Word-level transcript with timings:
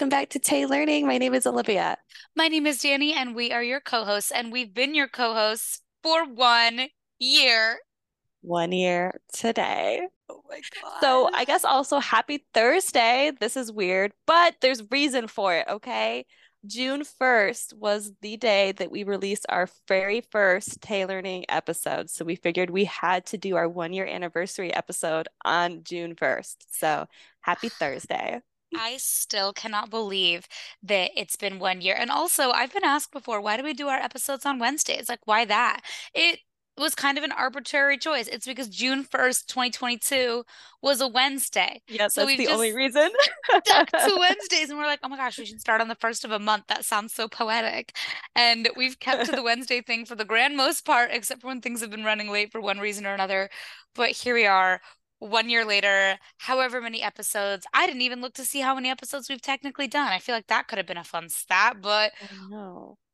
welcome 0.00 0.08
back 0.08 0.30
to 0.30 0.38
Tay 0.38 0.64
Learning. 0.64 1.06
My 1.06 1.18
name 1.18 1.34
is 1.34 1.46
Olivia. 1.46 1.98
My 2.34 2.48
name 2.48 2.66
is 2.66 2.78
Dani, 2.78 3.12
and 3.12 3.34
we 3.34 3.52
are 3.52 3.62
your 3.62 3.80
co 3.80 4.06
hosts, 4.06 4.30
and 4.30 4.50
we've 4.50 4.72
been 4.72 4.94
your 4.94 5.08
co 5.08 5.34
hosts 5.34 5.82
for 6.02 6.24
one 6.24 6.88
year. 7.18 7.76
One 8.40 8.72
year 8.72 9.20
today. 9.34 10.00
Oh 10.30 10.40
my 10.48 10.62
God. 10.80 11.00
So, 11.02 11.28
I 11.34 11.44
guess 11.44 11.66
also 11.66 11.98
happy 11.98 12.46
Thursday. 12.54 13.32
This 13.40 13.58
is 13.58 13.70
weird, 13.70 14.12
but 14.26 14.54
there's 14.62 14.90
reason 14.90 15.28
for 15.28 15.54
it, 15.54 15.66
okay? 15.68 16.24
June 16.66 17.02
1st 17.02 17.74
was 17.74 18.10
the 18.22 18.38
day 18.38 18.72
that 18.72 18.90
we 18.90 19.02
released 19.02 19.44
our 19.50 19.68
very 19.86 20.22
first 20.32 20.80
Tay 20.80 21.04
Learning 21.04 21.44
episode. 21.50 22.08
So 22.08 22.24
we 22.24 22.36
figured 22.36 22.70
we 22.70 22.86
had 22.86 23.26
to 23.26 23.36
do 23.36 23.56
our 23.56 23.68
one 23.68 23.92
year 23.92 24.06
anniversary 24.06 24.72
episode 24.72 25.28
on 25.44 25.84
June 25.84 26.14
1st. 26.14 26.56
So 26.70 27.06
happy 27.42 27.68
Thursday. 27.78 28.40
I 28.76 28.96
still 28.98 29.52
cannot 29.52 29.90
believe 29.90 30.46
that 30.82 31.10
it's 31.16 31.36
been 31.36 31.58
one 31.58 31.80
year. 31.80 31.96
And 31.98 32.10
also, 32.10 32.50
I've 32.50 32.72
been 32.72 32.84
asked 32.84 33.12
before, 33.12 33.40
why 33.40 33.56
do 33.56 33.62
we 33.62 33.74
do 33.74 33.88
our 33.88 33.98
episodes 33.98 34.46
on 34.46 34.58
Wednesdays? 34.58 35.08
Like, 35.08 35.20
why 35.26 35.44
that? 35.44 35.80
It 36.14 36.40
was 36.78 36.94
kind 36.94 37.18
of 37.18 37.24
an 37.24 37.32
arbitrary 37.32 37.98
choice. 37.98 38.26
It's 38.26 38.46
because 38.46 38.68
June 38.68 39.04
1st, 39.04 39.46
2022 39.46 40.44
was 40.82 41.00
a 41.00 41.08
Wednesday. 41.08 41.82
Yeah, 41.88 42.08
so 42.08 42.24
that's 42.24 42.38
the 42.38 42.48
only 42.48 42.72
reason. 42.72 43.10
stuck 43.66 43.90
to 43.90 44.16
Wednesdays. 44.18 44.70
And 44.70 44.78
we're 44.78 44.86
like, 44.86 45.00
oh 45.02 45.08
my 45.08 45.16
gosh, 45.16 45.38
we 45.38 45.44
should 45.44 45.60
start 45.60 45.80
on 45.80 45.88
the 45.88 45.94
first 45.96 46.24
of 46.24 46.30
a 46.30 46.38
month. 46.38 46.64
That 46.68 46.84
sounds 46.84 47.12
so 47.12 47.28
poetic. 47.28 47.94
And 48.34 48.68
we've 48.76 48.98
kept 48.98 49.26
to 49.26 49.32
the 49.32 49.42
Wednesday 49.44 49.82
thing 49.82 50.06
for 50.06 50.14
the 50.14 50.24
grand 50.24 50.56
most 50.56 50.84
part, 50.86 51.10
except 51.12 51.42
for 51.42 51.48
when 51.48 51.60
things 51.60 51.80
have 51.80 51.90
been 51.90 52.04
running 52.04 52.30
late 52.30 52.50
for 52.50 52.60
one 52.60 52.78
reason 52.78 53.06
or 53.06 53.12
another. 53.14 53.50
But 53.94 54.10
here 54.10 54.34
we 54.34 54.46
are 54.46 54.80
one 55.20 55.48
year 55.48 55.64
later, 55.64 56.18
however 56.38 56.80
many 56.80 57.02
episodes. 57.02 57.66
I 57.72 57.86
didn't 57.86 58.02
even 58.02 58.20
look 58.20 58.34
to 58.34 58.44
see 58.44 58.60
how 58.60 58.74
many 58.74 58.90
episodes 58.90 59.28
we've 59.28 59.40
technically 59.40 59.86
done. 59.86 60.08
I 60.08 60.18
feel 60.18 60.34
like 60.34 60.48
that 60.48 60.66
could 60.66 60.78
have 60.78 60.86
been 60.86 60.96
a 60.96 61.04
fun 61.04 61.28
stat, 61.28 61.76
but. 61.80 62.12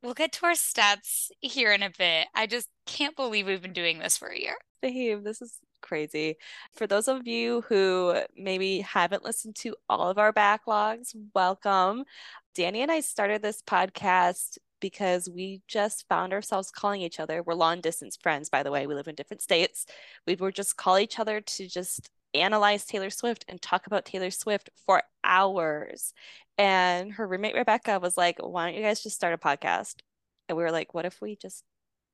We'll 0.03 0.15
get 0.15 0.33
to 0.35 0.47
our 0.47 0.53
stats 0.53 1.31
here 1.41 1.73
in 1.73 1.83
a 1.83 1.91
bit. 1.91 2.29
I 2.33 2.47
just 2.47 2.69
can't 2.87 3.17
believe 3.17 3.47
we've 3.47 3.61
been 3.61 3.73
doing 3.73 3.99
this 3.99 4.17
for 4.17 4.29
a 4.29 4.39
year. 4.39 4.57
Dave, 4.81 5.25
this 5.25 5.43
is 5.43 5.59
crazy. 5.81 6.37
For 6.75 6.87
those 6.87 7.09
of 7.09 7.27
you 7.27 7.63
who 7.63 8.21
maybe 8.37 8.81
haven't 8.81 9.25
listened 9.25 9.57
to 9.57 9.75
all 9.89 10.09
of 10.09 10.19
our 10.19 10.33
backlogs, 10.33 11.17
welcome. 11.35 12.05
Dani 12.57 12.79
and 12.79 12.93
I 12.93 13.01
started 13.01 13.43
this 13.43 13.63
podcast 13.63 14.59
because 14.81 15.29
we 15.29 15.63
just 15.67 16.07
found 16.09 16.33
ourselves 16.33 16.71
calling 16.71 17.01
each 17.01 17.21
other. 17.21 17.43
We're 17.43 17.55
long 17.55 17.81
distance 17.81 18.17
friends, 18.17 18.49
by 18.49 18.63
the 18.63 18.71
way. 18.71 18.87
We 18.87 18.95
live 18.95 19.09
in 19.09 19.15
different 19.15 19.43
states. 19.43 19.87
We 20.27 20.35
would 20.35 20.55
just 20.55 20.77
call 20.77 20.99
each 20.99 21.19
other 21.19 21.41
to 21.41 21.69
just 21.69 22.11
analyze 22.35 22.85
Taylor 22.85 23.11
Swift 23.11 23.45
and 23.49 23.61
talk 23.61 23.87
about 23.87 24.05
Taylor 24.05 24.31
Swift 24.31 24.71
for 24.87 25.03
hours. 25.25 26.13
And 26.59 27.13
her 27.13 27.27
roommate 27.27 27.55
Rebecca 27.55 27.99
was 27.99 28.17
like, 28.17 28.39
Why 28.39 28.67
don't 28.67 28.77
you 28.77 28.83
guys 28.83 29.03
just 29.03 29.17
start 29.17 29.35
a 29.35 29.39
podcast? 29.39 29.97
And 30.49 30.57
we 30.57 30.65
were 30.65 30.73
like, 30.73 30.95
What 30.95 31.07
if 31.07 31.21
we 31.21 31.37
just 31.37 31.65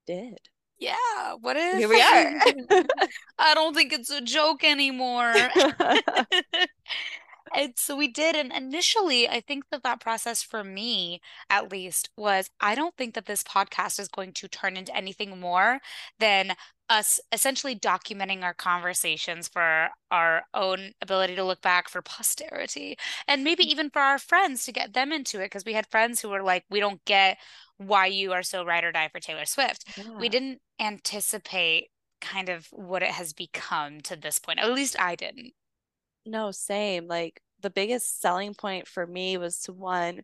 did? 0.06 0.38
Yeah, 0.78 1.34
what 1.40 1.56
if 1.56 1.78
here 1.78 1.88
we 1.88 2.00
are? 2.00 2.84
I 3.38 3.54
don't 3.54 3.72
think 3.72 3.92
it's 3.92 4.10
a 4.10 4.20
joke 4.20 4.64
anymore. 4.64 5.32
And 7.54 7.74
so 7.76 7.96
we 7.96 8.08
did. 8.08 8.36
And 8.36 8.52
initially, 8.52 9.28
I 9.28 9.40
think 9.40 9.64
that 9.70 9.82
that 9.82 10.00
process 10.00 10.42
for 10.42 10.64
me, 10.64 11.20
at 11.50 11.70
least, 11.70 12.10
was 12.16 12.50
I 12.60 12.74
don't 12.74 12.96
think 12.96 13.14
that 13.14 13.26
this 13.26 13.42
podcast 13.42 13.98
is 14.00 14.08
going 14.08 14.32
to 14.32 14.48
turn 14.48 14.76
into 14.76 14.96
anything 14.96 15.38
more 15.38 15.80
than 16.18 16.54
us 16.88 17.20
essentially 17.30 17.74
documenting 17.74 18.42
our 18.42 18.52
conversations 18.52 19.48
for 19.48 19.88
our 20.10 20.42
own 20.52 20.92
ability 21.00 21.34
to 21.34 21.44
look 21.44 21.62
back 21.62 21.88
for 21.88 22.02
posterity 22.02 22.96
and 23.26 23.42
maybe 23.42 23.64
mm. 23.64 23.68
even 23.68 23.88
for 23.88 24.00
our 24.00 24.18
friends 24.18 24.66
to 24.66 24.72
get 24.72 24.92
them 24.92 25.10
into 25.10 25.40
it 25.40 25.44
because 25.44 25.64
we 25.64 25.72
had 25.72 25.86
friends 25.86 26.20
who 26.20 26.28
were 26.28 26.42
like 26.42 26.64
we 26.68 26.80
don't 26.80 27.02
get 27.06 27.38
why 27.78 28.06
you 28.06 28.32
are 28.32 28.42
so 28.42 28.64
ride 28.64 28.84
or 28.84 28.92
die 28.92 29.08
for 29.08 29.20
Taylor 29.20 29.46
Swift. 29.46 29.84
Yeah. 29.96 30.18
We 30.18 30.28
didn't 30.28 30.60
anticipate 30.78 31.88
kind 32.20 32.48
of 32.48 32.68
what 32.70 33.02
it 33.02 33.10
has 33.10 33.32
become 33.32 34.00
to 34.02 34.16
this 34.16 34.38
point. 34.38 34.58
At 34.58 34.72
least 34.72 34.96
I 34.98 35.16
didn't. 35.16 35.52
No, 36.24 36.50
same. 36.50 37.06
Like 37.06 37.40
the 37.60 37.70
biggest 37.70 38.20
selling 38.20 38.54
point 38.54 38.86
for 38.86 39.06
me 39.06 39.36
was 39.36 39.60
to 39.62 39.72
one, 39.72 40.22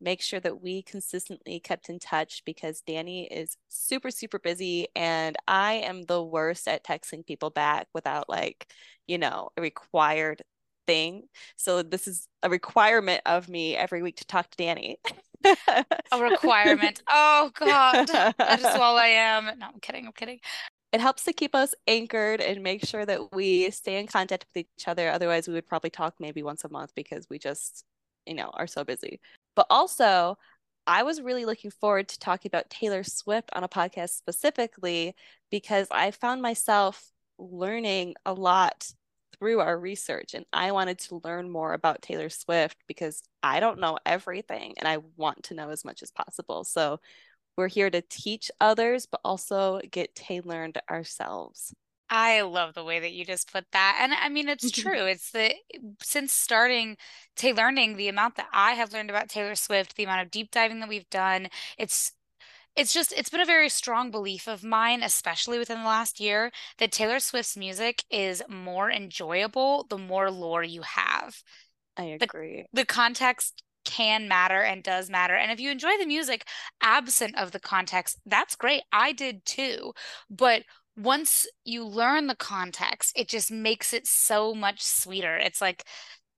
make 0.00 0.20
sure 0.20 0.40
that 0.40 0.60
we 0.62 0.82
consistently 0.82 1.60
kept 1.60 1.88
in 1.88 1.98
touch 1.98 2.42
because 2.44 2.82
Dani 2.86 3.26
is 3.30 3.56
super, 3.68 4.10
super 4.10 4.38
busy 4.38 4.88
and 4.94 5.36
I 5.48 5.74
am 5.74 6.02
the 6.02 6.22
worst 6.22 6.68
at 6.68 6.84
texting 6.84 7.26
people 7.26 7.50
back 7.50 7.88
without 7.94 8.28
like, 8.28 8.66
you 9.06 9.18
know, 9.18 9.50
a 9.56 9.62
required 9.62 10.42
thing. 10.86 11.24
So 11.56 11.82
this 11.82 12.06
is 12.06 12.28
a 12.42 12.50
requirement 12.50 13.22
of 13.26 13.48
me 13.48 13.76
every 13.76 14.02
week 14.02 14.16
to 14.16 14.26
talk 14.26 14.50
to 14.50 14.56
Dani. 14.62 14.96
a 15.44 16.20
requirement. 16.20 17.02
Oh 17.10 17.50
God. 17.54 18.08
That 18.08 18.58
is 18.58 18.64
all 18.66 18.96
I 18.96 19.08
am. 19.08 19.58
No, 19.58 19.66
I'm 19.66 19.80
kidding. 19.80 20.06
I'm 20.06 20.12
kidding 20.12 20.40
it 20.96 21.02
helps 21.02 21.24
to 21.24 21.32
keep 21.34 21.54
us 21.54 21.74
anchored 21.86 22.40
and 22.40 22.62
make 22.62 22.82
sure 22.82 23.04
that 23.04 23.34
we 23.34 23.70
stay 23.70 24.00
in 24.00 24.06
contact 24.06 24.46
with 24.54 24.64
each 24.78 24.88
other. 24.88 25.10
Otherwise, 25.10 25.46
we 25.46 25.52
would 25.52 25.66
probably 25.66 25.90
talk 25.90 26.14
maybe 26.18 26.42
once 26.42 26.64
a 26.64 26.70
month 26.70 26.94
because 26.94 27.26
we 27.28 27.38
just, 27.38 27.84
you 28.24 28.32
know, 28.32 28.50
are 28.54 28.66
so 28.66 28.82
busy. 28.82 29.20
But 29.54 29.66
also, 29.68 30.38
I 30.86 31.02
was 31.02 31.20
really 31.20 31.44
looking 31.44 31.70
forward 31.70 32.08
to 32.08 32.18
talking 32.18 32.48
about 32.48 32.70
Taylor 32.70 33.04
Swift 33.04 33.50
on 33.52 33.62
a 33.62 33.68
podcast 33.68 34.16
specifically 34.16 35.14
because 35.50 35.86
I 35.90 36.12
found 36.12 36.40
myself 36.40 37.12
learning 37.38 38.14
a 38.24 38.32
lot 38.32 38.90
through 39.38 39.60
our 39.60 39.78
research 39.78 40.32
and 40.32 40.46
I 40.54 40.72
wanted 40.72 40.98
to 41.00 41.20
learn 41.22 41.50
more 41.50 41.74
about 41.74 42.00
Taylor 42.00 42.30
Swift 42.30 42.78
because 42.86 43.22
I 43.42 43.60
don't 43.60 43.80
know 43.80 43.98
everything 44.06 44.76
and 44.78 44.88
I 44.88 45.00
want 45.18 45.42
to 45.44 45.54
know 45.54 45.68
as 45.68 45.84
much 45.84 46.02
as 46.02 46.10
possible. 46.10 46.64
So 46.64 47.00
we're 47.56 47.68
here 47.68 47.90
to 47.90 48.02
teach 48.02 48.50
others, 48.60 49.06
but 49.06 49.20
also 49.24 49.80
get 49.90 50.14
tailored 50.14 50.78
ourselves. 50.90 51.74
I 52.08 52.42
love 52.42 52.74
the 52.74 52.84
way 52.84 53.00
that 53.00 53.12
you 53.12 53.24
just 53.24 53.52
put 53.52 53.64
that. 53.72 53.98
And 54.00 54.14
I 54.14 54.28
mean, 54.28 54.48
it's 54.48 54.70
true. 54.82 55.06
It's 55.06 55.30
the 55.32 55.54
since 56.02 56.32
starting 56.32 56.96
Taylor 57.34 57.64
learning, 57.64 57.96
the 57.96 58.08
amount 58.08 58.36
that 58.36 58.48
I 58.52 58.72
have 58.72 58.92
learned 58.92 59.10
about 59.10 59.28
Taylor 59.28 59.54
Swift, 59.54 59.96
the 59.96 60.04
amount 60.04 60.22
of 60.22 60.30
deep 60.30 60.50
diving 60.50 60.80
that 60.80 60.88
we've 60.88 61.10
done, 61.10 61.48
it's 61.78 62.12
it's 62.76 62.92
just 62.92 63.12
it's 63.12 63.30
been 63.30 63.40
a 63.40 63.46
very 63.46 63.68
strong 63.68 64.10
belief 64.10 64.46
of 64.46 64.62
mine 64.62 65.02
especially 65.02 65.58
within 65.58 65.78
the 65.78 65.88
last 65.88 66.20
year 66.20 66.50
that 66.78 66.92
taylor 66.92 67.18
swift's 67.18 67.56
music 67.56 68.04
is 68.10 68.42
more 68.48 68.90
enjoyable 68.90 69.86
the 69.88 69.98
more 69.98 70.30
lore 70.30 70.62
you 70.62 70.82
have 70.82 71.42
i 71.96 72.04
agree 72.04 72.66
the, 72.72 72.82
the 72.82 72.86
context 72.86 73.62
can 73.86 74.28
matter 74.28 74.60
and 74.60 74.82
does 74.82 75.08
matter. 75.08 75.34
And 75.34 75.50
if 75.50 75.58
you 75.60 75.70
enjoy 75.70 75.96
the 75.98 76.06
music 76.06 76.46
absent 76.82 77.38
of 77.38 77.52
the 77.52 77.60
context, 77.60 78.18
that's 78.26 78.56
great. 78.56 78.82
I 78.92 79.12
did 79.12 79.46
too. 79.46 79.92
But 80.28 80.64
once 80.96 81.46
you 81.64 81.84
learn 81.84 82.26
the 82.26 82.34
context, 82.34 83.12
it 83.16 83.28
just 83.28 83.50
makes 83.50 83.92
it 83.92 84.06
so 84.06 84.54
much 84.54 84.82
sweeter. 84.82 85.36
It's 85.36 85.60
like, 85.60 85.84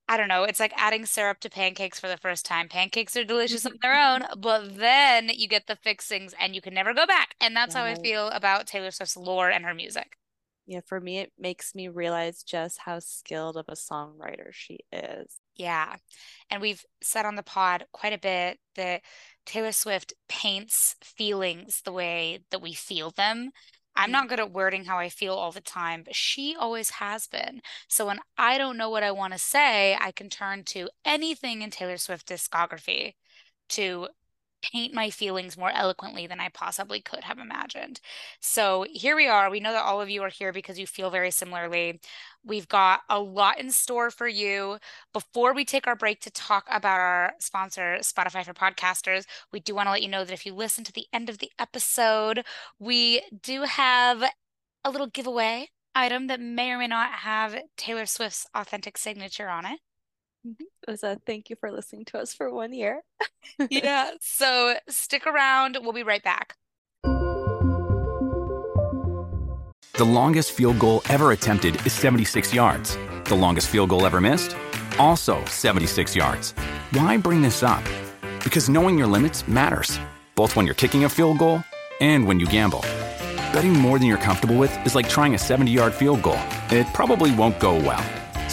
I 0.09 0.17
don't 0.17 0.29
know, 0.29 0.45
it's 0.45 0.61
like 0.61 0.73
adding 0.77 1.07
syrup 1.07 1.41
to 1.41 1.51
pancakes 1.51 1.99
for 1.99 2.09
the 2.09 2.17
first 2.17 2.45
time. 2.45 2.69
Pancakes 2.69 3.17
are 3.17 3.25
delicious 3.25 3.67
on 3.67 3.79
their 3.83 4.01
own, 4.01 4.23
but 4.39 4.77
then 4.77 5.31
you 5.35 5.49
get 5.49 5.67
the 5.67 5.77
fixings 5.77 6.35
and 6.41 6.55
you 6.55 6.61
can 6.61 6.75
never 6.75 6.95
go 6.95 7.07
back. 7.07 7.35
And 7.41 7.55
that's 7.57 7.75
right. 7.75 7.83
how 7.83 7.87
I 7.87 7.95
feel 7.97 8.29
about 8.29 8.67
Taylor 8.67 8.91
Swift's 8.91 9.17
lore 9.17 9.51
and 9.51 9.65
her 9.65 9.75
music. 9.75 10.17
Yeah, 10.67 10.81
for 10.87 11.01
me, 11.01 11.19
it 11.21 11.33
makes 11.39 11.75
me 11.75 11.89
realize 11.89 12.43
just 12.43 12.79
how 12.79 12.99
skilled 12.99 13.57
of 13.57 13.67
a 13.69 13.73
songwriter 13.73 14.53
she 14.53 14.81
is. 14.93 15.39
Yeah. 15.59 15.97
And 16.51 16.63
we've 16.63 16.85
said 17.03 17.27
on 17.27 17.37
the 17.37 17.43
pod 17.43 17.85
quite 17.93 18.13
a 18.13 18.19
bit 18.19 18.59
that 18.77 19.03
Taylor 19.45 19.73
Swift 19.73 20.15
paints 20.29 20.95
feelings 21.03 21.83
the 21.85 21.93
way 21.93 22.41
that 22.51 22.63
we 22.63 22.73
feel 22.73 23.11
them. 23.11 23.51
I'm 23.97 24.13
not 24.13 24.23
mm-hmm. 24.23 24.29
good 24.29 24.41
at 24.41 24.53
wording 24.53 24.85
how 24.85 24.99
I 24.99 25.09
feel 25.09 25.35
all 25.35 25.51
the 25.51 25.61
time, 25.61 26.05
but 26.05 26.15
she 26.15 26.55
always 26.59 26.91
has 26.91 27.27
been. 27.27 27.61
So 27.89 28.07
when 28.07 28.21
I 28.37 28.57
don't 28.57 28.77
know 28.77 28.89
what 28.89 29.03
I 29.03 29.11
want 29.11 29.33
to 29.33 29.39
say, 29.39 29.97
I 30.01 30.13
can 30.13 30.31
turn 30.31 30.63
to 30.67 30.89
anything 31.05 31.63
in 31.63 31.71
Taylor 31.71 31.97
Swift 31.97 32.29
discography 32.29 33.15
to 33.71 34.09
paint 34.73 34.95
my 34.95 35.11
feelings 35.11 35.57
more 35.57 35.71
eloquently 35.71 36.27
than 36.27 36.41
I 36.41 36.49
possibly 36.49 37.01
could 37.01 37.25
have 37.25 37.39
imagined. 37.39 38.01
So 38.41 38.87
here 38.93 39.17
we 39.17 39.27
are. 39.27 39.51
We 39.51 39.61
know 39.61 39.73
that 39.73 39.85
all 39.85 40.01
of 40.01 40.11
you 40.11 40.23
are 40.23 40.29
here 40.29 40.53
because 40.53 40.79
you 40.79 40.87
feel 40.87 41.11
very 41.11 41.31
similarly. 41.31 42.01
We've 42.45 42.69
got 42.69 43.01
a 43.09 43.21
lot 43.21 43.59
in 43.59 43.71
store 43.71 44.11
for 44.11 44.29
you. 44.29 44.79
Before 45.13 45.53
we 45.55 45.65
take 45.65 45.87
our 45.87 45.97
break 45.97 46.21
to 46.21 46.31
talk 46.31 46.67
about 46.71 47.01
our 47.01 47.33
sponsor, 47.39 47.99
Spotify 48.01 48.45
for 48.45 48.55
Podcasters, 48.55 49.25
we 49.53 49.61
do 49.61 49.75
want 49.75 49.87
to 49.87 49.93
let 49.93 50.03
you 50.03 50.09
know 50.09 50.25
that 50.25 50.33
if 50.33 50.47
you 50.47 50.55
listen 50.55 50.85
to 50.85 50.93
the 50.93 51.07
end 51.13 51.29
of 51.29 51.39
the 51.39 51.51
episode, 51.59 52.45
we 52.79 53.23
do 53.43 53.63
have 53.63 54.23
a 54.85 54.91
little 54.91 55.09
giveaway 55.09 55.69
item 55.95 56.29
that 56.29 56.41
may 56.41 56.71
or 56.71 56.79
may 56.79 56.87
not 56.87 57.11
have 57.11 57.59
Taylor 57.77 58.07
Swift's 58.07 58.47
authentic 58.55 58.97
signature 58.97 59.49
on 59.49 59.67
it. 59.67 59.81
It 60.45 60.91
was 60.91 61.03
a 61.03 61.21
thank 61.27 61.51
you 61.51 61.57
for 61.57 61.71
listening 61.71 62.05
to 62.07 62.19
us 62.19 62.33
for 62.33 62.53
one 62.53 62.73
year. 62.73 63.03
yeah. 63.71 64.11
So 64.21 64.77
stick 64.89 65.27
around. 65.27 65.79
We'll 65.81 65.93
be 65.93 66.03
right 66.03 66.23
back. 66.23 66.57
The 69.95 70.05
longest 70.05 70.53
field 70.53 70.79
goal 70.79 71.03
ever 71.09 71.33
attempted 71.33 71.85
is 71.85 71.93
76 71.93 72.55
yards. 72.55 72.97
The 73.25 73.35
longest 73.35 73.69
field 73.69 73.91
goal 73.91 74.07
ever 74.07 74.21
missed? 74.21 74.55
also 74.99 75.45
76 75.47 76.15
yards. 76.15 76.53
Why 76.93 77.17
bring 77.17 77.43
this 77.43 77.63
up? 77.63 77.83
Because 78.45 78.69
knowing 78.69 78.99
your 78.99 79.07
limits 79.07 79.47
matters, 79.49 79.99
both 80.35 80.57
when 80.57 80.67
you're 80.67 80.75
kicking 80.75 81.05
a 81.05 81.09
field 81.09 81.39
goal 81.39 81.63
and 82.01 82.27
when 82.27 82.39
you 82.39 82.47
gamble. 82.47 82.81
Betting 83.53 83.73
more 83.73 83.99
than 83.99 84.07
you're 84.07 84.19
comfortable 84.19 84.57
with 84.57 84.75
is 84.87 84.95
like 84.95 85.09
trying 85.09 85.35
a 85.35 85.39
70 85.39 85.71
yard 85.71 85.95
field 85.95 86.23
goal, 86.23 86.41
it 86.71 86.87
probably 86.93 87.35
won't 87.35 87.59
go 87.59 87.75
well. 87.75 88.05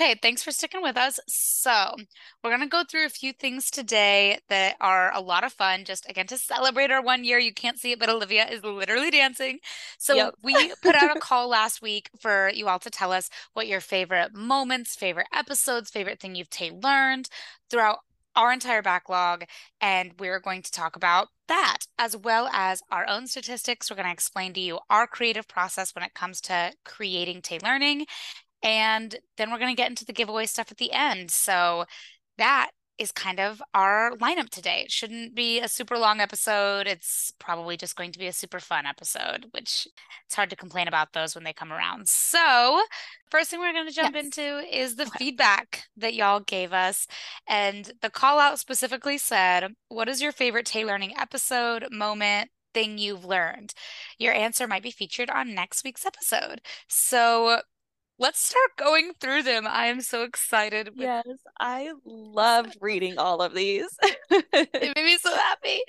Okay, 0.00 0.14
thanks 0.22 0.42
for 0.42 0.50
sticking 0.50 0.80
with 0.80 0.96
us. 0.96 1.20
So, 1.28 1.94
we're 2.42 2.50
going 2.50 2.62
to 2.62 2.66
go 2.66 2.84
through 2.90 3.04
a 3.04 3.10
few 3.10 3.34
things 3.34 3.70
today 3.70 4.38
that 4.48 4.76
are 4.80 5.12
a 5.14 5.20
lot 5.20 5.44
of 5.44 5.52
fun. 5.52 5.84
Just 5.84 6.08
again 6.08 6.26
to 6.28 6.38
celebrate 6.38 6.90
our 6.90 7.02
one 7.02 7.22
year. 7.22 7.38
You 7.38 7.52
can't 7.52 7.78
see 7.78 7.92
it, 7.92 8.00
but 8.00 8.08
Olivia 8.08 8.46
is 8.48 8.64
literally 8.64 9.10
dancing. 9.10 9.58
So, 9.98 10.14
yep. 10.14 10.34
we 10.42 10.72
put 10.82 10.94
out 10.94 11.14
a 11.14 11.20
call 11.20 11.50
last 11.50 11.82
week 11.82 12.08
for 12.18 12.48
you 12.48 12.66
all 12.66 12.78
to 12.78 12.88
tell 12.88 13.12
us 13.12 13.28
what 13.52 13.66
your 13.66 13.80
favorite 13.80 14.34
moments, 14.34 14.94
favorite 14.94 15.26
episodes, 15.34 15.90
favorite 15.90 16.18
thing 16.18 16.34
you've 16.34 16.48
Tay 16.48 16.70
learned 16.70 17.28
throughout 17.68 17.98
our 18.34 18.54
entire 18.54 18.80
backlog. 18.80 19.44
And 19.82 20.12
we're 20.18 20.40
going 20.40 20.62
to 20.62 20.70
talk 20.70 20.96
about 20.96 21.28
that 21.48 21.80
as 21.98 22.16
well 22.16 22.48
as 22.54 22.80
our 22.90 23.06
own 23.06 23.26
statistics. 23.26 23.90
We're 23.90 23.96
going 23.96 24.06
to 24.06 24.12
explain 24.12 24.54
to 24.54 24.60
you 24.60 24.78
our 24.88 25.06
creative 25.06 25.46
process 25.46 25.94
when 25.94 26.04
it 26.04 26.14
comes 26.14 26.40
to 26.42 26.72
creating 26.86 27.42
Tay 27.42 27.58
Learning 27.62 28.06
and 28.62 29.16
then 29.36 29.50
we're 29.50 29.58
going 29.58 29.74
to 29.74 29.80
get 29.80 29.90
into 29.90 30.04
the 30.04 30.12
giveaway 30.12 30.46
stuff 30.46 30.70
at 30.70 30.78
the 30.78 30.92
end. 30.92 31.30
So 31.30 31.84
that 32.38 32.70
is 33.00 33.10
kind 33.10 33.40
of 33.40 33.62
our 33.72 34.14
lineup 34.18 34.50
today. 34.50 34.82
It 34.84 34.92
shouldn't 34.92 35.34
be 35.34 35.58
a 35.58 35.68
super 35.68 35.96
long 35.96 36.20
episode. 36.20 36.86
It's 36.86 37.32
probably 37.38 37.78
just 37.78 37.96
going 37.96 38.12
to 38.12 38.18
be 38.18 38.26
a 38.26 38.32
super 38.32 38.60
fun 38.60 38.84
episode, 38.84 39.46
which 39.52 39.88
it's 40.26 40.34
hard 40.34 40.50
to 40.50 40.56
complain 40.56 40.86
about 40.86 41.14
those 41.14 41.34
when 41.34 41.42
they 41.42 41.54
come 41.54 41.72
around. 41.72 42.08
So, 42.08 42.82
first 43.30 43.50
thing 43.50 43.58
we're 43.58 43.72
going 43.72 43.88
to 43.88 43.92
jump 43.92 44.14
yes. 44.14 44.24
into 44.26 44.58
is 44.70 44.96
the 44.96 45.04
okay. 45.04 45.18
feedback 45.18 45.84
that 45.96 46.12
y'all 46.12 46.40
gave 46.40 46.74
us. 46.74 47.06
And 47.48 47.90
the 48.02 48.10
call 48.10 48.38
out 48.38 48.58
specifically 48.58 49.16
said, 49.16 49.72
What 49.88 50.10
is 50.10 50.20
your 50.20 50.32
favorite 50.32 50.66
Tay 50.66 50.84
Learning 50.84 51.14
episode, 51.18 51.86
moment, 51.90 52.50
thing 52.74 52.98
you've 52.98 53.24
learned? 53.24 53.72
Your 54.18 54.34
answer 54.34 54.68
might 54.68 54.82
be 54.82 54.90
featured 54.90 55.30
on 55.30 55.54
next 55.54 55.84
week's 55.84 56.04
episode. 56.04 56.60
So, 56.86 57.62
let's 58.20 58.40
start 58.40 58.76
going 58.76 59.12
through 59.18 59.42
them. 59.42 59.66
I 59.66 59.86
am 59.86 60.00
so 60.00 60.22
excited. 60.22 60.90
Yes, 60.94 61.26
I 61.58 61.92
loved 62.04 62.76
reading 62.80 63.18
all 63.18 63.40
of 63.42 63.54
these. 63.54 63.88
it 64.30 64.94
made 64.94 65.04
me 65.04 65.18
so 65.18 65.34
happy. 65.34 65.80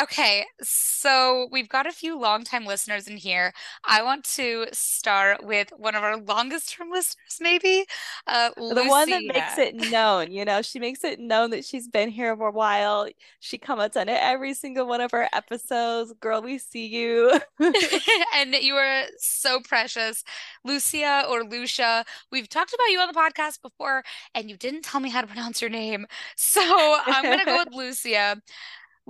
Okay, 0.00 0.46
so 0.62 1.48
we've 1.52 1.68
got 1.68 1.86
a 1.86 1.92
few 1.92 2.18
longtime 2.18 2.64
listeners 2.64 3.06
in 3.06 3.18
here. 3.18 3.52
I 3.84 4.02
want 4.02 4.24
to 4.36 4.66
start 4.72 5.44
with 5.44 5.68
one 5.76 5.94
of 5.94 6.02
our 6.02 6.16
longest 6.16 6.74
term 6.74 6.90
listeners, 6.90 7.38
maybe. 7.38 7.84
Uh, 8.26 8.50
the 8.56 8.84
one 8.86 9.10
that 9.10 9.22
makes 9.24 9.58
it 9.58 9.74
known. 9.90 10.32
You 10.32 10.46
know, 10.46 10.62
she 10.62 10.78
makes 10.78 11.04
it 11.04 11.20
known 11.20 11.50
that 11.50 11.66
she's 11.66 11.86
been 11.86 12.08
here 12.08 12.34
for 12.34 12.48
a 12.48 12.52
while. 12.52 13.08
She 13.40 13.58
comments 13.58 13.94
on 13.94 14.08
it 14.08 14.18
every 14.22 14.54
single 14.54 14.86
one 14.86 15.02
of 15.02 15.12
our 15.12 15.28
episodes. 15.34 16.14
Girl, 16.20 16.40
we 16.40 16.56
see 16.56 16.86
you. 16.86 17.38
and 18.34 18.54
you 18.54 18.76
are 18.76 19.02
so 19.18 19.60
precious. 19.60 20.24
Lucia 20.64 21.24
or 21.28 21.44
Lucia, 21.44 22.06
we've 22.32 22.48
talked 22.48 22.72
about 22.72 22.90
you 22.90 23.00
on 23.00 23.08
the 23.08 23.18
podcast 23.18 23.60
before, 23.60 24.02
and 24.34 24.48
you 24.48 24.56
didn't 24.56 24.82
tell 24.82 25.00
me 25.00 25.10
how 25.10 25.20
to 25.20 25.26
pronounce 25.26 25.60
your 25.60 25.70
name. 25.70 26.06
So 26.36 26.62
I'm 27.06 27.24
going 27.24 27.38
to 27.38 27.44
go 27.44 27.58
with 27.66 27.74
Lucia. 27.74 28.40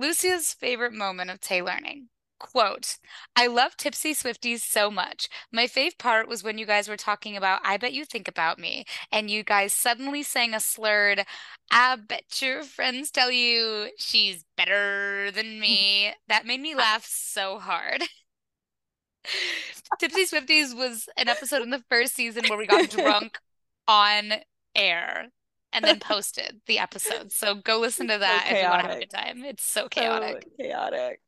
Lucia's 0.01 0.51
favorite 0.51 0.93
moment 0.93 1.29
of 1.29 1.39
Tay 1.39 1.61
learning. 1.61 2.09
Quote, 2.39 2.97
I 3.35 3.45
love 3.45 3.77
Tipsy 3.77 4.15
Swifties 4.15 4.61
so 4.61 4.89
much. 4.89 5.29
My 5.51 5.67
fave 5.67 5.99
part 5.99 6.27
was 6.27 6.43
when 6.43 6.57
you 6.57 6.65
guys 6.65 6.89
were 6.89 6.97
talking 6.97 7.37
about 7.37 7.61
I 7.63 7.77
Bet 7.77 7.93
You 7.93 8.03
Think 8.03 8.27
About 8.27 8.57
Me, 8.57 8.83
and 9.11 9.29
you 9.29 9.43
guys 9.43 9.73
suddenly 9.73 10.23
sang 10.23 10.55
a 10.55 10.59
slurred, 10.59 11.23
I 11.69 11.97
bet 11.97 12.41
your 12.41 12.63
friends 12.63 13.11
tell 13.11 13.29
you 13.29 13.89
she's 13.95 14.43
better 14.57 15.29
than 15.29 15.59
me. 15.59 16.13
That 16.27 16.47
made 16.47 16.61
me 16.61 16.73
laugh 16.73 17.05
so 17.05 17.59
hard. 17.59 18.01
Tipsy 19.99 20.25
Swifties 20.25 20.75
was 20.75 21.09
an 21.15 21.27
episode 21.27 21.61
in 21.61 21.69
the 21.69 21.83
first 21.91 22.15
season 22.15 22.47
where 22.47 22.57
we 22.57 22.65
got 22.65 22.89
drunk 22.89 23.37
on 23.87 24.33
air 24.73 25.27
and 25.73 25.85
then 25.85 25.99
posted 25.99 26.61
the 26.67 26.79
episode. 26.79 27.31
So 27.31 27.55
go 27.55 27.79
listen 27.79 28.07
to 28.07 28.17
that 28.19 28.45
so 28.47 28.55
if 28.55 28.63
you 28.63 28.69
want 28.69 28.81
to 28.81 28.87
have 28.87 28.97
a 28.97 28.99
good 28.99 29.09
time. 29.09 29.43
It's 29.43 29.63
so 29.63 29.87
chaotic. 29.87 30.43
So 30.43 30.63
chaotic. 30.63 31.21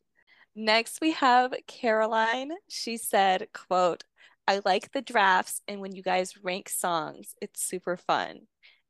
Next 0.56 1.00
we 1.02 1.12
have 1.14 1.54
Caroline. 1.68 2.52
She 2.70 2.98
said, 2.98 3.48
quote, 3.54 4.04
I 4.48 4.62
like 4.66 4.92
the 4.92 5.02
drafts 5.02 5.62
and 5.68 5.80
when 5.80 5.96
you 5.96 6.04
guys 6.04 6.34
rank 6.44 6.70
songs, 6.70 7.36
it's 7.42 7.64
super 7.64 7.98
fun. 7.98 8.42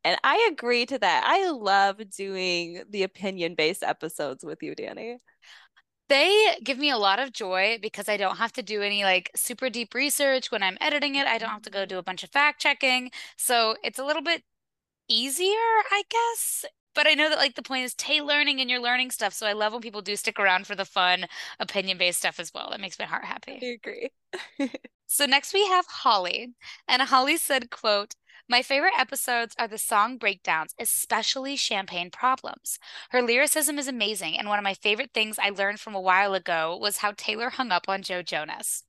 And 0.04 0.18
I 0.24 0.50
agree 0.52 0.86
to 0.88 1.00
that. 1.00 1.24
I 1.26 1.50
love 1.52 2.02
doing 2.10 2.84
the 2.90 3.04
opinion 3.04 3.56
based 3.56 3.84
episodes 3.84 4.44
with 4.44 4.62
you, 4.62 4.76
Dani. 4.76 5.18
They 6.10 6.58
give 6.62 6.78
me 6.78 6.90
a 6.90 6.98
lot 6.98 7.20
of 7.20 7.32
joy 7.32 7.80
because 7.82 8.10
I 8.10 8.18
don't 8.18 8.36
have 8.36 8.52
to 8.54 8.62
do 8.62 8.82
any 8.82 9.04
like 9.06 9.32
super 9.36 9.70
deep 9.70 9.94
research 9.94 10.52
when 10.52 10.62
I'm 10.62 10.78
editing 10.82 11.16
it. 11.16 11.26
I 11.28 11.38
don't 11.38 11.50
have 11.50 11.62
to 11.64 11.70
go 11.70 11.86
do 11.86 11.98
a 11.98 12.04
bunch 12.04 12.24
of 12.24 12.30
fact 12.30 12.62
checking. 12.62 13.12
So 13.38 13.76
it's 13.84 14.00
a 14.00 14.04
little 14.04 14.22
bit 14.22 14.44
easier, 15.08 15.84
I 15.92 16.04
guess. 16.10 16.66
But 16.96 17.08
I 17.08 17.14
know 17.14 17.30
that 17.30 17.38
like 17.38 17.56
the 17.56 17.64
point 17.64 17.86
is 17.86 17.94
Tay 17.96 18.22
learning 18.22 18.62
and 18.62 18.70
you're 18.70 18.82
learning 18.82 19.12
stuff. 19.12 19.34
So 19.34 19.48
I 19.48 19.54
love 19.54 19.74
when 19.74 19.82
people 19.82 20.02
do 20.02 20.16
stick 20.16 20.40
around 20.40 20.68
for 20.68 20.76
the 20.76 20.86
fun 20.86 21.26
opinion 21.60 21.98
based 21.98 22.20
stuff 22.20 22.40
as 22.40 22.52
well. 22.54 22.70
That 22.70 22.82
makes 22.82 23.00
my 23.00 23.06
heart 23.06 23.26
happy. 23.26 23.60
I 23.62 23.66
agree. 23.66 24.10
so 25.08 25.26
next 25.26 25.54
we 25.54 25.66
have 25.68 25.86
Holly. 25.88 26.54
And 26.88 27.02
Holly 27.02 27.38
said, 27.38 27.72
quote, 27.72 28.14
my 28.50 28.62
favorite 28.62 28.94
episodes 29.00 29.56
are 29.58 29.70
the 29.70 29.78
song 29.78 30.18
breakdowns, 30.18 30.76
especially 30.78 31.56
Champagne 31.56 32.12
Problems. 32.12 32.78
Her 33.12 33.22
lyricism 33.22 33.80
is 33.80 33.88
amazing, 33.88 34.38
and 34.38 34.50
one 34.50 34.60
of 34.60 34.64
my 34.64 34.74
favorite 34.74 35.12
things 35.14 35.40
I 35.40 35.50
learned 35.50 35.80
from 35.80 35.96
a 35.96 36.02
while 36.02 36.34
ago 36.34 36.78
was 36.80 36.98
how 36.98 37.14
Taylor 37.16 37.52
hung 37.52 37.72
up 37.72 37.88
on 37.88 38.02
Joe 38.02 38.22
Jonas. 38.22 38.83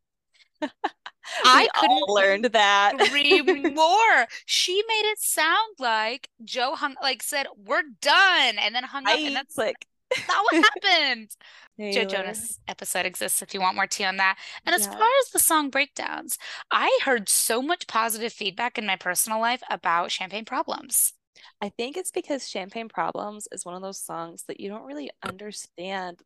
I 1.44 1.68
couldn't 1.74 2.08
learned 2.08 2.44
that. 2.46 3.00
agree 3.00 3.40
more. 3.70 4.26
She 4.46 4.82
made 4.86 5.10
it 5.10 5.18
sound 5.18 5.74
like 5.78 6.28
Joe 6.44 6.74
hung 6.74 6.96
like 7.02 7.22
said, 7.22 7.46
We're 7.56 7.82
done, 8.00 8.58
and 8.58 8.74
then 8.74 8.84
hung 8.84 9.06
up. 9.06 9.14
I 9.14 9.18
and 9.18 9.36
that's 9.36 9.56
like 9.56 9.86
not 10.28 10.44
what 10.50 10.64
happened. 10.82 11.30
Joe 11.78 12.04
Jonas 12.04 12.60
episode 12.68 13.04
exists 13.04 13.42
if 13.42 13.52
you 13.52 13.60
want 13.60 13.74
more 13.74 13.86
tea 13.86 14.04
on 14.04 14.18
that. 14.18 14.38
And 14.64 14.74
as 14.74 14.86
yeah. 14.86 14.92
far 14.92 15.08
as 15.22 15.30
the 15.32 15.40
song 15.40 15.70
breakdowns, 15.70 16.38
I 16.70 17.00
heard 17.04 17.28
so 17.28 17.60
much 17.60 17.88
positive 17.88 18.32
feedback 18.32 18.78
in 18.78 18.86
my 18.86 18.96
personal 18.96 19.40
life 19.40 19.62
about 19.68 20.12
Champagne 20.12 20.44
Problems. 20.44 21.14
I 21.60 21.70
think 21.70 21.96
it's 21.96 22.12
because 22.12 22.48
Champagne 22.48 22.88
Problems 22.88 23.48
is 23.50 23.64
one 23.64 23.74
of 23.74 23.82
those 23.82 24.00
songs 24.00 24.44
that 24.46 24.60
you 24.60 24.68
don't 24.68 24.84
really 24.84 25.10
understand 25.24 26.20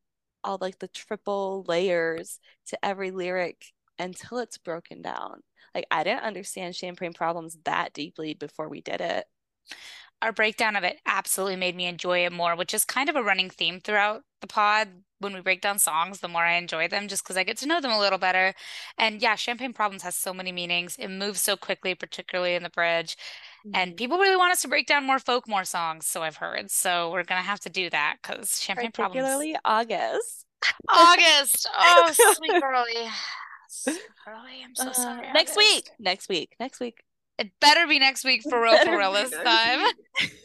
all 0.44 0.58
like 0.60 0.78
the 0.78 0.88
triple 0.88 1.64
layers 1.66 2.38
to 2.66 2.84
every 2.84 3.10
lyric 3.10 3.72
until 3.98 4.38
it's 4.38 4.58
broken 4.58 5.02
down. 5.02 5.42
Like 5.74 5.86
I 5.90 6.04
didn't 6.04 6.24
understand 6.24 6.74
champagne 6.74 7.12
problems 7.12 7.58
that 7.64 7.92
deeply 7.92 8.34
before 8.34 8.68
we 8.68 8.80
did 8.80 9.00
it. 9.00 9.26
Our 10.20 10.32
breakdown 10.32 10.74
of 10.74 10.82
it 10.82 10.98
absolutely 11.06 11.56
made 11.56 11.76
me 11.76 11.86
enjoy 11.86 12.24
it 12.24 12.32
more, 12.32 12.56
which 12.56 12.74
is 12.74 12.84
kind 12.84 13.08
of 13.08 13.14
a 13.14 13.22
running 13.22 13.50
theme 13.50 13.78
throughout 13.78 14.22
the 14.40 14.48
pod. 14.48 14.88
When 15.20 15.32
we 15.32 15.40
break 15.40 15.60
down 15.60 15.78
songs, 15.78 16.20
the 16.20 16.28
more 16.28 16.44
I 16.44 16.56
enjoy 16.56 16.88
them 16.88 17.08
just 17.08 17.24
because 17.24 17.36
I 17.36 17.44
get 17.44 17.56
to 17.58 17.66
know 17.66 17.80
them 17.80 17.90
a 17.90 17.98
little 17.98 18.18
better. 18.18 18.54
And 18.96 19.20
yeah, 19.20 19.34
Champagne 19.34 19.72
Problems 19.72 20.02
has 20.02 20.16
so 20.16 20.32
many 20.32 20.52
meanings. 20.52 20.96
It 20.98 21.08
moves 21.08 21.40
so 21.40 21.56
quickly, 21.56 21.94
particularly 21.94 22.54
in 22.54 22.62
the 22.62 22.70
bridge. 22.70 23.16
Mm-hmm. 23.66 23.70
And 23.74 23.96
people 23.96 24.18
really 24.18 24.36
want 24.36 24.52
us 24.52 24.62
to 24.62 24.68
break 24.68 24.86
down 24.86 25.06
more 25.06 25.18
folk 25.18 25.48
more 25.48 25.64
songs, 25.64 26.06
so 26.06 26.22
I've 26.22 26.36
heard. 26.36 26.70
So 26.70 27.10
we're 27.10 27.24
gonna 27.24 27.42
have 27.42 27.60
to 27.60 27.70
do 27.70 27.90
that 27.90 28.16
because 28.22 28.60
Champagne 28.60 28.92
Particularly 28.92 29.54
Problems. 29.54 29.56
Particularly 29.64 30.14
August. 30.14 30.46
August. 30.88 31.68
Oh, 31.76 32.12
sweet 32.12 32.62
girlie. 33.84 33.98
Carly, 34.24 34.64
I'm 34.64 34.74
so 34.74 34.88
uh, 34.88 34.92
sorry. 34.92 35.32
Next 35.32 35.56
week. 35.56 35.90
Next 35.98 36.28
week. 36.28 36.54
Next 36.60 36.80
week. 36.80 37.02
It 37.38 37.52
better 37.60 37.86
be 37.86 37.98
next 37.98 38.24
week 38.24 38.42
for 38.42 38.60
real, 38.60 38.78
for 38.84 38.98
real 38.98 39.12
this 39.12 39.30
time. 39.30 39.92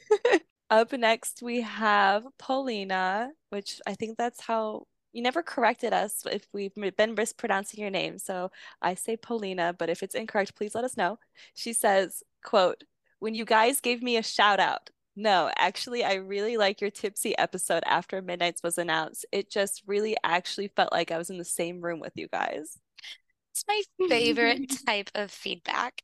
Up 0.69 0.91
next, 0.93 1.41
we 1.41 1.61
have 1.61 2.25
Paulina, 2.37 3.29
which 3.49 3.79
I 3.87 3.95
think 3.95 4.17
that's 4.17 4.41
how 4.41 4.85
you 5.11 5.21
never 5.21 5.43
corrected 5.43 5.93
us 5.93 6.23
if 6.31 6.47
we've 6.53 6.73
been 6.75 7.15
mispronouncing 7.15 7.79
your 7.79 7.89
name. 7.89 8.17
So 8.17 8.51
I 8.81 8.95
say 8.95 9.15
Paulina, 9.15 9.75
but 9.77 9.89
if 9.89 10.03
it's 10.03 10.15
incorrect, 10.15 10.55
please 10.55 10.75
let 10.75 10.83
us 10.83 10.97
know. 10.97 11.19
She 11.53 11.73
says, 11.73 12.23
quote, 12.43 12.83
when 13.19 13.35
you 13.35 13.45
guys 13.45 13.79
gave 13.79 14.03
me 14.03 14.17
a 14.17 14.23
shout 14.23 14.59
out. 14.59 14.89
No, 15.15 15.51
actually, 15.57 16.03
I 16.03 16.15
really 16.15 16.57
like 16.57 16.81
your 16.81 16.89
tipsy 16.89 17.37
episode 17.37 17.83
after 17.85 18.19
Midnights 18.19 18.63
was 18.63 18.79
announced. 18.79 19.27
It 19.31 19.51
just 19.51 19.83
really 19.85 20.17
actually 20.23 20.69
felt 20.69 20.91
like 20.91 21.11
I 21.11 21.19
was 21.19 21.29
in 21.29 21.37
the 21.37 21.45
same 21.45 21.81
room 21.81 21.99
with 21.99 22.13
you 22.15 22.27
guys. 22.27 22.79
It's 23.53 23.63
my 23.67 23.81
favorite 24.09 24.67
type 24.85 25.09
of 25.15 25.31
feedback. 25.31 26.03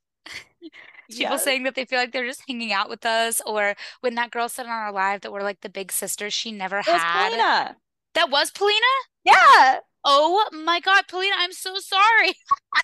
People 1.18 1.38
Yes. 1.38 1.44
saying 1.44 1.64
that 1.64 1.74
they 1.76 1.86
feel 1.86 1.98
like 2.00 2.12
they're 2.12 2.26
just 2.26 2.44
hanging 2.48 2.72
out 2.72 2.88
with 2.90 3.04
us, 3.06 3.42
or 3.46 3.76
when 4.02 4.14
that 4.16 4.30
girl 4.32 4.48
said 4.48 4.68
on 4.68 4.72
our 4.72 4.92
live 4.92 5.22
that 5.22 5.32
we're 5.32 5.42
like 5.42 5.62
the 5.62 5.70
big 5.70 5.92
sisters 5.92 6.34
she 6.34 6.52
never 6.52 6.82
It 6.86 6.92
was 6.92 7.02
had. 7.02 7.30
Polina. 7.30 7.78
That 8.14 8.30
was 8.30 8.52
Polina? 8.52 8.86
Yeah. 9.24 9.80
Oh 10.06 10.48
my 10.52 10.80
God, 10.80 11.08
Polina, 11.08 11.36
I'm 11.38 11.52
so 11.54 11.78
sorry. 11.80 12.34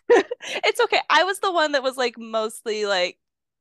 It's 0.64 0.80
okay. 0.80 1.00
I 1.10 1.24
was 1.24 1.40
the 1.40 1.52
one 1.52 1.72
that 1.74 1.84
was 1.84 1.98
like 1.98 2.18
mostly 2.18 2.86
like 2.86 3.18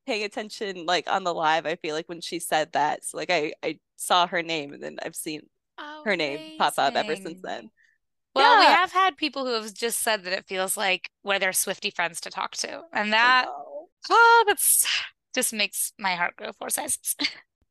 paying 0.06 0.24
attention 0.24 0.86
like 0.86 1.08
on 1.10 1.24
the 1.24 1.34
live, 1.34 1.66
I 1.66 1.76
feel 1.76 1.94
like 1.94 2.08
when 2.08 2.20
she 2.20 2.38
said 2.38 2.72
that. 2.72 3.04
So 3.04 3.16
like 3.16 3.30
I 3.30 3.54
I 3.62 3.78
saw 3.96 4.26
her 4.26 4.42
name 4.42 4.72
and 4.72 4.82
then 4.82 4.98
I've 5.02 5.16
seen 5.16 5.42
oh, 5.78 6.04
her 6.04 6.16
name 6.16 6.52
pop 6.58 6.74
up 6.78 6.96
ever 6.96 7.16
since 7.16 7.40
then. 7.42 7.70
Well, 8.34 8.58
we 8.58 8.64
have 8.64 8.92
had 8.92 9.16
people 9.16 9.46
who 9.46 9.52
have 9.52 9.72
just 9.74 10.00
said 10.00 10.24
that 10.24 10.32
it 10.32 10.46
feels 10.46 10.76
like 10.76 11.10
we're 11.22 11.38
their 11.38 11.52
Swifty 11.52 11.90
friends 11.90 12.20
to 12.22 12.30
talk 12.30 12.52
to. 12.58 12.82
And 12.92 13.12
that, 13.12 13.46
oh, 14.10 14.44
that's 14.46 14.86
just 15.34 15.52
makes 15.52 15.92
my 15.98 16.14
heart 16.14 16.34
go 16.36 16.52
four 16.52 16.70
sizes. 16.70 17.16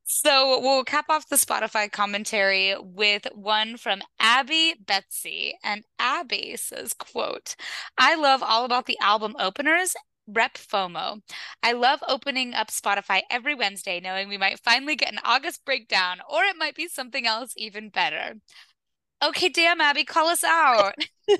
So 0.05 0.59
we'll 0.59 0.83
cap 0.83 1.05
off 1.09 1.29
the 1.29 1.37
Spotify 1.37 1.89
commentary 1.91 2.75
with 2.77 3.25
one 3.33 3.77
from 3.77 4.01
Abby 4.19 4.75
Betsy. 4.85 5.57
And 5.63 5.85
Abby 5.97 6.55
says, 6.57 6.93
quote, 6.93 7.55
I 7.97 8.15
love 8.15 8.43
all 8.43 8.65
about 8.65 8.85
the 8.85 8.99
album 8.99 9.35
openers. 9.39 9.95
Rep 10.27 10.55
FOMO. 10.55 11.21
I 11.63 11.71
love 11.73 12.01
opening 12.07 12.53
up 12.53 12.67
Spotify 12.67 13.21
every 13.29 13.55
Wednesday, 13.55 13.99
knowing 13.99 14.29
we 14.29 14.37
might 14.37 14.59
finally 14.59 14.95
get 14.95 15.11
an 15.11 15.19
August 15.23 15.65
breakdown, 15.65 16.19
or 16.29 16.43
it 16.43 16.55
might 16.57 16.75
be 16.75 16.87
something 16.87 17.25
else 17.25 17.53
even 17.57 17.89
better. 17.89 18.35
Okay, 19.23 19.49
damn, 19.49 19.81
Abby, 19.81 20.03
call 20.03 20.27
us 20.27 20.43
out. 20.43 20.95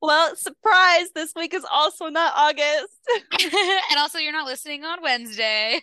Well, 0.00 0.36
surprise, 0.36 1.10
this 1.14 1.32
week 1.34 1.52
is 1.54 1.66
also 1.70 2.08
not 2.08 2.32
August. 2.36 2.98
and 3.90 3.98
also, 3.98 4.18
you're 4.18 4.32
not 4.32 4.46
listening 4.46 4.84
on 4.84 5.02
Wednesday. 5.02 5.82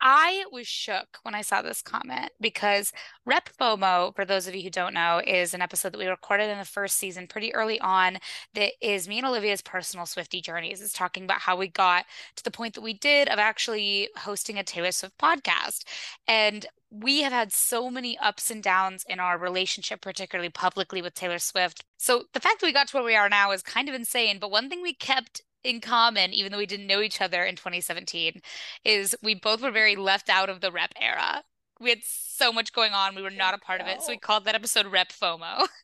I 0.00 0.44
was 0.52 0.68
shook 0.68 1.18
when 1.24 1.34
I 1.34 1.42
saw 1.42 1.62
this 1.62 1.82
comment 1.82 2.30
because 2.40 2.92
Rep 3.26 3.50
FOMO, 3.58 4.14
for 4.14 4.24
those 4.24 4.46
of 4.46 4.54
you 4.54 4.62
who 4.62 4.70
don't 4.70 4.94
know, 4.94 5.20
is 5.26 5.52
an 5.52 5.60
episode 5.60 5.92
that 5.92 5.98
we 5.98 6.06
recorded 6.06 6.48
in 6.48 6.58
the 6.58 6.64
first 6.64 6.96
season 6.96 7.26
pretty 7.26 7.52
early 7.52 7.80
on 7.80 8.18
that 8.54 8.74
is 8.80 9.08
me 9.08 9.18
and 9.18 9.26
Olivia's 9.26 9.60
personal 9.62 10.06
Swifty 10.06 10.40
journeys. 10.40 10.80
It's 10.80 10.92
talking 10.92 11.24
about 11.24 11.40
how 11.40 11.56
we 11.56 11.66
got 11.66 12.06
to 12.36 12.44
the 12.44 12.52
point 12.52 12.74
that 12.74 12.82
we 12.82 12.94
did 12.94 13.28
of 13.28 13.40
actually 13.40 14.10
hosting 14.16 14.58
a 14.60 14.62
Taylor 14.62 14.92
Swift 14.92 15.18
podcast. 15.18 15.82
And 16.28 16.66
we 16.88 17.22
have 17.22 17.32
had 17.32 17.52
so 17.52 17.90
many 17.90 18.16
ups 18.18 18.48
and 18.48 18.62
downs 18.62 19.04
in 19.08 19.18
our 19.18 19.36
relationship, 19.36 20.00
particularly 20.00 20.50
publicly 20.50 21.02
with 21.02 21.14
Taylor 21.14 21.40
Swift. 21.40 21.84
So 21.96 22.26
the 22.32 22.38
fact 22.38 22.60
that 22.60 22.66
we 22.66 22.72
got 22.72 22.86
to 22.88 22.96
where 22.96 23.04
we 23.04 23.16
are 23.16 23.28
now 23.28 23.50
is 23.50 23.62
kind 23.62 23.88
of 23.88 23.94
insane. 23.96 24.38
But 24.38 24.52
one 24.52 24.70
thing 24.70 24.82
we 24.82 24.94
kept 24.94 25.42
in 25.64 25.80
common, 25.80 26.32
even 26.32 26.52
though 26.52 26.58
we 26.58 26.66
didn't 26.66 26.86
know 26.86 27.00
each 27.00 27.20
other 27.20 27.42
in 27.42 27.56
2017, 27.56 28.40
is 28.84 29.16
we 29.20 29.34
both 29.34 29.62
were 29.62 29.72
very 29.72 29.96
left 29.96 30.30
out 30.30 30.48
of 30.48 30.60
the 30.60 30.70
rep 30.70 30.92
era. 31.00 31.42
We 31.80 31.90
had 31.90 32.00
so 32.02 32.52
much 32.52 32.72
going 32.72 32.92
on. 32.92 33.14
We 33.14 33.22
were 33.22 33.30
not 33.30 33.54
a 33.54 33.58
part 33.58 33.80
of 33.80 33.86
it. 33.86 34.02
So 34.02 34.12
we 34.12 34.18
called 34.18 34.44
that 34.44 34.54
episode 34.54 34.86
Rep 34.86 35.10
FOMO. 35.10 35.66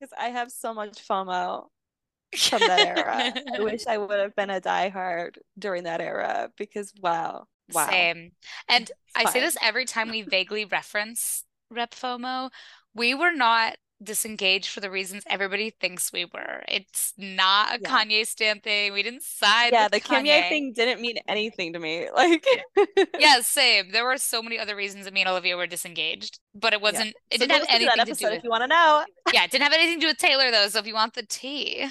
Because 0.00 0.12
I 0.18 0.30
have 0.30 0.50
so 0.50 0.74
much 0.74 0.98
FOMO 1.06 1.66
from 2.36 2.60
that 2.60 2.80
era. 2.80 3.32
I 3.56 3.60
wish 3.62 3.86
I 3.86 3.96
would 3.96 4.18
have 4.18 4.34
been 4.34 4.50
a 4.50 4.60
diehard 4.60 5.36
during 5.56 5.84
that 5.84 6.00
era 6.00 6.50
because 6.58 6.92
wow. 7.00 7.46
Wow. 7.72 7.88
Same. 7.88 8.32
And 8.68 8.90
I 9.14 9.30
say 9.30 9.40
this 9.40 9.56
every 9.62 9.84
time 9.84 10.10
we 10.10 10.22
vaguely 10.22 10.64
reference 10.64 11.44
Rep 11.70 11.94
FOMO. 11.94 12.50
We 12.92 13.14
were 13.14 13.32
not 13.32 13.76
disengaged 14.04 14.68
for 14.70 14.80
the 14.80 14.90
reasons 14.90 15.24
everybody 15.28 15.70
thinks 15.70 16.12
we 16.12 16.24
were. 16.26 16.62
It's 16.68 17.12
not 17.18 17.76
a 17.76 17.78
Yeah. 17.78 17.88
Kanye 17.88 18.26
stand 18.26 18.62
thing. 18.62 18.92
We 18.92 19.02
didn't 19.02 19.22
side 19.22 19.72
Yeah, 19.72 19.88
the 19.88 20.00
Kanye 20.00 20.42
Kanye. 20.42 20.48
thing 20.48 20.72
didn't 20.72 21.00
mean 21.00 21.16
anything 21.28 21.72
to 21.72 21.78
me. 21.78 22.08
Like 22.14 22.46
Yeah, 23.16 23.40
same. 23.42 23.90
There 23.92 24.04
were 24.04 24.18
so 24.18 24.42
many 24.42 24.58
other 24.58 24.74
reasons 24.76 25.04
that 25.04 25.14
me 25.14 25.20
and 25.20 25.28
Olivia 25.30 25.56
were 25.56 25.66
disengaged, 25.66 26.40
but 26.54 26.72
it 26.72 26.80
wasn't, 26.80 27.16
it 27.30 27.38
So 27.38 27.38
didn't 27.38 27.52
have 27.52 27.62
listen 27.62 27.68
to 27.68 27.74
anything 27.74 28.04
to 28.06 28.14
do 28.14 28.28
with, 28.30 28.38
if 28.38 28.42
you 28.44 28.50
want 28.50 28.62
to 28.62 28.66
know. 28.68 29.04
yeah, 29.30 29.44
it 29.44 29.50
didn't 29.50 29.64
have 29.64 29.72
anything 29.72 29.96
to 30.00 30.00
do 30.02 30.06
with 30.08 30.18
Taylor 30.18 30.50
though. 30.50 30.68
So 30.68 30.78
if 30.80 30.86
you 30.86 30.94
want 30.94 31.14
the 31.14 31.24
tea, 31.26 31.86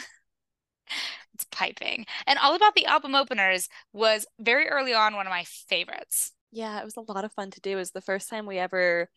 it's 1.34 1.46
piping. 1.52 2.06
And 2.28 2.40
all 2.40 2.56
about 2.56 2.76
the 2.76 2.86
album 2.86 3.16
openers 3.16 3.70
was 3.92 4.26
very 4.40 4.68
early 4.68 4.94
on 4.94 5.16
one 5.16 5.26
of 5.28 5.32
my 5.32 5.44
favorites. 5.46 6.32
Yeah, 6.52 6.80
it 6.80 6.86
was 6.86 6.96
a 6.98 7.02
lot 7.02 7.26
of 7.26 7.34
fun 7.34 7.52
to 7.52 7.62
do. 7.62 7.72
It 7.72 7.76
was 7.76 7.92
the 7.92 8.02
first 8.02 8.30
time 8.30 8.46
we 8.46 8.60
ever 8.60 9.10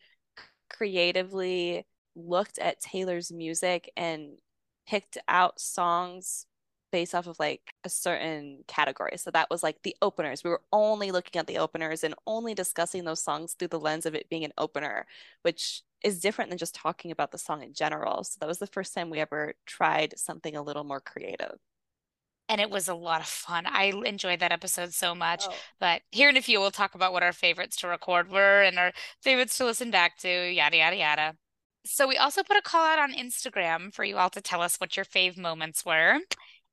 creatively 0.69 1.85
looked 2.17 2.59
at 2.59 2.81
Taylor's 2.81 3.31
music 3.31 3.91
and 3.95 4.39
picked 4.87 5.17
out 5.27 5.59
songs 5.59 6.45
based 6.91 7.13
off 7.13 7.27
of 7.27 7.37
like 7.39 7.73
a 7.83 7.89
certain 7.89 8.63
category. 8.67 9.17
So 9.17 9.29
that 9.31 9.49
was 9.49 9.61
like 9.61 9.77
the 9.83 9.95
openers. 10.01 10.43
We 10.43 10.49
were 10.49 10.61
only 10.71 11.11
looking 11.11 11.39
at 11.39 11.47
the 11.47 11.57
openers 11.57 12.03
and 12.03 12.15
only 12.25 12.53
discussing 12.53 13.03
those 13.03 13.21
songs 13.21 13.53
through 13.53 13.67
the 13.69 13.79
lens 13.79 14.05
of 14.05 14.15
it 14.15 14.29
being 14.29 14.45
an 14.45 14.53
opener, 14.57 15.05
which 15.41 15.83
is 16.03 16.21
different 16.21 16.49
than 16.49 16.57
just 16.57 16.75
talking 16.75 17.11
about 17.11 17.31
the 17.31 17.37
song 17.37 17.61
in 17.61 17.73
general. 17.73 18.23
So 18.23 18.37
that 18.39 18.47
was 18.47 18.59
the 18.59 18.67
first 18.67 18.93
time 18.93 19.09
we 19.09 19.19
ever 19.19 19.55
tried 19.65 20.17
something 20.17 20.55
a 20.55 20.61
little 20.61 20.83
more 20.83 21.01
creative. 21.01 21.57
And 22.49 22.61
it 22.61 22.69
was 22.69 22.87
a 22.87 22.95
lot 22.95 23.19
of 23.19 23.27
fun. 23.27 23.65
I 23.65 23.91
enjoyed 24.05 24.39
that 24.39 24.53
episode 24.53 24.93
so 24.93 25.13
much. 25.13 25.43
Oh. 25.45 25.53
But 25.81 26.01
here 26.11 26.29
in 26.29 26.37
a 26.37 26.41
few, 26.41 26.61
we'll 26.61 26.71
talk 26.71 26.95
about 26.95 27.11
what 27.11 27.23
our 27.23 27.33
favorites 27.33 27.75
to 27.77 27.89
record 27.89 28.31
were 28.31 28.61
and 28.61 28.79
our 28.79 28.93
favorites 29.21 29.57
to 29.57 29.65
listen 29.65 29.91
back 29.91 30.17
to, 30.19 30.29
yada, 30.29 30.77
yada, 30.77 30.95
yada. 30.95 31.35
So 31.89 32.07
we 32.07 32.17
also 32.17 32.43
put 32.43 32.57
a 32.57 32.61
call 32.61 32.85
out 32.85 32.99
on 32.99 33.13
Instagram 33.13 33.93
for 33.93 34.03
you 34.03 34.17
all 34.17 34.29
to 34.31 34.41
tell 34.41 34.61
us 34.61 34.77
what 34.77 34.95
your 34.95 35.05
fave 35.05 35.37
moments 35.37 35.85
were. 35.85 36.19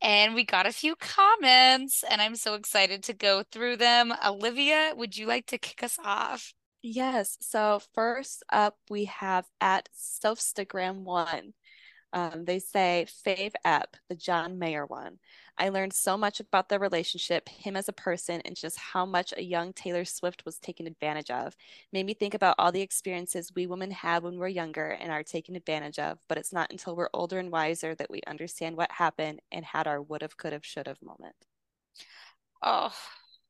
And 0.02 0.34
we 0.34 0.44
got 0.44 0.66
a 0.66 0.72
few 0.72 0.96
comments, 0.96 2.04
and 2.10 2.20
I'm 2.20 2.36
so 2.36 2.54
excited 2.54 3.02
to 3.04 3.14
go 3.14 3.42
through 3.50 3.76
them. 3.76 4.12
Olivia, 4.26 4.92
would 4.96 5.16
you 5.16 5.26
like 5.26 5.46
to 5.46 5.58
kick 5.58 5.82
us 5.82 5.98
off? 6.04 6.52
Yes. 6.82 7.38
So 7.40 7.80
first 7.94 8.42
up, 8.52 8.76
we 8.90 9.06
have 9.06 9.46
at 9.60 9.88
Sofstagram 9.96 11.04
one. 11.04 11.54
Um, 12.14 12.44
they 12.44 12.60
say 12.60 13.06
fave 13.26 13.54
app, 13.64 13.96
the 14.08 14.14
John 14.14 14.56
Mayer 14.56 14.86
one. 14.86 15.18
I 15.58 15.68
learned 15.68 15.92
so 15.92 16.16
much 16.16 16.38
about 16.38 16.68
their 16.68 16.78
relationship, 16.78 17.48
him 17.48 17.74
as 17.74 17.88
a 17.88 17.92
person, 17.92 18.40
and 18.44 18.54
just 18.54 18.78
how 18.78 19.04
much 19.04 19.34
a 19.36 19.42
young 19.42 19.72
Taylor 19.72 20.04
Swift 20.04 20.44
was 20.44 20.58
taken 20.58 20.86
advantage 20.86 21.30
of. 21.30 21.56
Made 21.92 22.06
me 22.06 22.14
think 22.14 22.34
about 22.34 22.54
all 22.56 22.70
the 22.70 22.82
experiences 22.82 23.52
we 23.54 23.66
women 23.66 23.90
had 23.90 24.22
when 24.22 24.38
we're 24.38 24.46
younger 24.46 24.90
and 24.90 25.10
are 25.10 25.24
taken 25.24 25.56
advantage 25.56 25.98
of, 25.98 26.18
but 26.28 26.38
it's 26.38 26.52
not 26.52 26.70
until 26.70 26.94
we're 26.94 27.10
older 27.12 27.40
and 27.40 27.50
wiser 27.50 27.96
that 27.96 28.10
we 28.10 28.20
understand 28.28 28.76
what 28.76 28.92
happened 28.92 29.40
and 29.50 29.64
had 29.64 29.88
our 29.88 30.00
would 30.00 30.22
have, 30.22 30.36
could 30.36 30.52
have, 30.52 30.64
should 30.64 30.86
have 30.86 31.02
moment. 31.02 31.34
Oh, 32.62 32.94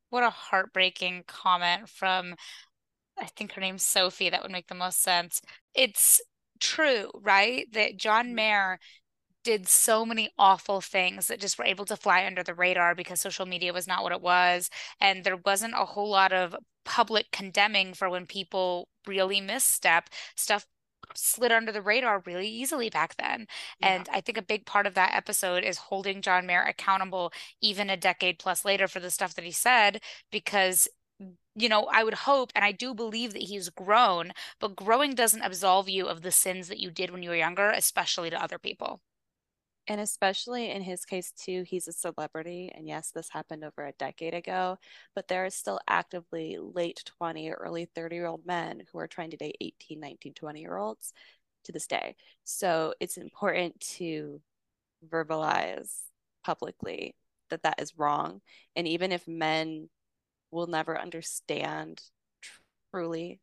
what 0.09 0.25
a 0.25 0.30
heartbreaking 0.30 1.25
comment 1.26 1.90
from, 1.90 2.35
I 3.18 3.26
think 3.26 3.52
her 3.52 3.61
name's 3.61 3.83
Sophie. 3.83 4.30
That 4.30 4.42
would 4.42 4.52
make 4.52 4.68
the 4.68 4.75
most 4.75 5.02
sense. 5.02 5.42
It's 5.75 6.23
true, 6.64 7.11
right? 7.14 7.66
That 7.73 7.97
John 7.97 8.35
Mhm. 8.35 8.35
Mayer 8.35 8.78
did 9.44 9.68
so 9.68 10.06
many 10.06 10.30
awful 10.38 10.80
things 10.80 11.28
that 11.28 11.40
just 11.40 11.59
were 11.59 11.64
able 11.66 11.85
to 11.87 11.97
fly 11.97 12.26
under 12.26 12.42
the 12.42 12.54
radar 12.54 12.94
because 12.94 13.21
social 13.21 13.47
media 13.47 13.73
was 13.73 13.87
not 13.87 14.02
what 14.02 14.12
it 14.12 14.23
was. 14.23 14.71
And 15.00 15.25
there 15.25 15.37
wasn't 15.37 15.75
a 15.76 15.85
whole 15.87 16.11
lot 16.11 16.33
of 16.33 16.56
public 16.85 17.30
condemning 17.33 17.94
for 17.94 18.11
when 18.11 18.26
people 18.26 18.88
really 19.06 19.40
misstep. 19.40 20.11
Stuff 20.37 20.66
slid 21.14 21.52
under 21.52 21.73
the 21.73 21.83
radar 21.83 22.23
really 22.26 22.49
easily 22.49 22.90
back 22.90 23.16
then. 23.16 23.47
Yeah. 23.78 23.88
And 23.97 24.09
I 24.12 24.21
think 24.21 24.38
a 24.38 24.42
big 24.42 24.66
part 24.66 24.87
of 24.87 24.94
that 24.94 25.14
episode 25.14 25.64
is 25.64 25.78
holding 25.78 26.23
John 26.23 26.47
Mayer 26.47 26.62
accountable 26.62 27.33
even 27.61 27.90
a 27.90 27.97
decade 27.97 28.38
plus 28.38 28.64
later 28.64 28.88
for 28.88 29.00
the 29.00 29.11
stuff 29.11 29.35
that 29.35 29.44
he 29.44 29.52
said, 29.52 30.00
because 30.33 30.88
you 31.54 31.68
know, 31.68 31.85
I 31.90 32.04
would 32.04 32.14
hope 32.14 32.52
and 32.54 32.64
I 32.64 32.73
do 32.73 32.94
believe 32.94 33.33
that 33.33 33.42
he's 33.42 33.68
grown, 33.68 34.33
but 34.61 34.76
growing 34.76 35.14
doesn't 35.14 35.42
absolve 35.42 35.88
you 35.88 36.06
of 36.06 36.23
the 36.23 36.33
sins 36.33 36.68
that 36.68 36.80
you 36.80 36.90
did 36.90 37.11
when 37.11 37.23
you 37.23 37.30
were 37.30 37.37
younger, 37.37 37.71
especially 37.71 38.30
to 38.30 38.42
other 38.42 38.59
people. 38.59 39.00
And 39.87 40.00
especially 40.00 40.71
in 40.71 40.83
his 40.83 41.04
case, 41.04 41.30
too, 41.33 41.62
he's 41.66 41.88
a 41.88 41.92
celebrity. 41.92 42.73
And 42.75 42.88
yes, 42.88 43.11
this 43.11 43.28
happened 43.28 43.64
over 43.64 43.87
a 43.87 43.92
decade 43.92 44.33
ago, 44.33 44.78
but 45.14 45.28
there 45.28 45.44
are 45.44 45.50
still 45.50 45.78
actively 45.87 46.56
late 46.59 47.02
20 47.04 47.50
early 47.50 47.85
30 47.94 48.16
year 48.16 48.26
old 48.26 48.47
men 48.47 48.83
who 48.90 48.99
are 48.99 49.06
trying 49.06 49.30
to 49.30 49.37
date 49.37 49.56
18, 49.61 50.00
19, 50.00 50.33
20 50.33 50.61
year 50.61 50.76
olds 50.76 51.12
to 51.64 51.73
this 51.73 51.87
day. 51.87 52.16
So 52.44 52.94
it's 52.99 53.18
important 53.18 53.78
to 53.99 54.40
verbalize 55.06 56.00
publicly 56.44 57.14
that 57.50 57.62
that 57.62 57.80
is 57.80 57.99
wrong. 57.99 58.40
And 58.75 58.88
even 58.88 59.12
if 59.12 59.28
men 59.28 59.90
will 60.51 60.67
never 60.67 60.99
understand 61.01 62.03
truly 62.93 63.41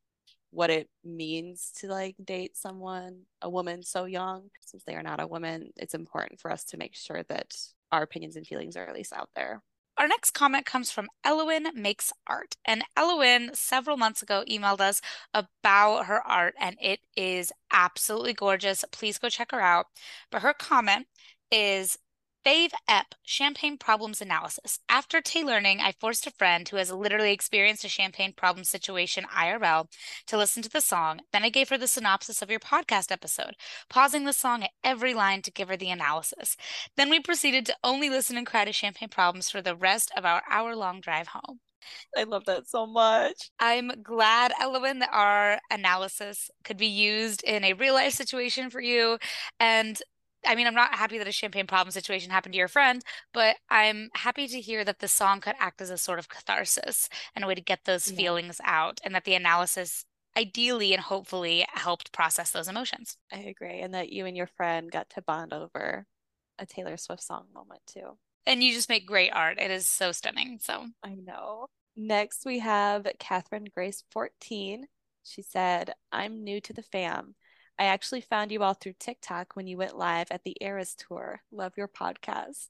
what 0.52 0.70
it 0.70 0.90
means 1.04 1.72
to 1.78 1.88
like 1.88 2.16
date 2.24 2.58
someone, 2.58 3.22
a 3.42 3.50
woman 3.50 3.84
so 3.84 4.06
young, 4.06 4.50
since 4.66 4.84
they 4.84 4.96
are 4.96 5.04
not 5.04 5.22
a 5.22 5.28
woman, 5.28 5.72
it's 5.78 5.94
important 5.94 6.40
for 6.40 6.52
us 6.52 6.66
to 6.66 6.78
make 6.78 6.96
sure 6.96 7.24
that 7.30 7.56
our 7.92 8.04
opinions 8.04 8.36
and 8.36 8.46
feelings 8.46 8.76
are 8.76 8.86
at 8.86 8.94
least 8.94 9.14
out 9.14 9.30
there. 9.36 9.62
Our 9.98 10.08
next 10.08 10.32
comment 10.32 10.66
comes 10.66 10.90
from 10.90 11.10
Elowen 11.26 11.74
Makes 11.76 12.12
Art. 12.26 12.56
And 12.66 12.84
Elowen 12.98 13.56
several 13.56 13.98
months 13.98 14.22
ago 14.22 14.44
emailed 14.50 14.80
us 14.80 15.02
about 15.34 16.06
her 16.06 16.26
art, 16.26 16.56
and 16.60 16.78
it 16.82 17.02
is 17.16 17.52
absolutely 17.72 18.34
gorgeous. 18.34 18.84
Please 18.92 19.18
go 19.18 19.30
check 19.30 19.52
her 19.52 19.62
out. 19.62 19.88
But 20.32 20.42
her 20.42 20.54
comment 20.54 21.08
is 21.52 21.98
Fave 22.44 22.72
Ep 22.88 23.14
Champagne 23.24 23.78
Problems 23.78 24.20
Analysis. 24.20 24.80
After 24.90 25.22
Tay-learning, 25.22 25.80
I 25.80 25.94
forced 26.00 26.26
a 26.26 26.32
friend 26.32 26.68
who 26.68 26.78
has 26.78 26.92
literally 26.92 27.32
experienced 27.32 27.84
a 27.84 27.90
champagne 27.90 28.34
problem 28.34 28.64
situation 28.64 29.26
IRL 29.26 29.86
to 30.26 30.38
listen 30.38 30.64
to 30.64 30.70
the 30.70 30.82
song. 30.82 31.22
Then 31.32 31.44
I 31.44 31.50
gave 31.50 31.70
her 31.70 31.78
the 31.78 31.88
synopsis 31.88 32.42
of 32.42 32.50
your 32.50 32.60
podcast 32.60 33.12
episode, 33.12 33.56
pausing 33.90 34.26
the 34.26 34.34
song 34.34 34.64
at 34.64 34.72
every 34.84 35.14
line 35.14 35.44
to 35.44 35.52
give 35.52 35.68
her 35.68 35.78
the 35.78 35.92
analysis. 35.92 36.58
Then 36.98 37.12
we 37.12 37.20
proceeded 37.20 37.68
to 37.68 37.76
only 37.84 38.10
listen 38.10 38.38
and 38.38 38.48
cry 38.48 38.66
to 38.66 38.74
champagne 38.74 39.10
problems 39.10 39.52
for 39.52 39.62
the 39.62 39.76
rest 39.76 40.12
of 40.18 40.26
our 40.26 40.42
hour 40.50 40.76
long 40.76 41.00
drive 41.00 41.28
home. 41.28 41.60
I 42.16 42.24
love 42.24 42.46
that 42.46 42.68
so 42.70 42.86
much. 42.86 43.50
I'm 43.60 43.92
glad, 44.04 44.52
Elowen, 44.62 45.00
that 45.00 45.10
our 45.12 45.60
analysis 45.70 46.50
could 46.64 46.78
be 46.78 46.88
used 46.88 47.44
in 47.44 47.64
a 47.64 47.74
real 47.74 47.94
life 47.94 48.14
situation 48.14 48.70
for 48.70 48.82
you. 48.82 49.18
And 49.60 50.00
I 50.46 50.56
mean, 50.56 50.68
I'm 50.68 50.74
not 50.74 50.96
happy 50.96 51.18
that 51.18 51.28
a 51.28 51.32
champagne 51.32 51.68
problem 51.68 51.92
situation 51.92 52.32
happened 52.32 52.54
to 52.54 52.58
your 52.58 52.68
friend, 52.68 53.04
but 53.34 53.58
I'm 53.70 54.10
happy 54.16 54.48
to 54.48 54.62
hear 54.62 54.84
that 54.84 55.00
the 55.00 55.08
song 55.08 55.42
could 55.42 55.56
act 55.60 55.82
as 55.82 55.90
a 55.90 55.98
sort 55.98 56.20
of 56.20 56.30
catharsis 56.30 57.10
and 57.36 57.44
a 57.44 57.48
way 57.48 57.56
to 57.56 57.62
get 57.62 57.86
those 57.86 58.10
yeah. 58.10 58.18
feelings 58.18 58.60
out, 58.64 59.00
and 59.04 59.14
that 59.14 59.26
the 59.26 59.36
analysis 59.36 60.06
ideally 60.38 60.94
and 60.94 61.04
hopefully 61.04 61.66
helped 61.74 62.12
process 62.12 62.52
those 62.52 62.68
emotions. 62.68 63.18
I 63.32 63.40
agree. 63.40 63.82
And 63.82 63.94
that 63.94 64.12
you 64.12 64.26
and 64.26 64.38
your 64.38 64.48
friend 64.48 64.92
got 64.92 65.10
to 65.12 65.22
bond 65.22 65.54
over 65.54 66.06
a 66.58 66.66
Taylor 66.66 66.98
Swift 66.98 67.24
song 67.24 67.48
moment 67.54 67.82
too. 67.86 68.18
And 68.46 68.64
you 68.64 68.74
just 68.74 68.90
make 68.90 69.06
great 69.06 69.32
art. 69.32 69.60
It 69.60 69.72
is 69.72 69.88
so 69.88 70.12
stunning. 70.12 70.60
So 70.62 70.88
I 71.04 71.16
know. 71.16 71.68
Next, 71.96 72.46
we 72.46 72.60
have 72.60 73.06
Catherine 73.20 73.68
Grace 73.74 74.04
14. 74.12 74.88
She 75.24 75.42
said, 75.42 75.94
I'm 76.12 76.44
new 76.44 76.62
to 76.62 76.74
the 76.74 76.82
fam. 76.82 77.36
I 77.82 77.86
actually 77.86 78.22
found 78.22 78.52
you 78.52 78.62
all 78.62 78.76
through 78.76 78.94
TikTok 79.00 79.56
when 79.56 79.66
you 79.66 79.76
went 79.76 79.98
live 79.98 80.28
at 80.30 80.44
the 80.44 80.56
Eras 80.62 80.94
tour. 80.96 81.42
Love 81.52 81.74
your 81.76 81.88
podcast. 81.88 82.68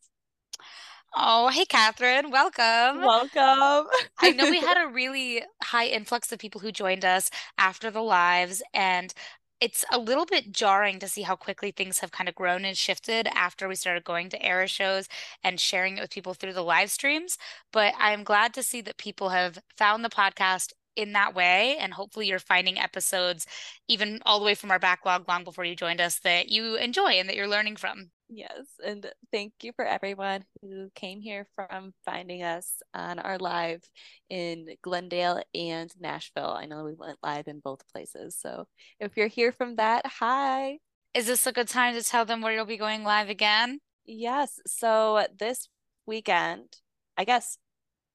Oh, 1.13 1.49
hey, 1.49 1.65
Catherine. 1.65 2.31
Welcome. 2.31 3.01
Welcome. 3.01 3.89
I 4.21 4.31
know 4.33 4.49
we 4.49 4.61
had 4.61 4.77
a 4.81 4.87
really 4.87 5.43
high 5.61 5.87
influx 5.87 6.31
of 6.31 6.39
people 6.39 6.61
who 6.61 6.71
joined 6.71 7.03
us 7.03 7.29
after 7.57 7.91
the 7.91 8.01
lives, 8.01 8.63
and 8.73 9.13
it's 9.59 9.83
a 9.91 9.99
little 9.99 10.25
bit 10.25 10.53
jarring 10.53 10.97
to 10.99 11.09
see 11.09 11.23
how 11.23 11.35
quickly 11.35 11.71
things 11.71 11.99
have 11.99 12.13
kind 12.13 12.29
of 12.29 12.35
grown 12.35 12.63
and 12.63 12.77
shifted 12.77 13.27
after 13.35 13.67
we 13.67 13.75
started 13.75 14.05
going 14.05 14.29
to 14.29 14.41
era 14.41 14.65
shows 14.65 15.09
and 15.43 15.59
sharing 15.59 15.97
it 15.97 16.01
with 16.01 16.09
people 16.11 16.33
through 16.33 16.53
the 16.53 16.63
live 16.63 16.89
streams. 16.89 17.37
But 17.73 17.93
I'm 17.99 18.23
glad 18.23 18.53
to 18.53 18.63
see 18.63 18.79
that 18.79 18.95
people 18.95 19.29
have 19.31 19.59
found 19.75 20.05
the 20.05 20.09
podcast 20.09 20.71
in 20.95 21.13
that 21.13 21.35
way. 21.35 21.77
And 21.77 21.93
hopefully, 21.93 22.27
you're 22.27 22.39
finding 22.39 22.79
episodes, 22.79 23.45
even 23.87 24.19
all 24.25 24.39
the 24.39 24.45
way 24.45 24.55
from 24.55 24.71
our 24.71 24.79
backlog 24.79 25.27
long 25.27 25.43
before 25.43 25.65
you 25.65 25.75
joined 25.75 26.01
us, 26.01 26.19
that 26.19 26.49
you 26.49 26.75
enjoy 26.75 27.13
and 27.13 27.29
that 27.29 27.35
you're 27.35 27.47
learning 27.47 27.75
from. 27.75 28.11
Yes. 28.33 28.65
And 28.83 29.11
thank 29.31 29.53
you 29.61 29.73
for 29.75 29.83
everyone 29.83 30.45
who 30.61 30.89
came 30.95 31.19
here 31.19 31.47
from 31.53 31.93
finding 32.05 32.43
us 32.43 32.81
on 32.93 33.19
our 33.19 33.37
live 33.37 33.83
in 34.29 34.69
Glendale 34.81 35.43
and 35.53 35.91
Nashville. 35.99 36.51
I 36.51 36.65
know 36.65 36.85
we 36.85 36.93
went 36.93 37.17
live 37.21 37.49
in 37.49 37.59
both 37.59 37.85
places. 37.91 38.37
So 38.39 38.67
if 39.01 39.17
you're 39.17 39.27
here 39.27 39.51
from 39.51 39.75
that, 39.75 40.05
hi. 40.05 40.79
Is 41.13 41.27
this 41.27 41.45
a 41.45 41.51
good 41.51 41.67
time 41.67 41.93
to 41.95 42.03
tell 42.03 42.23
them 42.23 42.41
where 42.41 42.53
you'll 42.53 42.63
be 42.63 42.77
going 42.77 43.03
live 43.03 43.27
again? 43.27 43.81
Yes. 44.05 44.61
So 44.65 45.25
this 45.37 45.67
weekend, 46.05 46.67
I 47.17 47.25
guess 47.25 47.57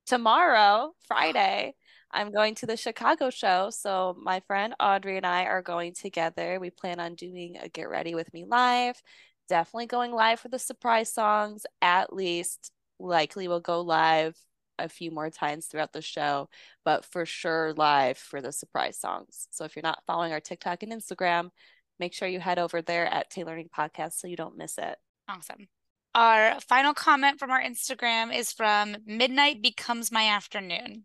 tomorrow, 0.07 0.95
Friday, 1.07 1.75
I'm 2.17 2.33
going 2.33 2.55
to 2.57 2.67
the 2.67 2.79
Chicago 2.79 3.29
show. 3.29 3.69
So 3.69 4.17
my 4.19 4.41
friend 4.47 4.75
Audrey 4.81 5.19
and 5.19 5.27
I 5.27 5.45
are 5.45 5.61
going 5.61 5.93
together. 5.93 6.59
We 6.59 6.71
plan 6.71 6.99
on 6.99 7.15
doing 7.15 7.59
a 7.61 7.69
Get 7.69 7.91
Ready 7.91 8.15
with 8.15 8.33
Me 8.33 8.47
live. 8.47 9.01
Definitely 9.51 9.87
going 9.87 10.13
live 10.13 10.41
for 10.41 10.49
the 10.49 10.59
surprise 10.59 11.13
songs. 11.13 11.67
At 11.83 12.15
least, 12.15 12.73
likely 12.99 13.49
we'll 13.49 13.61
go 13.61 13.83
live 13.83 14.35
a 14.79 14.89
few 14.89 15.11
more 15.11 15.29
times 15.29 15.67
throughout 15.67 15.93
the 15.93 16.01
show, 16.01 16.49
but 16.87 17.05
for 17.05 17.27
sure 17.27 17.75
live 17.75 18.17
for 18.17 18.41
the 18.41 18.51
surprise 18.51 18.99
songs. 18.99 19.47
So 19.51 19.65
if 19.65 19.77
you're 19.77 19.83
not 19.83 20.03
following 20.07 20.33
our 20.33 20.41
TikTok 20.41 20.83
and 20.83 20.93
Instagram, 20.93 21.51
make 22.01 22.15
sure 22.15 22.29
you 22.29 22.41
head 22.41 22.59
over 22.59 22.81
there 22.81 23.07
at 23.07 23.29
Tay-learning 23.29 23.69
Podcast 23.77 24.15
so 24.15 24.27
you 24.27 24.37
don't 24.37 24.57
miss 24.57 24.79
it. 24.79 24.97
Awesome. 25.29 25.69
Our 26.15 26.61
final 26.61 26.95
comment 26.95 27.39
from 27.39 27.51
our 27.51 27.63
Instagram 27.63 28.35
is 28.35 28.53
from 28.53 28.97
Midnight 29.05 29.61
Becomes 29.61 30.11
My 30.11 30.29
Afternoon 30.29 31.05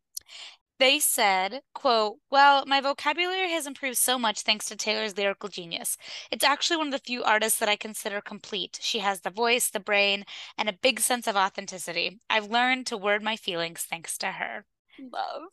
they 0.81 0.97
said 0.97 1.61
quote 1.75 2.17
well 2.31 2.65
my 2.65 2.81
vocabulary 2.81 3.51
has 3.51 3.67
improved 3.67 3.99
so 3.99 4.17
much 4.17 4.41
thanks 4.41 4.65
to 4.65 4.75
taylor's 4.75 5.15
lyrical 5.15 5.47
genius. 5.47 5.95
It's 6.31 6.43
actually 6.43 6.77
one 6.77 6.87
of 6.87 6.93
the 6.93 6.97
few 7.05 7.23
artists 7.23 7.59
that 7.59 7.69
i 7.69 7.75
consider 7.75 8.19
complete. 8.19 8.79
She 8.81 8.97
has 8.97 9.21
the 9.21 9.29
voice 9.29 9.69
the 9.69 9.79
brain 9.79 10.25
and 10.57 10.67
a 10.67 10.73
big 10.73 10.99
sense 10.99 11.27
of 11.27 11.35
authenticity. 11.35 12.19
I've 12.31 12.49
learned 12.49 12.87
to 12.87 12.97
word 12.97 13.21
my 13.21 13.35
feelings 13.35 13.83
thanks 13.83 14.17
to 14.17 14.31
her. 14.31 14.65
Love. 14.99 15.43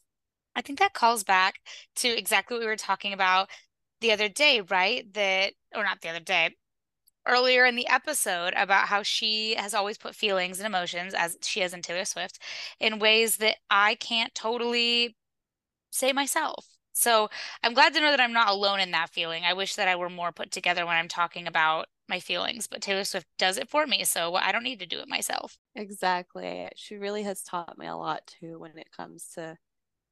I 0.57 0.63
think 0.63 0.79
that 0.79 0.95
calls 0.95 1.25
back 1.25 1.57
to 1.97 2.09
exactly 2.09 2.55
what 2.55 2.63
we 2.63 2.67
were 2.67 2.77
talking 2.77 3.13
about 3.13 3.51
the 4.01 4.13
other 4.13 4.31
day 4.31 4.63
right? 4.63 5.13
That 5.13 5.53
or 5.77 5.85
not 5.85 6.01
the 6.01 6.09
other 6.09 6.21
day 6.21 6.55
earlier 7.29 7.67
in 7.67 7.77
the 7.77 7.89
episode 7.89 8.55
about 8.57 8.89
how 8.89 9.03
she 9.03 9.55
has 9.57 9.75
always 9.75 9.99
put 9.99 10.15
feelings 10.15 10.59
and 10.59 10.67
emotions 10.67 11.15
as 11.15 11.37
she 11.43 11.61
has 11.61 11.75
in 11.75 11.83
Taylor 11.83 12.05
Swift 12.05 12.41
in 12.81 12.99
ways 12.99 13.37
that 13.37 13.57
I 13.71 13.95
can't 13.97 14.35
totally 14.35 15.17
say 15.91 16.13
myself. 16.13 16.67
So 16.93 17.29
I'm 17.63 17.75
glad 17.75 17.95
to 17.95 18.01
know 18.01 18.11
that 18.11 18.21
I'm 18.21 18.33
not 18.33 18.49
alone 18.49 18.81
in 18.81 18.91
that 18.91 19.11
feeling. 19.11 19.45
I 19.45 19.53
wish 19.53 19.77
that 19.77 19.87
I 19.87 19.95
were 19.95 20.11
more 20.11 20.33
put 20.33 20.51
together 20.51 20.85
when 20.85 20.97
I'm 20.97 21.07
talking 21.09 21.47
about 21.47 21.87
my 22.09 22.19
feelings, 22.19 22.67
but 22.67 22.81
Taylor 22.81 23.05
Swift 23.05 23.27
does 23.39 23.59
it 23.59 23.69
for 23.69 23.87
me. 23.87 24.03
So 24.05 24.35
I 24.35 24.51
don't 24.51 24.65
need 24.65 24.81
to 24.81 24.87
do 24.87 24.99
it 24.99 25.09
myself. 25.09 25.59
Exactly. 25.77 26.69
She 26.75 26.97
really 26.97 27.23
has 27.23 27.43
taught 27.43 27.79
me 27.79 27.87
a 27.87 27.95
lot 27.95 28.27
too 28.41 28.59
when 28.59 28.77
it 28.79 28.91
comes 28.97 29.29
to 29.35 29.57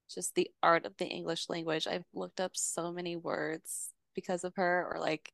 just 0.09 0.35
the 0.37 0.49
art 0.63 0.87
of 0.87 0.97
the 0.99 1.07
English 1.07 1.49
language. 1.49 1.87
I've 1.87 2.05
looked 2.15 2.41
up 2.41 2.53
so 2.55 2.93
many 2.93 3.17
words 3.17 3.91
because 4.15 4.45
of 4.45 4.55
her, 4.57 4.89
or 4.91 5.01
like 5.01 5.33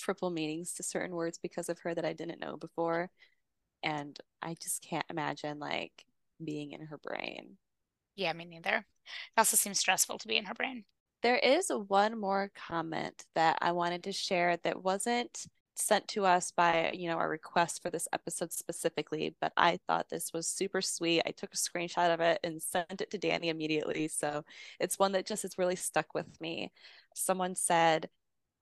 triple 0.00 0.30
meanings 0.30 0.74
to 0.74 0.82
certain 0.82 1.14
words 1.14 1.38
because 1.42 1.68
of 1.68 1.78
her 1.80 1.94
that 1.94 2.04
I 2.04 2.12
didn't 2.12 2.40
know 2.40 2.56
before. 2.56 3.10
And 3.82 4.18
I 4.42 4.56
just 4.60 4.82
can't 4.82 5.06
imagine 5.10 5.58
like 5.58 6.04
being 6.42 6.72
in 6.72 6.86
her 6.86 6.98
brain. 6.98 7.56
Yeah, 8.16 8.32
me 8.32 8.44
neither. 8.44 8.76
It 8.76 9.38
also 9.38 9.56
seems 9.56 9.78
stressful 9.78 10.18
to 10.18 10.28
be 10.28 10.36
in 10.36 10.44
her 10.44 10.54
brain. 10.54 10.84
There 11.22 11.38
is 11.38 11.70
one 11.88 12.18
more 12.18 12.50
comment 12.68 13.24
that 13.34 13.58
I 13.60 13.72
wanted 13.72 14.04
to 14.04 14.12
share 14.12 14.56
that 14.64 14.82
wasn't 14.82 15.46
sent 15.80 16.06
to 16.08 16.24
us 16.26 16.50
by 16.50 16.90
you 16.92 17.08
know 17.08 17.16
our 17.16 17.28
request 17.28 17.82
for 17.82 17.90
this 17.90 18.06
episode 18.12 18.52
specifically 18.52 19.34
but 19.40 19.52
i 19.56 19.78
thought 19.86 20.08
this 20.08 20.32
was 20.32 20.46
super 20.46 20.82
sweet 20.82 21.22
i 21.26 21.30
took 21.30 21.52
a 21.54 21.56
screenshot 21.56 22.12
of 22.12 22.20
it 22.20 22.38
and 22.44 22.60
sent 22.60 23.00
it 23.00 23.10
to 23.10 23.18
dani 23.18 23.46
immediately 23.46 24.06
so 24.06 24.44
it's 24.78 24.98
one 24.98 25.12
that 25.12 25.26
just 25.26 25.42
has 25.42 25.58
really 25.58 25.76
stuck 25.76 26.12
with 26.14 26.40
me 26.40 26.70
someone 27.14 27.54
said 27.54 28.08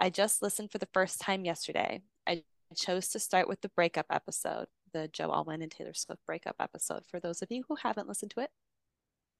i 0.01 0.11
just 0.11 0.43
listened 0.43 0.71
for 0.71 0.79
the 0.79 0.89
first 0.93 1.21
time 1.21 1.45
yesterday 1.45 2.03
i 2.27 2.43
chose 2.77 3.09
to 3.09 3.19
start 3.19 3.49
with 3.49 3.61
the 3.61 3.71
breakup 3.71 4.07
episode 4.11 4.67
the 4.93 5.09
joe 5.09 5.31
alwyn 5.31 5.63
and 5.63 5.71
taylor 5.71 5.95
swift 5.95 6.21
breakup 6.27 6.57
episode 6.61 7.03
for 7.11 7.21
those 7.21 7.43
of 7.43 7.51
you 7.51 7.63
who 7.69 7.77
haven't 7.77 8.09
listened 8.09 8.31
to 8.31 8.41
it 8.41 8.51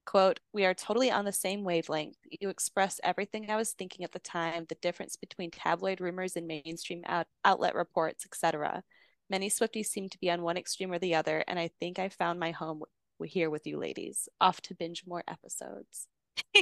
quote, 0.09 0.41
we 0.55 0.65
are 0.65 0.73
totally 0.73 1.11
on 1.11 1.27
the 1.27 1.33
same 1.33 1.65
wavelength. 1.65 2.17
You 2.41 2.49
expressed 2.49 2.99
everything 3.05 3.51
I 3.51 3.57
was 3.57 3.73
thinking 3.73 4.07
at 4.07 4.13
the 4.13 4.19
time, 4.19 4.65
the 4.67 4.75
difference 4.77 5.17
between 5.17 5.51
tabloid 5.51 6.01
rumors 6.01 6.35
and 6.35 6.47
mainstream 6.47 7.03
out- 7.07 7.27
outlet 7.45 7.75
reports, 7.75 8.25
etc. 8.25 8.83
Many 9.29 9.51
Swifties 9.51 9.89
seem 9.89 10.09
to 10.09 10.19
be 10.19 10.31
on 10.31 10.41
one 10.41 10.57
extreme 10.57 10.93
or 10.93 10.99
the 10.99 11.15
other, 11.15 11.45
and 11.47 11.59
I 11.59 11.69
think 11.79 11.99
I 11.99 12.09
found 12.09 12.41
my 12.41 12.53
home 12.53 12.85
w- 13.19 13.31
here 13.31 13.51
with 13.51 13.67
you 13.67 13.79
ladies. 13.79 14.31
Off 14.41 14.63
to 14.63 14.75
binge 14.75 15.05
more 15.07 15.23
episodes. 15.29 16.07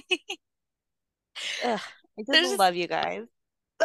Ugh, 1.65 1.81
I 2.19 2.23
just 2.27 2.59
love 2.59 2.75
you 2.75 2.89
guys. 2.89 3.27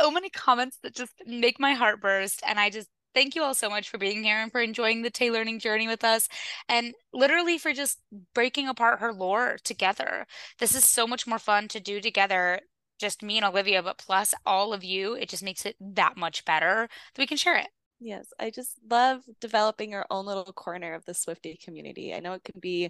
So 0.01 0.09
many 0.09 0.29
comments 0.29 0.79
that 0.81 0.95
just 0.95 1.13
make 1.27 1.59
my 1.59 1.73
heart 1.73 2.01
burst, 2.01 2.41
and 2.47 2.59
I 2.59 2.71
just 2.71 2.87
thank 3.13 3.35
you 3.35 3.43
all 3.43 3.53
so 3.53 3.69
much 3.69 3.89
for 3.89 3.99
being 3.99 4.23
here 4.23 4.37
and 4.37 4.51
for 4.51 4.59
enjoying 4.59 5.03
the 5.03 5.11
Tay-learning 5.11 5.59
journey 5.59 5.87
with 5.87 6.03
us 6.03 6.27
and 6.67 6.95
literally 7.13 7.59
for 7.59 7.71
just 7.71 7.99
breaking 8.33 8.67
apart 8.67 8.99
her 8.99 9.13
lore 9.13 9.57
together. 9.63 10.25
This 10.59 10.73
is 10.73 10.85
so 10.85 11.05
much 11.05 11.27
more 11.27 11.37
fun 11.37 11.67
to 11.67 11.79
do 11.79 12.01
together, 12.01 12.61
just 12.99 13.21
me 13.21 13.37
and 13.37 13.45
Olivia, 13.45 13.83
but 13.83 13.99
plus 13.99 14.33
all 14.45 14.73
of 14.73 14.83
you. 14.83 15.13
It 15.13 15.29
just 15.29 15.43
makes 15.43 15.65
it 15.65 15.75
that 15.79 16.17
much 16.17 16.45
better 16.45 16.89
that 17.13 17.21
we 17.21 17.27
can 17.27 17.37
share 17.37 17.57
it. 17.57 17.67
Yes, 17.99 18.27
I 18.39 18.49
just 18.49 18.79
love 18.89 19.21
developing 19.39 19.93
our 19.93 20.07
own 20.09 20.25
little 20.25 20.45
corner 20.45 20.95
of 20.95 21.05
the 21.05 21.13
Swifty 21.13 21.59
community. 21.63 22.13
I 22.13 22.21
know 22.21 22.33
it 22.33 22.43
can 22.43 22.59
be 22.59 22.89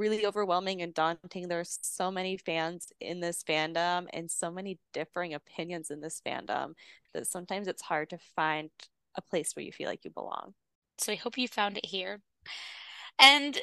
really 0.00 0.24
overwhelming 0.24 0.80
and 0.80 0.94
daunting. 0.94 1.46
There's 1.46 1.78
so 1.82 2.10
many 2.10 2.38
fans 2.38 2.88
in 3.00 3.20
this 3.20 3.44
fandom 3.44 4.06
and 4.14 4.30
so 4.30 4.50
many 4.50 4.78
differing 4.94 5.34
opinions 5.34 5.90
in 5.90 6.00
this 6.00 6.22
fandom 6.26 6.72
that 7.12 7.26
sometimes 7.26 7.68
it's 7.68 7.82
hard 7.82 8.08
to 8.10 8.18
find 8.34 8.70
a 9.16 9.20
place 9.20 9.54
where 9.54 9.64
you 9.64 9.72
feel 9.72 9.88
like 9.88 10.04
you 10.04 10.10
belong. 10.10 10.54
So 10.98 11.12
I 11.12 11.16
hope 11.16 11.36
you 11.36 11.46
found 11.46 11.76
it 11.76 11.84
here. 11.84 12.20
And 13.18 13.58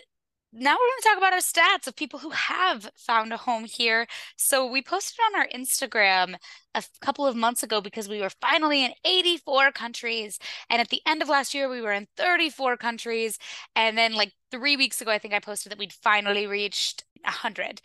now 0.53 0.71
we're 0.71 0.77
going 0.77 1.01
to 1.01 1.07
talk 1.09 1.17
about 1.17 1.33
our 1.33 1.39
stats 1.39 1.87
of 1.87 1.95
people 1.95 2.19
who 2.19 2.29
have 2.29 2.89
found 2.95 3.33
a 3.33 3.37
home 3.37 3.65
here. 3.65 4.07
So 4.37 4.65
we 4.65 4.81
posted 4.81 5.19
on 5.27 5.39
our 5.39 5.47
Instagram 5.53 6.35
a 6.73 6.83
couple 7.01 7.25
of 7.27 7.35
months 7.35 7.63
ago 7.63 7.81
because 7.81 8.07
we 8.07 8.21
were 8.21 8.31
finally 8.41 8.85
in 8.85 8.93
84 9.03 9.71
countries. 9.73 10.39
And 10.69 10.81
at 10.81 10.89
the 10.89 11.01
end 11.05 11.21
of 11.21 11.29
last 11.29 11.53
year, 11.53 11.69
we 11.69 11.81
were 11.81 11.91
in 11.91 12.07
34 12.15 12.77
countries. 12.77 13.37
And 13.75 13.97
then, 13.97 14.13
like 14.13 14.33
three 14.49 14.77
weeks 14.77 15.01
ago, 15.01 15.11
I 15.11 15.19
think 15.19 15.33
I 15.33 15.39
posted 15.39 15.71
that 15.71 15.79
we'd 15.79 15.93
finally 15.93 16.47
reached 16.47 17.03
100. 17.23 17.81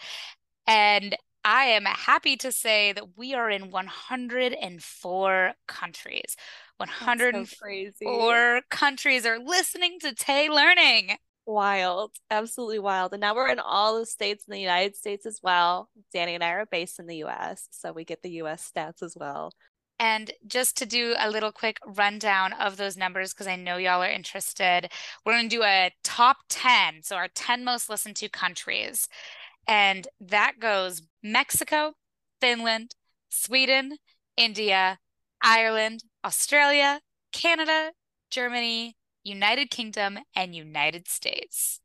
And 0.67 1.17
I 1.45 1.65
am 1.65 1.85
happy 1.85 2.37
to 2.37 2.53
say 2.53 2.93
that 2.93 3.17
we 3.17 3.35
are 3.35 3.51
in 3.51 3.71
104 3.71 5.53
countries. 5.67 6.37
104 6.77 7.93
so 8.01 8.61
countries 8.71 9.27
are 9.27 9.39
listening 9.39 9.99
to 10.01 10.15
Tay 10.15 10.49
Learning. 10.49 11.17
Wild, 11.45 12.13
absolutely 12.31 12.79
wild. 12.79 13.13
And 13.13 13.21
now 13.21 13.35
we're 13.35 13.51
in 13.51 13.59
all 13.59 13.99
the 13.99 14.07
states 14.07 14.45
in 14.47 14.53
the 14.53 14.61
United 14.61 14.97
States 14.97 15.27
as 15.27 15.41
well. 15.43 15.89
Dani 16.15 16.35
and 16.35 16.45
I 16.45 16.51
are 16.51 16.67
based 16.67 17.01
in 17.01 17.07
the 17.07 17.25
US, 17.25 17.67
so 17.71 17.93
we 17.93 18.05
get 18.05 18.23
the 18.23 18.43
US 18.43 18.71
stats 18.71 19.03
as 19.03 19.17
well. 19.19 19.53
And 19.99 20.33
just 20.47 20.77
to 20.79 20.87
do 20.87 21.15
a 21.19 21.31
little 21.31 21.53
quick 21.53 21.79
rundown 21.87 22.53
of 22.55 22.77
those 22.77 22.97
numbers, 22.97 23.33
because 23.33 23.47
I 23.47 23.57
know 23.57 23.77
y'all 23.77 24.03
are 24.03 24.11
interested, 24.11 24.91
we're 25.25 25.35
going 25.35 25.49
to 25.49 25.57
do 25.57 25.63
a 25.63 25.93
top 26.03 26.39
10. 26.49 27.03
So, 27.03 27.17
our 27.17 27.29
10 27.29 27.65
most 27.65 27.89
listened 27.89 28.17
to 28.17 28.29
countries. 28.29 29.09
And 29.69 30.09
that 30.21 30.55
goes 30.59 31.03
Mexico, 31.23 31.93
Finland, 32.41 32.97
Sweden, 33.29 33.97
India, 34.37 34.99
Ireland, 35.41 36.03
Australia, 36.25 37.01
Canada, 37.33 37.93
Germany, 38.31 38.97
United 39.25 39.71
Kingdom, 39.71 40.19
and 40.35 40.55
United 40.55 41.09
States. 41.09 41.81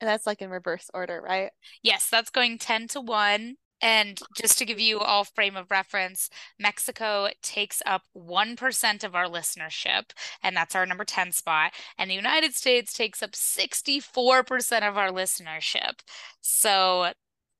And 0.00 0.08
that's 0.08 0.26
like 0.26 0.42
in 0.42 0.50
reverse 0.50 0.90
order, 0.92 1.22
right? 1.22 1.50
Yes, 1.82 2.08
that's 2.10 2.30
going 2.30 2.58
10 2.58 2.88
to 2.88 3.00
1. 3.00 3.56
And 3.82 4.18
just 4.34 4.56
to 4.58 4.64
give 4.64 4.80
you 4.80 5.00
all 5.00 5.24
frame 5.24 5.54
of 5.54 5.70
reference, 5.70 6.30
Mexico 6.58 7.28
takes 7.42 7.82
up 7.84 8.02
1% 8.16 9.04
of 9.04 9.14
our 9.14 9.26
listenership, 9.26 10.12
and 10.42 10.56
that's 10.56 10.74
our 10.74 10.86
number 10.86 11.04
10 11.04 11.32
spot. 11.32 11.72
And 11.98 12.10
the 12.10 12.14
United 12.14 12.54
States 12.54 12.94
takes 12.94 13.22
up 13.22 13.32
64% 13.32 14.88
of 14.88 14.96
our 14.96 15.10
listenership. 15.10 16.00
So 16.40 17.12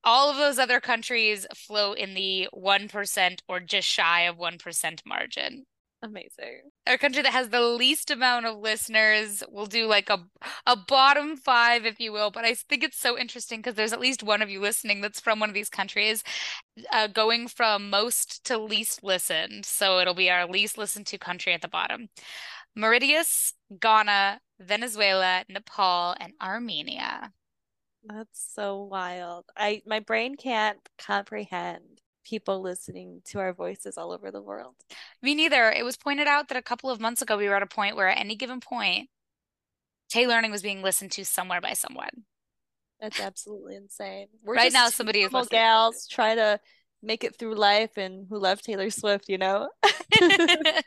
all 0.05 0.31
of 0.31 0.39
those 0.39 0.59
other 0.59 0.81
countries 0.81 1.47
flow 1.55 1.93
in 1.93 2.15
the 2.15 2.49
1% 2.55 3.39
or 3.47 3.61
just 3.61 3.89
shy 3.89 4.23
of 4.23 4.39
1% 4.39 5.01
margin. 5.05 5.67
Amazing. 6.07 6.71
Our 6.87 6.99
country 6.99 7.23
that 7.23 7.33
has 7.33 7.49
the 7.49 7.61
least 7.61 8.13
amount 8.13 8.47
of 8.47 8.59
listeners 8.59 9.43
will 9.51 9.67
do 9.67 9.87
like 9.87 10.09
a 10.09 10.25
a 10.65 10.77
bottom 10.77 11.37
five, 11.37 11.85
if 11.85 11.99
you 11.99 12.13
will. 12.13 12.31
But 12.31 12.45
I 12.45 12.55
think 12.55 12.85
it's 12.85 12.99
so 12.99 13.19
interesting 13.19 13.59
because 13.59 13.75
there's 13.75 13.93
at 13.93 14.01
least 14.01 14.23
one 14.23 14.41
of 14.41 14.49
you 14.49 14.61
listening 14.61 15.01
that's 15.01 15.19
from 15.19 15.41
one 15.41 15.49
of 15.49 15.55
these 15.55 15.69
countries, 15.69 16.23
uh, 16.93 17.09
going 17.09 17.49
from 17.49 17.91
most 17.91 18.45
to 18.45 18.57
least 18.57 19.03
listened. 19.03 19.67
So 19.67 19.99
it'll 19.99 20.15
be 20.15 20.31
our 20.31 20.47
least 20.47 20.79
listened 20.79 21.07
to 21.09 21.19
country 21.19 21.53
at 21.53 21.61
the 21.61 21.69
bottom. 21.69 22.09
Mauritius, 22.77 23.55
Ghana, 23.81 24.41
Venezuela, 24.61 25.45
Nepal, 25.49 26.15
and 26.21 26.35
Armenia. 26.41 27.33
That's 28.05 28.53
so 28.55 28.83
wild. 28.85 29.47
I 29.57 29.83
my 29.87 29.99
brain 29.99 30.37
can't 30.37 30.79
comprehend 30.99 32.01
people 32.27 32.61
listening 32.61 33.23
to 33.25 33.39
our 33.39 33.53
voices 33.53 33.97
all 33.97 34.11
over 34.11 34.31
the 34.31 34.43
world. 34.43 34.75
Me 35.23 35.35
neither. 35.35 35.71
It 35.71 35.85
was 35.85 35.97
pointed 35.97 36.27
out 36.27 36.49
that 36.49 36.59
a 36.59 36.63
couple 36.63 36.91
of 36.91 37.01
months 37.01 37.23
ago 37.23 37.37
we 37.37 37.49
were 37.49 37.55
at 37.55 37.63
a 37.63 37.67
point 37.67 37.95
where 37.95 38.09
at 38.09 38.19
any 38.19 38.35
given 38.35 38.61
point, 38.61 39.09
Tay 40.09 40.27
Learning 40.27 40.51
was 40.51 40.63
being 40.63 40.83
listened 40.83 41.13
to 41.13 41.25
somewhere 41.25 41.61
by 41.61 41.73
someone. 41.73 42.25
That's 43.01 43.21
absolutely 43.21 43.77
insane. 43.77 44.27
We're 44.45 44.55
right 44.55 44.73
now, 44.73 44.89
somebody 44.89 45.21
is 45.21 45.33
listening. 45.33 45.59
gals 45.61 46.07
try 46.09 46.35
to 46.35 46.59
make 47.03 47.23
it 47.23 47.39
through 47.39 47.55
life 47.55 47.97
and 47.97 48.27
who 48.29 48.39
love 48.39 48.61
Taylor 48.61 48.91
Swift, 48.91 49.29
you 49.29 49.39
know. 49.39 49.69
okay, 50.25 50.83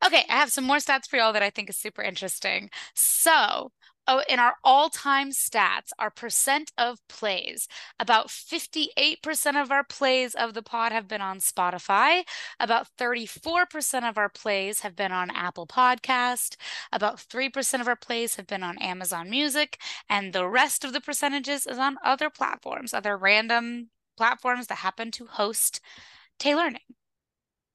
I 0.00 0.24
have 0.28 0.52
some 0.52 0.64
more 0.64 0.76
stats 0.76 1.08
for 1.08 1.16
y'all 1.16 1.32
that 1.32 1.42
I 1.42 1.50
think 1.50 1.68
is 1.68 1.76
super 1.76 2.02
interesting. 2.02 2.70
So, 2.94 3.72
oh, 4.06 4.22
in 4.28 4.38
our 4.38 4.54
all-time 4.64 5.30
stats, 5.30 5.90
our 5.98 6.10
percent 6.10 6.72
of 6.78 7.06
plays, 7.08 7.68
about 7.98 8.28
58% 8.28 9.60
of 9.60 9.70
our 9.70 9.84
plays 9.84 10.34
of 10.34 10.54
the 10.54 10.62
pod 10.62 10.92
have 10.92 11.08
been 11.08 11.20
on 11.20 11.38
Spotify. 11.38 12.22
About 12.60 12.88
34% 12.98 14.08
of 14.08 14.18
our 14.18 14.28
plays 14.28 14.80
have 14.80 14.96
been 14.96 15.12
on 15.12 15.30
Apple 15.30 15.66
Podcast. 15.66 16.56
About 16.92 17.18
3% 17.18 17.80
of 17.80 17.88
our 17.88 17.96
plays 17.96 18.36
have 18.36 18.46
been 18.46 18.62
on 18.62 18.78
Amazon 18.78 19.30
Music. 19.30 19.78
And 20.08 20.32
the 20.32 20.48
rest 20.48 20.84
of 20.84 20.92
the 20.92 21.00
percentages 21.00 21.66
is 21.66 21.78
on 21.78 21.96
other 22.04 22.30
platforms, 22.30 22.94
other 22.94 23.16
random 23.16 23.90
platforms 24.16 24.66
that 24.68 24.76
happen 24.78 25.10
to 25.12 25.26
host 25.26 25.80
Tay 26.38 26.54
Learning. 26.54 26.80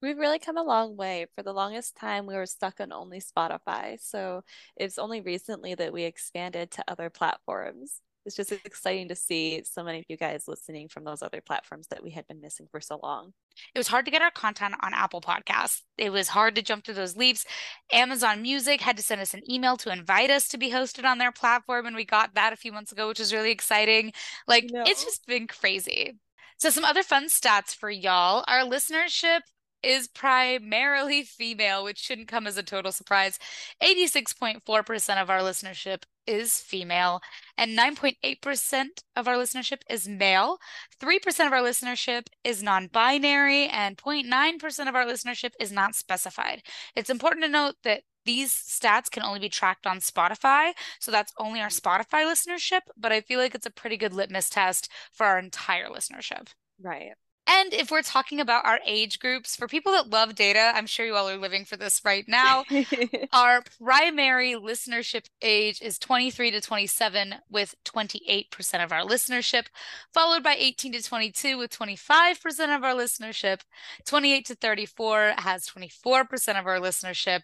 We've 0.01 0.17
really 0.17 0.39
come 0.39 0.57
a 0.57 0.63
long 0.63 0.97
way. 0.97 1.27
For 1.35 1.43
the 1.43 1.53
longest 1.53 1.95
time, 1.95 2.25
we 2.25 2.35
were 2.35 2.45
stuck 2.45 2.79
on 2.79 2.91
only 2.91 3.21
Spotify. 3.21 3.97
So 4.01 4.43
it's 4.75 4.97
only 4.97 5.21
recently 5.21 5.75
that 5.75 5.93
we 5.93 6.03
expanded 6.03 6.71
to 6.71 6.83
other 6.87 7.09
platforms. 7.09 8.01
It's 8.25 8.35
just 8.35 8.51
exciting 8.51 9.09
to 9.09 9.15
see 9.15 9.63
so 9.63 9.83
many 9.83 9.99
of 9.99 10.05
you 10.07 10.17
guys 10.17 10.43
listening 10.47 10.89
from 10.89 11.03
those 11.03 11.23
other 11.23 11.41
platforms 11.41 11.87
that 11.87 12.03
we 12.03 12.11
had 12.11 12.27
been 12.27 12.41
missing 12.41 12.67
for 12.69 12.79
so 12.79 12.99
long. 13.01 13.33
It 13.73 13.79
was 13.79 13.87
hard 13.87 14.05
to 14.05 14.11
get 14.11 14.21
our 14.21 14.31
content 14.31 14.75
on 14.81 14.93
Apple 14.93 15.21
Podcasts. 15.21 15.81
It 15.97 16.11
was 16.11 16.27
hard 16.27 16.55
to 16.55 16.61
jump 16.61 16.85
through 16.85 16.95
those 16.95 17.17
leaps. 17.17 17.45
Amazon 17.91 18.43
Music 18.43 18.81
had 18.81 18.97
to 18.97 19.03
send 19.03 19.21
us 19.21 19.33
an 19.33 19.41
email 19.49 19.75
to 19.77 19.91
invite 19.91 20.29
us 20.29 20.47
to 20.49 20.59
be 20.59 20.69
hosted 20.69 21.03
on 21.03 21.17
their 21.17 21.31
platform. 21.31 21.87
And 21.87 21.95
we 21.95 22.05
got 22.05 22.35
that 22.35 22.53
a 22.53 22.57
few 22.57 22.71
months 22.71 22.91
ago, 22.91 23.07
which 23.07 23.19
was 23.19 23.33
really 23.33 23.51
exciting. 23.51 24.13
Like, 24.47 24.69
no. 24.71 24.83
it's 24.85 25.03
just 25.03 25.25
been 25.25 25.47
crazy. 25.47 26.17
So, 26.57 26.69
some 26.69 26.85
other 26.85 27.03
fun 27.03 27.25
stats 27.25 27.75
for 27.75 27.89
y'all. 27.89 28.43
Our 28.47 28.65
listenership 28.65 29.41
is 29.83 30.07
primarily 30.07 31.23
female, 31.23 31.83
which 31.83 31.99
shouldn't 31.99 32.27
come 32.27 32.47
as 32.47 32.57
a 32.57 32.63
total 32.63 32.91
surprise. 32.91 33.39
86.4% 33.81 35.21
of 35.21 35.29
our 35.29 35.39
listenership 35.39 36.03
is 36.27 36.59
female, 36.59 37.21
and 37.57 37.77
9.8% 37.77 38.85
of 39.15 39.27
our 39.27 39.35
listenership 39.35 39.81
is 39.89 40.07
male. 40.07 40.59
3% 40.99 41.47
of 41.47 41.53
our 41.53 41.61
listenership 41.61 42.27
is 42.43 42.61
non 42.61 42.87
binary, 42.87 43.67
and 43.67 43.97
0.9% 43.97 44.87
of 44.87 44.95
our 44.95 45.05
listenership 45.05 45.51
is 45.59 45.71
not 45.71 45.95
specified. 45.95 46.61
It's 46.95 47.09
important 47.09 47.43
to 47.43 47.49
note 47.49 47.75
that 47.83 48.03
these 48.25 48.53
stats 48.53 49.09
can 49.09 49.23
only 49.23 49.39
be 49.39 49.49
tracked 49.49 49.87
on 49.87 49.97
Spotify. 49.97 50.73
So 50.99 51.11
that's 51.11 51.33
only 51.37 51.59
our 51.59 51.69
Spotify 51.69 52.23
listenership, 52.23 52.81
but 52.95 53.11
I 53.11 53.21
feel 53.21 53.39
like 53.39 53.55
it's 53.55 53.65
a 53.65 53.71
pretty 53.71 53.97
good 53.97 54.13
litmus 54.13 54.49
test 54.49 54.89
for 55.11 55.25
our 55.25 55.39
entire 55.39 55.87
listenership. 55.87 56.49
Right. 56.79 57.13
And 57.47 57.73
if 57.73 57.89
we're 57.89 58.03
talking 58.03 58.39
about 58.39 58.65
our 58.65 58.79
age 58.85 59.19
groups, 59.19 59.55
for 59.55 59.67
people 59.67 59.91
that 59.93 60.09
love 60.09 60.35
data, 60.35 60.71
I'm 60.75 60.85
sure 60.85 61.05
you 61.05 61.15
all 61.15 61.27
are 61.27 61.37
living 61.37 61.65
for 61.65 61.75
this 61.75 62.01
right 62.05 62.25
now. 62.27 62.63
our 63.33 63.63
primary 63.83 64.53
listenership 64.53 65.25
age 65.41 65.81
is 65.81 65.97
23 65.97 66.51
to 66.51 66.61
27, 66.61 67.35
with 67.49 67.75
28% 67.83 68.83
of 68.83 68.91
our 68.91 69.01
listenership, 69.01 69.65
followed 70.13 70.43
by 70.43 70.55
18 70.57 70.93
to 70.93 71.03
22, 71.03 71.57
with 71.57 71.77
25% 71.77 72.75
of 72.75 72.83
our 72.83 72.93
listenership. 72.93 73.61
28 74.05 74.45
to 74.45 74.55
34 74.55 75.33
has 75.39 75.67
24% 75.67 76.59
of 76.59 76.67
our 76.67 76.79
listenership. 76.79 77.41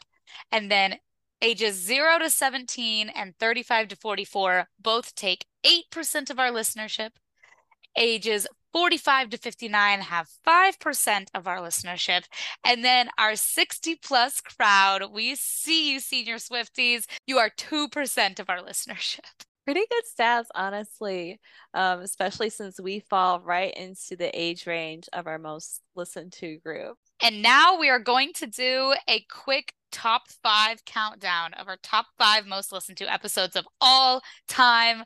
And 0.51 0.71
then 0.71 0.97
ages 1.41 1.75
0 1.75 2.19
to 2.19 2.29
17 2.29 3.09
and 3.09 3.33
35 3.39 3.89
to 3.89 3.95
44 3.95 4.69
both 4.79 5.15
take 5.15 5.45
8% 5.65 6.29
of 6.29 6.39
our 6.39 6.51
listenership. 6.51 7.11
Ages 7.95 8.47
45 8.77 9.31
to 9.31 9.37
59 9.39 10.01
have 10.01 10.29
5% 10.47 11.27
of 11.33 11.47
our 11.47 11.57
listenership. 11.57 12.25
And 12.63 12.85
then 12.85 13.09
our 13.17 13.35
60 13.35 13.95
plus 13.95 14.39
crowd, 14.39 15.11
we 15.11 15.33
see 15.33 15.93
you, 15.93 15.99
senior 15.99 16.35
Swifties, 16.35 17.05
you 17.25 17.39
are 17.39 17.49
2% 17.49 18.39
of 18.39 18.49
our 18.51 18.59
listenership. 18.59 19.21
Pretty 19.65 19.81
good 19.89 20.03
stats, 20.15 20.45
honestly, 20.53 21.39
um, 21.73 22.01
especially 22.01 22.51
since 22.51 22.79
we 22.79 22.99
fall 22.99 23.39
right 23.39 23.73
into 23.75 24.15
the 24.15 24.29
age 24.39 24.67
range 24.67 25.09
of 25.11 25.25
our 25.25 25.39
most 25.39 25.81
listened 25.95 26.33
to 26.33 26.59
group. 26.59 26.97
And 27.19 27.41
now 27.41 27.79
we 27.79 27.89
are 27.89 27.99
going 27.99 28.31
to 28.33 28.45
do 28.45 28.93
a 29.09 29.25
quick 29.27 29.73
top 29.91 30.29
five 30.43 30.85
countdown 30.85 31.55
of 31.55 31.67
our 31.67 31.77
top 31.81 32.05
five 32.19 32.45
most 32.45 32.71
listened 32.71 32.99
to 32.99 33.11
episodes 33.11 33.55
of 33.55 33.67
all 33.81 34.21
time. 34.47 35.03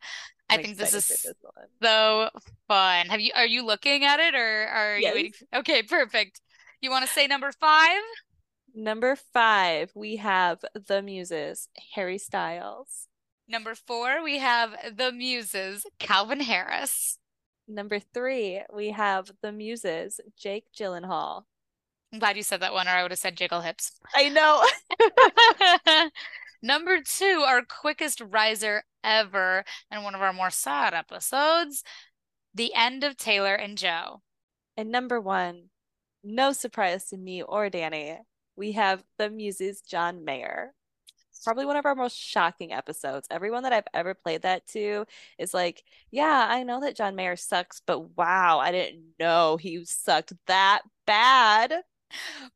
I 0.52 0.62
think 0.62 0.78
this 0.78 0.94
is 0.94 1.08
this 1.08 1.34
so 1.82 2.30
fun. 2.68 3.08
Have 3.08 3.20
you 3.20 3.32
are 3.36 3.46
you 3.46 3.66
looking 3.66 4.04
at 4.04 4.20
it 4.20 4.36
or 4.36 4.68
are 4.68 4.98
yes. 4.98 5.10
you 5.10 5.16
waiting? 5.16 5.34
For, 5.34 5.60
okay, 5.60 5.84
perfect. 5.84 6.42
You 6.82 6.90
want 6.90 7.06
to 7.06 7.12
say 7.12 7.28
number 7.28 7.52
five? 7.52 8.02
Number 8.74 9.16
five, 9.34 9.92
we 9.96 10.18
have 10.18 10.60
the 10.74 11.02
Muses, 11.02 11.68
Harry 11.96 12.18
Styles. 12.18 13.08
Number 13.48 13.76
four, 13.76 14.24
we 14.24 14.40
have 14.40 14.76
the 14.96 15.12
Muses, 15.12 15.86
Calvin 16.00 16.40
Harris. 16.40 17.18
Number 17.68 18.00
three, 18.00 18.62
we 18.74 18.92
have 18.92 19.32
the 19.42 19.52
Muses, 19.52 20.20
Jake 20.38 20.66
Gyllenhaal. 20.78 21.44
I'm 22.14 22.20
glad 22.20 22.38
you 22.38 22.44
said 22.44 22.62
that 22.62 22.74
one, 22.74 22.88
or 22.88 22.92
I 22.92 23.04
would 23.04 23.12
have 23.12 23.20
said 23.20 23.38
Jiggle 23.38 23.62
Hips. 23.62 23.92
I 24.16 24.30
know. 24.30 24.66
Number 26.62 27.00
two, 27.02 27.44
our 27.48 27.64
quickest 27.64 28.22
riser 28.22 28.84
ever 29.04 29.64
and 29.90 30.04
one 30.04 30.16
of 30.16 30.22
our 30.22 30.34
more 30.34 30.52
sad 30.52 30.94
episodes 30.94 31.84
the 32.54 32.74
end 32.76 33.04
of 33.04 33.18
Taylor 33.18 33.56
and 33.56 33.78
Joe. 33.78 34.22
And 34.78 34.92
number 34.92 35.20
one, 35.20 35.70
no 36.24 36.52
surprise 36.52 37.06
to 37.10 37.18
me 37.18 37.42
or 37.42 37.70
Dani, 37.70 38.18
we 38.56 38.74
have 38.74 39.04
the 39.18 39.30
Muses 39.30 39.82
John 39.82 40.26
Mayer. 40.26 40.74
Probably 41.44 41.66
one 41.66 41.78
of 41.78 41.88
our 41.88 41.96
most 41.96 42.16
shocking 42.16 42.72
episodes. 42.72 43.28
Everyone 43.32 43.64
that 43.64 43.74
I've 43.74 43.88
ever 43.96 44.14
played 44.14 44.44
that 44.44 44.68
to 44.68 45.06
is 45.40 45.56
like, 45.56 45.82
yeah, 46.12 46.46
I 46.48 46.62
know 46.62 46.82
that 46.82 46.96
John 46.96 47.16
Mayer 47.16 47.36
sucks, 47.36 47.82
but 47.88 48.16
wow, 48.16 48.60
I 48.60 48.72
didn't 48.72 49.02
know 49.20 49.58
he 49.58 49.84
sucked 49.86 50.34
that 50.46 50.82
bad. 51.08 51.74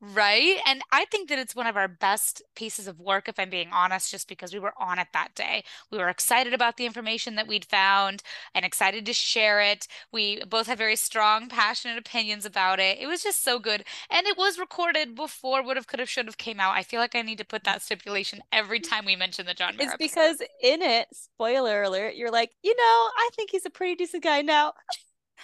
Right. 0.02 0.58
And 0.65 0.82
I 0.91 1.06
think 1.06 1.30
that 1.30 1.39
it's 1.39 1.56
one 1.56 1.68
of 1.68 1.78
our 1.78 1.88
best 1.88 2.41
pieces 2.56 2.88
of 2.88 3.00
work, 3.00 3.28
if 3.28 3.39
I'm 3.39 3.50
being 3.50 3.70
honest, 3.72 4.12
just 4.12 4.28
because 4.28 4.54
we 4.54 4.60
were 4.60 4.74
on 4.78 5.00
it 5.00 5.08
that 5.13 5.36
day. 5.36 5.63
We 5.91 5.98
were 5.98 6.10
excited 6.10 6.54
about 6.54 6.78
the 6.78 6.86
information 6.86 7.36
that 7.36 7.48
we'd 7.48 7.65
found 7.65 8.22
and 8.54 8.65
excited 8.65 9.06
to 9.06 9.13
share 9.13 9.62
it. 9.62 9.88
We 10.12 10.44
both 10.46 10.68
have 10.68 10.78
very 10.78 10.96
strong, 10.96 11.50
passionate 11.50 11.98
opinions 11.98 12.46
about 12.46 12.80
it. 12.80 12.98
It 13.00 13.08
was 13.08 13.24
just 13.24 13.44
so 13.44 13.60
good. 13.60 13.84
And 14.10 14.28
it 14.28 14.38
was 14.38 14.60
recorded 14.60 15.15
before 15.15 15.63
would 15.63 15.78
have, 15.78 15.88
could 15.88 16.00
have, 16.00 16.10
should 16.10 16.26
have 16.26 16.38
came 16.38 16.60
out. 16.60 16.76
I 16.76 16.84
feel 16.84 17.00
like 17.00 17.15
I 17.15 17.22
need 17.22 17.38
to 17.38 17.46
put 17.46 17.63
that 17.63 17.82
stipulation 17.82 18.41
every 18.52 18.80
time 18.80 19.06
we 19.06 19.15
mention 19.15 19.46
the 19.46 19.54
John 19.54 19.78
Mayer 19.78 19.88
It's 19.88 19.98
because 19.98 20.41
in 20.62 20.82
it, 20.82 21.08
spoiler 21.13 21.84
alert, 21.84 22.15
you're 22.15 22.32
like, 22.32 22.52
you 22.63 22.76
know, 22.76 22.84
I 22.84 23.30
think 23.36 23.52
he's 23.52 23.65
a 23.65 23.70
pretty 23.70 23.96
decent 23.96 24.24
guy 24.24 24.41
now. 24.41 24.74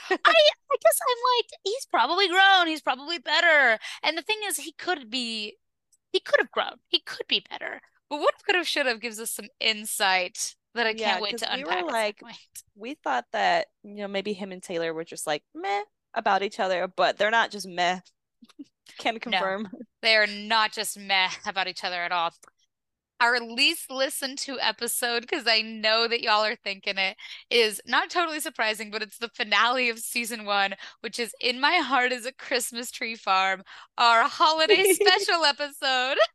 I 0.10 0.16
I 0.16 0.78
guess 0.82 1.00
I'm 1.10 1.18
like 1.38 1.50
he's 1.64 1.86
probably 1.86 2.28
grown. 2.28 2.68
He's 2.68 2.82
probably 2.82 3.20
better. 3.20 3.80
And 4.04 4.18
the 4.18 4.22
thing 4.22 4.38
is, 4.46 4.58
he 4.58 4.74
could 4.74 5.10
be. 5.10 5.58
He 6.12 6.20
could 6.20 6.40
have 6.40 6.52
grown. 6.52 6.76
He 6.88 7.00
could 7.00 7.28
be 7.28 7.46
better. 7.50 7.82
But 8.10 8.20
what 8.20 8.36
could 8.46 8.56
have 8.56 8.68
should 8.68 8.86
have 8.86 9.00
gives 9.00 9.20
us 9.20 9.32
some 9.32 9.48
insight 9.62 10.56
that 10.76 10.86
I 10.86 10.94
can't 10.94 11.22
wait 11.22 11.38
to 11.38 11.48
we 11.54 11.62
unpack. 11.62 11.84
Were 11.84 11.92
like, 11.92 12.22
we 12.76 12.96
thought 12.96 13.26
that 13.32 13.68
you 13.84 13.96
know 13.96 14.08
maybe 14.08 14.34
him 14.34 14.52
and 14.52 14.62
Taylor 14.62 14.94
were 14.94 15.06
just 15.06 15.26
like 15.26 15.44
meh 15.56 15.84
about 16.14 16.44
each 16.44 16.60
other, 16.60 16.88
but 16.88 17.18
they're 17.18 17.32
not 17.32 17.52
just 17.52 17.68
meh. 17.68 18.00
Can 18.98 19.20
confirm. 19.20 19.70
No, 19.72 19.80
they 20.02 20.16
are 20.18 20.28
not 20.28 20.74
just 20.74 21.00
meh 21.00 21.30
about 21.46 21.68
each 21.68 21.84
other 21.84 22.02
at 22.02 22.12
all 22.12 22.32
our 23.22 23.40
least 23.40 23.92
listened 23.92 24.40
to 24.40 24.60
episode, 24.60 25.22
because 25.22 25.46
I 25.48 25.62
know 25.62 26.08
that 26.08 26.22
y'all 26.22 26.44
are 26.44 26.56
thinking 26.56 26.98
it, 26.98 27.16
is 27.50 27.80
not 27.86 28.10
totally 28.10 28.40
surprising, 28.40 28.90
but 28.90 29.04
it's 29.04 29.20
the 29.20 29.30
finale 29.30 29.90
of 29.90 30.00
season 30.00 30.44
one, 30.44 30.74
which 31.02 31.20
is 31.20 31.36
In 31.40 31.62
My 31.62 31.76
Heart 31.76 32.12
is 32.12 32.26
a 32.26 32.34
Christmas 32.34 32.90
Tree 32.90 33.16
Farm, 33.16 33.62
our 33.98 34.28
holiday 34.28 34.94
special 34.94 35.46
episode. 35.46 36.18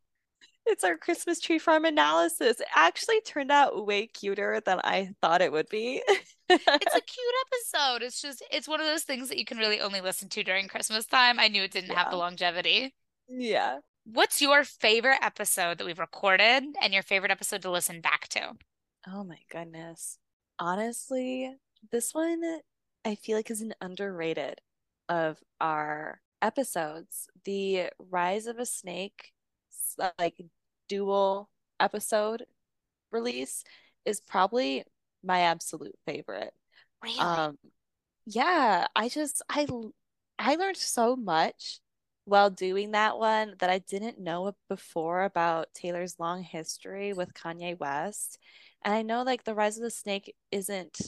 It's 0.69 0.83
our 0.83 0.97
Christmas 0.97 1.39
tree 1.39 1.61
farm 1.61 1.85
analysis. 1.85 2.59
It 2.59 2.67
actually 2.75 3.21
turned 3.21 3.53
out 3.53 3.87
way 3.87 4.09
cuter 4.09 4.61
than 4.67 4.81
I 4.83 5.11
thought 5.23 5.41
it 5.41 5.53
would 5.53 5.69
be. 5.69 6.03
it's 6.09 6.25
a 6.49 6.59
cute 6.59 7.35
episode. 7.47 8.03
It's 8.03 8.21
just, 8.21 8.45
it's 8.51 8.67
one 8.67 8.81
of 8.81 8.87
those 8.87 9.05
things 9.05 9.29
that 9.29 9.39
you 9.39 9.45
can 9.45 9.59
really 9.59 9.81
only 9.81 10.01
listen 10.01 10.29
to 10.31 10.43
during 10.43 10.67
Christmas 10.67 11.07
time. 11.07 11.39
I 11.39 11.47
knew 11.47 11.63
it 11.63 11.71
didn't 11.71 11.91
yeah. 11.91 12.01
have 12.01 12.11
the 12.11 12.17
longevity. 12.17 12.93
Yeah. 13.29 13.79
What's 14.11 14.41
your 14.41 14.65
favorite 14.65 15.19
episode 15.21 15.77
that 15.77 15.85
we've 15.85 15.99
recorded 15.99 16.65
and 16.81 16.95
your 16.95 17.03
favorite 17.03 17.31
episode 17.31 17.61
to 17.63 17.71
listen 17.71 18.01
back 18.01 18.27
to? 18.29 18.57
Oh 19.07 19.25
my 19.25 19.39
goodness. 19.51 20.19
Honestly, 20.59 21.55
this 21.91 22.15
one 22.15 22.43
I 23.05 23.15
feel 23.15 23.37
like 23.37 23.51
is 23.51 23.61
an 23.61 23.75
underrated 23.81 24.61
of 25.09 25.39
our 25.61 26.21
episodes. 26.43 27.29
The 27.45 27.91
Rise 27.99 28.47
of 28.47 28.59
a 28.59 28.67
Snake 28.67 29.33
like 30.19 30.41
dual 30.89 31.51
episode 31.81 32.45
release 33.13 33.65
is 34.05 34.21
probably 34.21 34.85
my 35.23 35.41
absolute 35.41 35.97
favorite. 36.07 36.53
Really? 37.03 37.21
Um 37.21 37.59
yeah, 38.27 38.87
I 38.97 39.09
just 39.09 39.43
I 39.49 39.67
I 40.39 40.57
learned 40.57 40.77
so 40.77 41.17
much 41.17 41.81
while 42.27 42.51
doing 42.51 42.91
that 42.91 43.19
one 43.19 43.55
that 43.61 43.71
I 43.71 43.79
didn't 43.79 44.19
know 44.19 44.53
before 44.69 45.23
about 45.23 45.73
Taylor's 45.75 46.19
long 46.19 46.43
history 46.43 47.13
with 47.13 47.33
Kanye 47.33 47.79
West. 47.79 48.39
And 48.85 48.93
I 48.93 49.03
know 49.03 49.23
like 49.23 49.45
The 49.45 49.55
Rise 49.55 49.77
of 49.77 49.85
the 49.85 49.91
Snake 49.91 50.35
isn't 50.51 50.99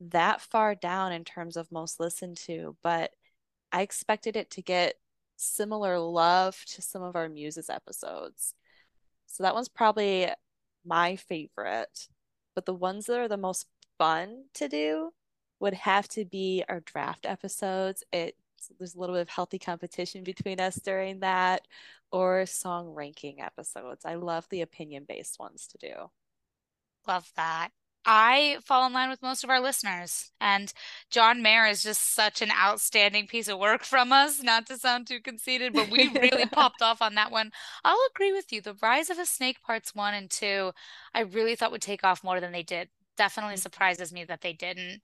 that 0.00 0.40
far 0.40 0.74
down 0.74 1.12
in 1.12 1.24
terms 1.24 1.58
of 1.58 1.70
most 1.70 2.00
listened 2.00 2.38
to, 2.38 2.76
but 2.82 3.10
I 3.72 3.82
expected 3.82 4.36
it 4.36 4.50
to 4.52 4.62
get 4.62 4.94
similar 5.36 5.98
love 5.98 6.56
to 6.68 6.82
some 6.82 7.02
of 7.02 7.14
our 7.14 7.28
Muses 7.28 7.68
episodes. 7.68 8.54
So 9.26 9.42
that 9.42 9.54
one's 9.54 9.68
probably 9.68 10.28
my 10.82 11.16
favorite. 11.16 12.08
But 12.54 12.64
the 12.64 12.74
ones 12.74 13.04
that 13.06 13.20
are 13.20 13.28
the 13.28 13.36
most 13.36 13.66
fun 13.98 14.44
to 14.54 14.66
do 14.66 15.10
would 15.60 15.74
have 15.74 16.08
to 16.08 16.24
be 16.24 16.64
our 16.70 16.80
draft 16.80 17.26
episodes. 17.26 18.02
It 18.12 18.34
so 18.60 18.74
there's 18.78 18.94
a 18.94 19.00
little 19.00 19.14
bit 19.14 19.22
of 19.22 19.28
healthy 19.28 19.58
competition 19.58 20.24
between 20.24 20.60
us 20.60 20.76
during 20.76 21.20
that 21.20 21.66
or 22.10 22.46
song 22.46 22.94
ranking 22.94 23.40
episodes. 23.40 24.04
I 24.04 24.14
love 24.14 24.46
the 24.48 24.62
opinion 24.62 25.04
based 25.08 25.38
ones 25.38 25.66
to 25.68 25.78
do. 25.78 25.94
Love 27.06 27.30
that. 27.36 27.70
I 28.10 28.58
fall 28.64 28.86
in 28.86 28.94
line 28.94 29.10
with 29.10 29.20
most 29.20 29.44
of 29.44 29.50
our 29.50 29.60
listeners. 29.60 30.30
And 30.40 30.72
John 31.10 31.42
Mayer 31.42 31.66
is 31.66 31.82
just 31.82 32.14
such 32.14 32.40
an 32.40 32.50
outstanding 32.50 33.26
piece 33.26 33.48
of 33.48 33.58
work 33.58 33.84
from 33.84 34.12
us, 34.12 34.42
not 34.42 34.66
to 34.68 34.78
sound 34.78 35.06
too 35.06 35.20
conceited, 35.20 35.74
but 35.74 35.90
we 35.90 36.08
really 36.08 36.46
popped 36.52 36.80
off 36.80 37.02
on 37.02 37.16
that 37.16 37.30
one. 37.30 37.52
I'll 37.84 37.98
agree 38.14 38.32
with 38.32 38.50
you. 38.50 38.62
The 38.62 38.76
Rise 38.80 39.10
of 39.10 39.18
a 39.18 39.26
Snake 39.26 39.62
parts 39.62 39.94
one 39.94 40.14
and 40.14 40.30
two, 40.30 40.72
I 41.12 41.20
really 41.20 41.54
thought 41.54 41.70
would 41.70 41.82
take 41.82 42.02
off 42.02 42.24
more 42.24 42.40
than 42.40 42.52
they 42.52 42.62
did. 42.62 42.88
Definitely 43.18 43.54
mm-hmm. 43.54 43.60
surprises 43.60 44.10
me 44.10 44.24
that 44.24 44.40
they 44.40 44.54
didn't. 44.54 45.02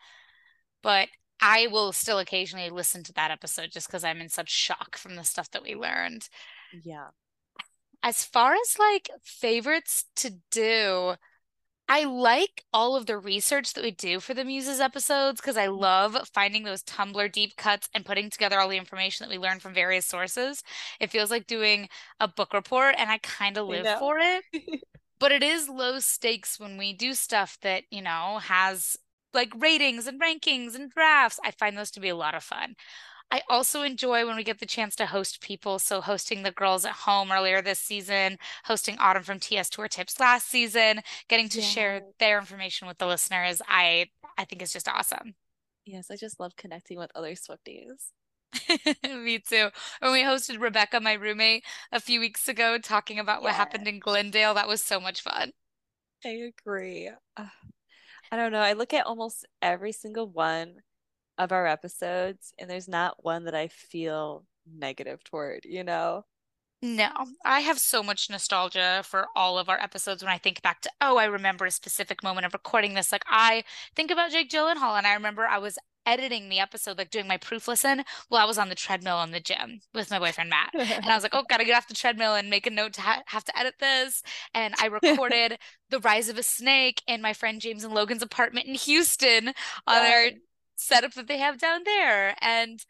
But 0.82 1.08
I 1.44 1.66
will 1.66 1.92
still 1.92 2.18
occasionally 2.18 2.70
listen 2.70 3.02
to 3.04 3.12
that 3.12 3.30
episode 3.30 3.70
just 3.70 3.86
because 3.86 4.02
I'm 4.02 4.22
in 4.22 4.30
such 4.30 4.48
shock 4.48 4.96
from 4.96 5.14
the 5.14 5.24
stuff 5.24 5.50
that 5.50 5.62
we 5.62 5.74
learned. 5.74 6.26
Yeah. 6.82 7.08
As 8.02 8.24
far 8.24 8.54
as 8.54 8.78
like 8.78 9.10
favorites 9.22 10.06
to 10.16 10.36
do, 10.50 11.16
I 11.86 12.04
like 12.04 12.64
all 12.72 12.96
of 12.96 13.04
the 13.04 13.18
research 13.18 13.74
that 13.74 13.84
we 13.84 13.90
do 13.90 14.20
for 14.20 14.32
the 14.32 14.44
Muses 14.44 14.80
episodes 14.80 15.38
because 15.42 15.58
I 15.58 15.66
mm-hmm. 15.66 15.80
love 15.80 16.30
finding 16.32 16.64
those 16.64 16.82
Tumblr 16.82 17.30
deep 17.32 17.56
cuts 17.56 17.90
and 17.92 18.06
putting 18.06 18.30
together 18.30 18.58
all 18.58 18.70
the 18.70 18.78
information 18.78 19.24
that 19.24 19.30
we 19.30 19.38
learn 19.38 19.60
from 19.60 19.74
various 19.74 20.06
sources. 20.06 20.62
It 20.98 21.10
feels 21.10 21.30
like 21.30 21.46
doing 21.46 21.90
a 22.20 22.26
book 22.26 22.54
report, 22.54 22.94
and 22.96 23.10
I 23.10 23.18
kind 23.18 23.58
of 23.58 23.68
live 23.68 23.98
for 23.98 24.16
it. 24.18 24.44
but 25.18 25.30
it 25.30 25.42
is 25.42 25.68
low 25.68 25.98
stakes 25.98 26.58
when 26.58 26.78
we 26.78 26.94
do 26.94 27.12
stuff 27.12 27.58
that, 27.60 27.84
you 27.90 28.00
know, 28.00 28.38
has 28.42 28.96
like 29.34 29.52
ratings 29.56 30.06
and 30.06 30.20
rankings 30.20 30.74
and 30.74 30.90
drafts. 30.90 31.40
I 31.44 31.50
find 31.50 31.76
those 31.76 31.90
to 31.92 32.00
be 32.00 32.08
a 32.08 32.16
lot 32.16 32.34
of 32.34 32.42
fun. 32.42 32.76
I 33.30 33.42
also 33.48 33.82
enjoy 33.82 34.26
when 34.26 34.36
we 34.36 34.44
get 34.44 34.60
the 34.60 34.66
chance 34.66 34.94
to 34.96 35.06
host 35.06 35.40
people. 35.40 35.78
So 35.78 36.00
hosting 36.00 36.42
the 36.42 36.52
girls 36.52 36.84
at 36.84 36.92
home 36.92 37.32
earlier 37.32 37.62
this 37.62 37.78
season, 37.78 38.38
hosting 38.64 38.96
Autumn 38.98 39.22
from 39.22 39.40
TS 39.40 39.70
Tour 39.70 39.88
Tips 39.88 40.20
last 40.20 40.48
season, 40.48 41.00
getting 41.28 41.48
to 41.50 41.60
yeah. 41.60 41.66
share 41.66 42.02
their 42.18 42.38
information 42.38 42.86
with 42.86 42.98
the 42.98 43.06
listeners. 43.06 43.60
I 43.68 44.06
I 44.38 44.44
think 44.44 44.62
is 44.62 44.72
just 44.72 44.88
awesome. 44.88 45.34
Yes, 45.84 46.10
I 46.10 46.16
just 46.16 46.40
love 46.40 46.56
connecting 46.56 46.98
with 46.98 47.10
other 47.14 47.32
Swifties. 47.32 48.10
Me 49.04 49.38
too. 49.38 49.68
When 50.00 50.12
we 50.12 50.22
hosted 50.22 50.60
Rebecca, 50.60 51.00
my 51.00 51.14
roommate, 51.14 51.64
a 51.92 52.00
few 52.00 52.20
weeks 52.20 52.48
ago, 52.48 52.78
talking 52.78 53.18
about 53.18 53.42
what 53.42 53.54
happened 53.54 53.86
in 53.88 53.98
Glendale, 53.98 54.54
that 54.54 54.68
was 54.68 54.82
so 54.82 55.00
much 55.00 55.20
fun. 55.20 55.52
I 56.24 56.50
agree. 56.64 57.10
I 58.34 58.36
don't 58.36 58.50
know. 58.50 58.58
I 58.58 58.72
look 58.72 58.92
at 58.92 59.06
almost 59.06 59.46
every 59.62 59.92
single 59.92 60.28
one 60.28 60.82
of 61.38 61.52
our 61.52 61.68
episodes, 61.68 62.52
and 62.58 62.68
there's 62.68 62.88
not 62.88 63.22
one 63.24 63.44
that 63.44 63.54
I 63.54 63.68
feel 63.68 64.44
negative 64.66 65.22
toward, 65.22 65.64
you 65.64 65.84
know? 65.84 66.24
No, 66.84 67.08
I 67.46 67.60
have 67.60 67.78
so 67.78 68.02
much 68.02 68.28
nostalgia 68.28 69.00
for 69.06 69.28
all 69.34 69.58
of 69.58 69.70
our 69.70 69.80
episodes 69.80 70.22
when 70.22 70.30
I 70.30 70.36
think 70.36 70.60
back 70.60 70.82
to, 70.82 70.90
oh, 71.00 71.16
I 71.16 71.24
remember 71.24 71.64
a 71.64 71.70
specific 71.70 72.22
moment 72.22 72.44
of 72.44 72.52
recording 72.52 72.92
this. 72.92 73.10
Like, 73.10 73.24
I 73.26 73.64
think 73.96 74.10
about 74.10 74.32
Jake 74.32 74.50
Gyllenhaal, 74.50 74.70
and 74.70 74.78
Hall, 74.80 74.96
and 74.96 75.06
I 75.06 75.14
remember 75.14 75.46
I 75.46 75.56
was 75.56 75.78
editing 76.04 76.50
the 76.50 76.60
episode, 76.60 76.98
like 76.98 77.08
doing 77.08 77.26
my 77.26 77.38
proof 77.38 77.68
listen 77.68 78.04
while 78.28 78.42
I 78.42 78.44
was 78.44 78.58
on 78.58 78.68
the 78.68 78.74
treadmill 78.74 79.22
in 79.22 79.30
the 79.30 79.40
gym 79.40 79.80
with 79.94 80.10
my 80.10 80.18
boyfriend 80.18 80.50
Matt. 80.50 80.74
and 80.74 81.06
I 81.06 81.14
was 81.14 81.22
like, 81.22 81.34
oh, 81.34 81.44
gotta 81.48 81.64
get 81.64 81.74
off 81.74 81.88
the 81.88 81.94
treadmill 81.94 82.34
and 82.34 82.50
make 82.50 82.66
a 82.66 82.70
note 82.70 82.92
to 82.94 83.00
ha- 83.00 83.22
have 83.28 83.44
to 83.44 83.58
edit 83.58 83.76
this. 83.80 84.22
And 84.52 84.74
I 84.78 84.88
recorded 84.88 85.56
The 85.88 86.00
Rise 86.00 86.28
of 86.28 86.36
a 86.36 86.42
Snake 86.42 87.00
in 87.06 87.22
my 87.22 87.32
friend 87.32 87.62
James 87.62 87.84
and 87.84 87.94
Logan's 87.94 88.22
apartment 88.22 88.66
in 88.66 88.74
Houston 88.74 89.54
on 89.86 90.02
their 90.02 90.32
setup 90.76 91.14
that 91.14 91.28
they 91.28 91.38
have 91.38 91.58
down 91.58 91.80
there. 91.84 92.36
And 92.42 92.84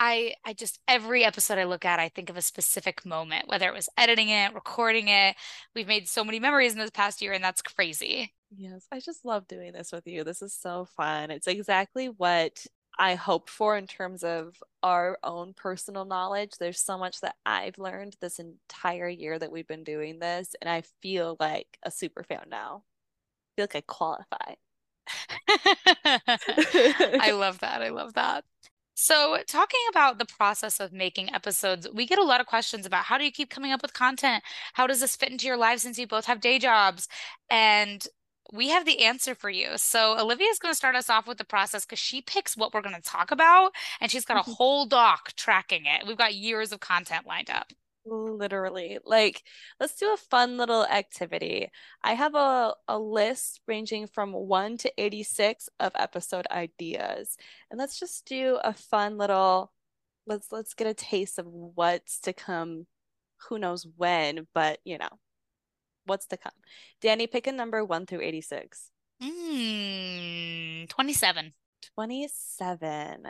I 0.00 0.34
I 0.44 0.54
just 0.54 0.80
every 0.88 1.24
episode 1.24 1.58
I 1.58 1.64
look 1.64 1.84
at, 1.84 2.00
I 2.00 2.08
think 2.10 2.30
of 2.30 2.36
a 2.38 2.42
specific 2.42 3.04
moment, 3.06 3.48
whether 3.48 3.68
it 3.68 3.74
was 3.74 3.88
editing 3.98 4.30
it, 4.30 4.54
recording 4.54 5.08
it. 5.08 5.36
We've 5.74 5.86
made 5.88 6.08
so 6.08 6.24
many 6.24 6.40
memories 6.40 6.72
in 6.72 6.78
this 6.80 6.90
past 6.90 7.20
year, 7.22 7.32
and 7.34 7.44
that's 7.44 7.62
crazy. 7.62 8.32
Yes, 8.56 8.86
I 8.90 8.98
just 9.00 9.24
love 9.24 9.46
doing 9.46 9.72
this 9.72 9.92
with 9.92 10.06
you. 10.06 10.24
This 10.24 10.42
is 10.42 10.52
so 10.54 10.86
fun. 10.96 11.30
It's 11.30 11.46
exactly 11.46 12.08
what 12.08 12.66
I 12.98 13.14
hope 13.14 13.48
for 13.48 13.76
in 13.76 13.86
terms 13.86 14.24
of 14.24 14.56
our 14.82 15.18
own 15.22 15.54
personal 15.54 16.04
knowledge. 16.04 16.52
There's 16.58 16.80
so 16.80 16.98
much 16.98 17.20
that 17.20 17.36
I've 17.46 17.78
learned 17.78 18.16
this 18.20 18.40
entire 18.40 19.08
year 19.08 19.38
that 19.38 19.52
we've 19.52 19.68
been 19.68 19.84
doing 19.84 20.18
this, 20.18 20.54
and 20.60 20.68
I 20.68 20.82
feel 21.00 21.36
like 21.38 21.78
a 21.84 21.90
super 21.92 22.24
fan 22.24 22.46
now. 22.50 22.82
I 23.28 23.50
feel 23.56 23.64
like 23.64 23.76
I 23.76 23.80
qualify. 23.82 24.54
I 27.18 27.30
love 27.32 27.60
that. 27.60 27.82
I 27.82 27.90
love 27.90 28.14
that. 28.14 28.44
So, 29.02 29.38
talking 29.48 29.80
about 29.88 30.18
the 30.18 30.26
process 30.26 30.78
of 30.78 30.92
making 30.92 31.32
episodes, 31.32 31.88
we 31.90 32.04
get 32.04 32.18
a 32.18 32.22
lot 32.22 32.42
of 32.42 32.46
questions 32.46 32.84
about 32.84 33.04
how 33.04 33.16
do 33.16 33.24
you 33.24 33.32
keep 33.32 33.48
coming 33.48 33.72
up 33.72 33.80
with 33.80 33.94
content? 33.94 34.44
How 34.74 34.86
does 34.86 35.00
this 35.00 35.16
fit 35.16 35.30
into 35.30 35.46
your 35.46 35.56
life 35.56 35.78
since 35.78 35.98
you 35.98 36.06
both 36.06 36.26
have 36.26 36.42
day 36.42 36.58
jobs? 36.58 37.08
And 37.48 38.06
we 38.52 38.68
have 38.68 38.84
the 38.84 39.02
answer 39.02 39.34
for 39.34 39.48
you. 39.48 39.68
So, 39.76 40.20
Olivia 40.20 40.48
is 40.48 40.58
going 40.58 40.72
to 40.72 40.76
start 40.76 40.96
us 40.96 41.08
off 41.08 41.26
with 41.26 41.38
the 41.38 41.44
process 41.44 41.86
because 41.86 41.98
she 41.98 42.20
picks 42.20 42.58
what 42.58 42.74
we're 42.74 42.82
going 42.82 42.94
to 42.94 43.00
talk 43.00 43.30
about 43.30 43.72
and 44.02 44.10
she's 44.10 44.26
got 44.26 44.36
a 44.36 44.40
mm-hmm. 44.40 44.52
whole 44.52 44.84
doc 44.84 45.32
tracking 45.34 45.86
it. 45.86 46.06
We've 46.06 46.18
got 46.18 46.34
years 46.34 46.70
of 46.70 46.80
content 46.80 47.26
lined 47.26 47.48
up. 47.48 47.72
Literally. 48.06 48.98
Like, 49.04 49.42
let's 49.78 49.96
do 49.96 50.12
a 50.12 50.16
fun 50.16 50.56
little 50.56 50.84
activity. 50.86 51.70
I 52.02 52.14
have 52.14 52.34
a, 52.34 52.74
a 52.88 52.98
list 52.98 53.60
ranging 53.66 54.06
from 54.06 54.32
1 54.32 54.78
to 54.78 54.92
86 54.96 55.68
of 55.78 55.92
episode 55.94 56.46
ideas. 56.50 57.36
And 57.70 57.78
let's 57.78 58.00
just 58.00 58.26
do 58.26 58.58
a 58.64 58.72
fun 58.72 59.18
little 59.18 59.72
let's 60.26 60.52
let's 60.52 60.74
get 60.74 60.86
a 60.86 60.94
taste 60.94 61.38
of 61.38 61.46
what's 61.46 62.20
to 62.20 62.32
come. 62.32 62.86
Who 63.48 63.58
knows 63.58 63.86
when, 63.96 64.46
but 64.54 64.78
you 64.84 64.98
know, 64.98 65.08
what's 66.06 66.26
to 66.26 66.36
come. 66.36 66.52
Dani, 67.02 67.30
pick 67.30 67.46
a 67.46 67.52
number 67.52 67.84
1 67.84 68.06
through 68.06 68.22
86. 68.22 68.90
Mm, 69.22 70.88
27. 70.88 71.52
27. 71.94 73.26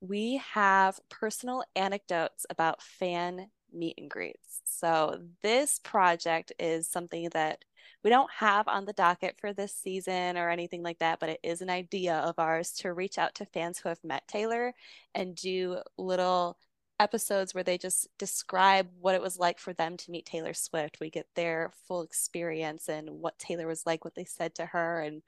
We 0.00 0.42
have 0.52 1.00
personal 1.08 1.64
anecdotes 1.74 2.46
about 2.50 2.82
fan 2.82 3.48
meet 3.74 3.98
and 3.98 4.10
greets. 4.10 4.62
So 4.64 5.20
this 5.42 5.80
project 5.82 6.52
is 6.58 6.88
something 6.88 7.28
that 7.32 7.64
we 8.02 8.10
don't 8.10 8.30
have 8.32 8.68
on 8.68 8.84
the 8.84 8.92
docket 8.92 9.36
for 9.38 9.52
this 9.52 9.74
season 9.74 10.36
or 10.36 10.50
anything 10.50 10.82
like 10.82 10.98
that, 10.98 11.20
but 11.20 11.30
it 11.30 11.40
is 11.42 11.62
an 11.62 11.70
idea 11.70 12.16
of 12.16 12.38
ours 12.38 12.72
to 12.80 12.92
reach 12.92 13.18
out 13.18 13.34
to 13.36 13.46
fans 13.46 13.78
who 13.78 13.88
have 13.88 14.02
met 14.04 14.28
Taylor 14.28 14.74
and 15.14 15.34
do 15.34 15.78
little 15.96 16.58
episodes 17.00 17.54
where 17.54 17.64
they 17.64 17.78
just 17.78 18.08
describe 18.18 18.88
what 19.00 19.14
it 19.14 19.22
was 19.22 19.38
like 19.38 19.58
for 19.58 19.72
them 19.72 19.96
to 19.96 20.10
meet 20.10 20.26
Taylor 20.26 20.54
Swift. 20.54 20.98
We 21.00 21.10
get 21.10 21.26
their 21.34 21.72
full 21.88 22.02
experience 22.02 22.88
and 22.88 23.08
what 23.10 23.38
Taylor 23.38 23.66
was 23.66 23.86
like, 23.86 24.04
what 24.04 24.14
they 24.14 24.24
said 24.24 24.54
to 24.56 24.66
her, 24.66 25.00
and 25.00 25.22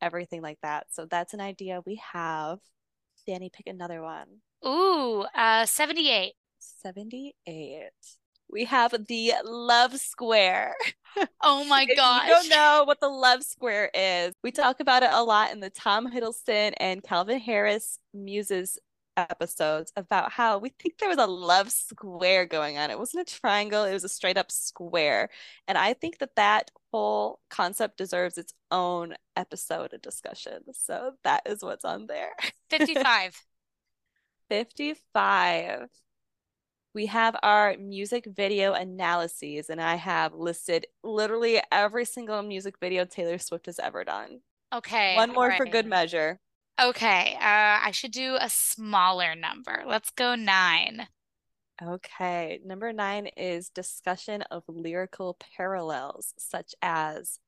everything 0.00 0.42
like 0.42 0.58
that. 0.62 0.86
So 0.90 1.06
that's 1.06 1.34
an 1.34 1.40
idea 1.40 1.82
we 1.84 2.00
have. 2.12 2.58
Dani, 3.28 3.52
pick 3.52 3.66
another 3.66 4.02
one. 4.02 4.26
Ooh, 4.66 5.24
uh, 5.34 5.64
78. 5.64 6.34
78. 6.82 7.90
We 8.48 8.64
have 8.66 8.94
the 9.08 9.32
Love 9.44 9.98
Square. 9.98 10.74
Oh 11.42 11.62
my 11.66 11.84
gosh. 11.84 12.26
you 12.26 12.32
don't 12.32 12.48
know 12.48 12.84
what 12.86 12.98
the 12.98 13.08
Love 13.08 13.42
Square 13.42 13.90
is. 13.92 14.32
We 14.42 14.50
talk 14.50 14.80
about 14.80 15.02
it 15.02 15.10
a 15.12 15.22
lot 15.22 15.52
in 15.52 15.60
the 15.60 15.68
Tom 15.68 16.10
Hiddleston 16.10 16.72
and 16.78 17.02
Calvin 17.02 17.38
Harris 17.38 17.98
Muses 18.14 18.78
episodes 19.16 19.92
about 19.96 20.32
how 20.32 20.56
we 20.58 20.70
think 20.70 20.96
there 20.96 21.08
was 21.08 21.18
a 21.18 21.26
love 21.26 21.70
square 21.70 22.46
going 22.46 22.78
on. 22.78 22.90
It 22.90 22.98
wasn't 22.98 23.28
a 23.28 23.40
triangle, 23.40 23.84
it 23.84 23.92
was 23.92 24.04
a 24.04 24.08
straight 24.08 24.38
up 24.38 24.50
square. 24.50 25.28
And 25.68 25.76
I 25.76 25.92
think 25.92 26.18
that 26.18 26.36
that 26.36 26.70
whole 26.92 27.40
concept 27.50 27.98
deserves 27.98 28.38
its 28.38 28.54
own 28.70 29.14
episode 29.36 29.92
of 29.92 30.02
discussion. 30.02 30.62
So 30.72 31.12
that 31.24 31.42
is 31.46 31.62
what's 31.62 31.84
on 31.84 32.06
there. 32.06 32.32
55. 32.70 33.44
55 34.48 35.88
we 36.94 37.06
have 37.06 37.36
our 37.42 37.76
music 37.78 38.26
video 38.26 38.72
analyses, 38.72 39.70
and 39.70 39.80
I 39.80 39.96
have 39.96 40.34
listed 40.34 40.86
literally 41.02 41.60
every 41.70 42.04
single 42.04 42.42
music 42.42 42.76
video 42.80 43.04
Taylor 43.04 43.38
Swift 43.38 43.66
has 43.66 43.78
ever 43.78 44.04
done. 44.04 44.40
Okay. 44.72 45.16
One 45.16 45.32
more 45.32 45.48
right. 45.48 45.56
for 45.56 45.66
good 45.66 45.86
measure. 45.86 46.38
Okay. 46.80 47.34
Uh, 47.34 47.80
I 47.84 47.90
should 47.92 48.12
do 48.12 48.36
a 48.40 48.48
smaller 48.48 49.34
number. 49.34 49.84
Let's 49.86 50.10
go 50.10 50.34
nine. 50.34 51.06
Okay. 51.82 52.60
Number 52.64 52.92
nine 52.92 53.26
is 53.36 53.70
discussion 53.70 54.42
of 54.50 54.64
lyrical 54.68 55.38
parallels, 55.56 56.34
such 56.38 56.74
as 56.82 57.38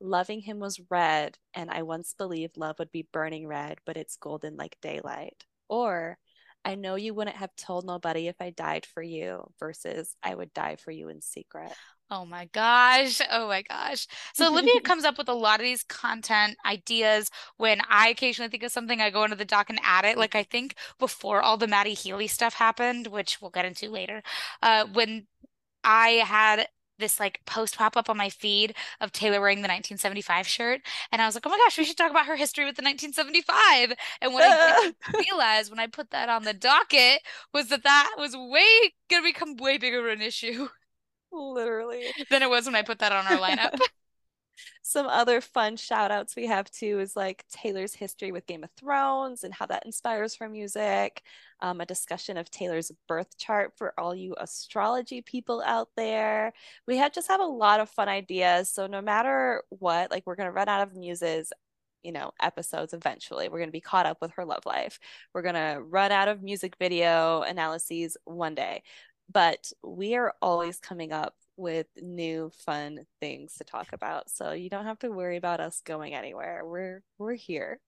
loving 0.00 0.40
him 0.40 0.58
was 0.58 0.80
red, 0.90 1.38
and 1.54 1.70
I 1.70 1.82
once 1.82 2.14
believed 2.16 2.56
love 2.56 2.78
would 2.78 2.92
be 2.92 3.08
burning 3.12 3.46
red, 3.46 3.78
but 3.86 3.96
it's 3.96 4.16
golden 4.16 4.56
like 4.56 4.76
daylight. 4.82 5.44
Or 5.68 6.18
I 6.64 6.74
know 6.74 6.94
you 6.94 7.14
wouldn't 7.14 7.36
have 7.36 7.54
told 7.56 7.84
nobody 7.84 8.28
if 8.28 8.36
I 8.40 8.50
died 8.50 8.86
for 8.86 9.02
you 9.02 9.44
versus 9.58 10.16
I 10.22 10.34
would 10.34 10.52
die 10.54 10.76
for 10.76 10.90
you 10.90 11.08
in 11.08 11.20
secret. 11.20 11.72
Oh 12.10 12.24
my 12.24 12.46
gosh. 12.52 13.20
Oh 13.30 13.48
my 13.48 13.62
gosh. 13.62 14.06
So 14.34 14.48
Olivia 14.48 14.80
comes 14.82 15.04
up 15.04 15.18
with 15.18 15.28
a 15.28 15.34
lot 15.34 15.60
of 15.60 15.64
these 15.64 15.82
content 15.82 16.56
ideas. 16.64 17.30
When 17.56 17.80
I 17.88 18.08
occasionally 18.08 18.50
think 18.50 18.62
of 18.62 18.72
something, 18.72 19.00
I 19.00 19.10
go 19.10 19.24
into 19.24 19.36
the 19.36 19.44
doc 19.44 19.70
and 19.70 19.80
add 19.82 20.04
it. 20.04 20.18
Like 20.18 20.34
I 20.34 20.42
think 20.42 20.76
before 20.98 21.42
all 21.42 21.56
the 21.56 21.66
Matty 21.66 21.94
Healy 21.94 22.26
stuff 22.28 22.54
happened, 22.54 23.06
which 23.08 23.40
we'll 23.40 23.50
get 23.50 23.64
into 23.64 23.88
later, 23.88 24.22
uh, 24.62 24.86
when 24.92 25.26
I 25.82 26.22
had 26.26 26.68
this 26.98 27.20
like 27.20 27.40
post 27.46 27.76
pop 27.76 27.96
up 27.96 28.08
on 28.08 28.16
my 28.16 28.28
feed 28.28 28.74
of 29.00 29.12
Taylor 29.12 29.40
wearing 29.40 29.58
the 29.58 29.68
1975 29.68 30.46
shirt. 30.46 30.80
And 31.12 31.20
I 31.20 31.26
was 31.26 31.34
like, 31.34 31.46
oh 31.46 31.50
my 31.50 31.58
gosh, 31.58 31.78
we 31.78 31.84
should 31.84 31.96
talk 31.96 32.10
about 32.10 32.26
her 32.26 32.36
history 32.36 32.64
with 32.64 32.76
the 32.76 32.82
1975. 32.82 33.96
And 34.20 34.32
what 34.32 34.44
I 34.44 34.92
realized 35.18 35.70
when 35.70 35.80
I 35.80 35.86
put 35.86 36.10
that 36.10 36.28
on 36.28 36.44
the 36.44 36.54
docket 36.54 37.20
was 37.52 37.68
that 37.68 37.84
that 37.84 38.14
was 38.18 38.36
way 38.36 38.92
going 39.08 39.22
to 39.22 39.28
become 39.28 39.56
way 39.56 39.78
bigger 39.78 40.06
of 40.06 40.12
an 40.12 40.22
issue. 40.22 40.68
Literally. 41.32 42.06
Than 42.30 42.42
it 42.42 42.50
was 42.50 42.66
when 42.66 42.76
I 42.76 42.82
put 42.82 43.00
that 43.00 43.12
on 43.12 43.26
our 43.26 43.38
lineup. 43.38 43.78
some 44.82 45.06
other 45.06 45.40
fun 45.40 45.76
shout 45.76 46.10
outs 46.10 46.36
we 46.36 46.46
have 46.46 46.70
too 46.70 47.00
is 47.00 47.16
like 47.16 47.44
Taylor's 47.50 47.94
history 47.94 48.32
with 48.32 48.46
Game 48.46 48.64
of 48.64 48.70
Thrones 48.76 49.44
and 49.44 49.52
how 49.52 49.66
that 49.66 49.86
inspires 49.86 50.36
her 50.36 50.48
music. 50.48 51.22
Um, 51.60 51.80
a 51.80 51.86
discussion 51.86 52.36
of 52.36 52.50
Taylor's 52.50 52.92
birth 53.08 53.38
chart 53.38 53.72
for 53.76 53.94
all 53.98 54.14
you 54.14 54.34
astrology 54.38 55.22
people 55.22 55.62
out 55.64 55.88
there. 55.96 56.52
We 56.86 56.98
just 57.14 57.28
have 57.28 57.40
a 57.40 57.44
lot 57.44 57.80
of 57.80 57.88
fun 57.88 58.08
ideas. 58.08 58.70
So 58.70 58.86
no 58.86 59.00
matter 59.00 59.62
what, 59.70 60.10
like 60.10 60.24
we're 60.26 60.36
gonna 60.36 60.52
run 60.52 60.68
out 60.68 60.82
of 60.82 60.94
muses 60.94 61.52
you 62.02 62.12
know 62.12 62.30
episodes 62.40 62.92
eventually 62.92 63.48
we're 63.48 63.58
going 63.58 63.68
to 63.68 63.72
be 63.72 63.80
caught 63.80 64.06
up 64.06 64.18
with 64.20 64.30
her 64.32 64.44
love 64.44 64.64
life 64.66 65.00
we're 65.32 65.42
going 65.42 65.54
to 65.54 65.80
run 65.80 66.12
out 66.12 66.28
of 66.28 66.42
music 66.42 66.76
video 66.78 67.40
analyses 67.42 68.16
one 68.24 68.54
day 68.54 68.82
but 69.32 69.72
we 69.82 70.14
are 70.14 70.34
always 70.42 70.78
coming 70.78 71.12
up 71.12 71.34
with 71.56 71.86
new 72.00 72.50
fun 72.64 73.00
things 73.20 73.54
to 73.54 73.64
talk 73.64 73.92
about. 73.92 74.30
So 74.30 74.52
you 74.52 74.68
don't 74.68 74.86
have 74.86 74.98
to 75.00 75.10
worry 75.10 75.36
about 75.36 75.60
us 75.60 75.80
going 75.84 76.14
anywhere. 76.14 76.62
We're 76.64 77.02
we're 77.18 77.34
here. 77.34 77.80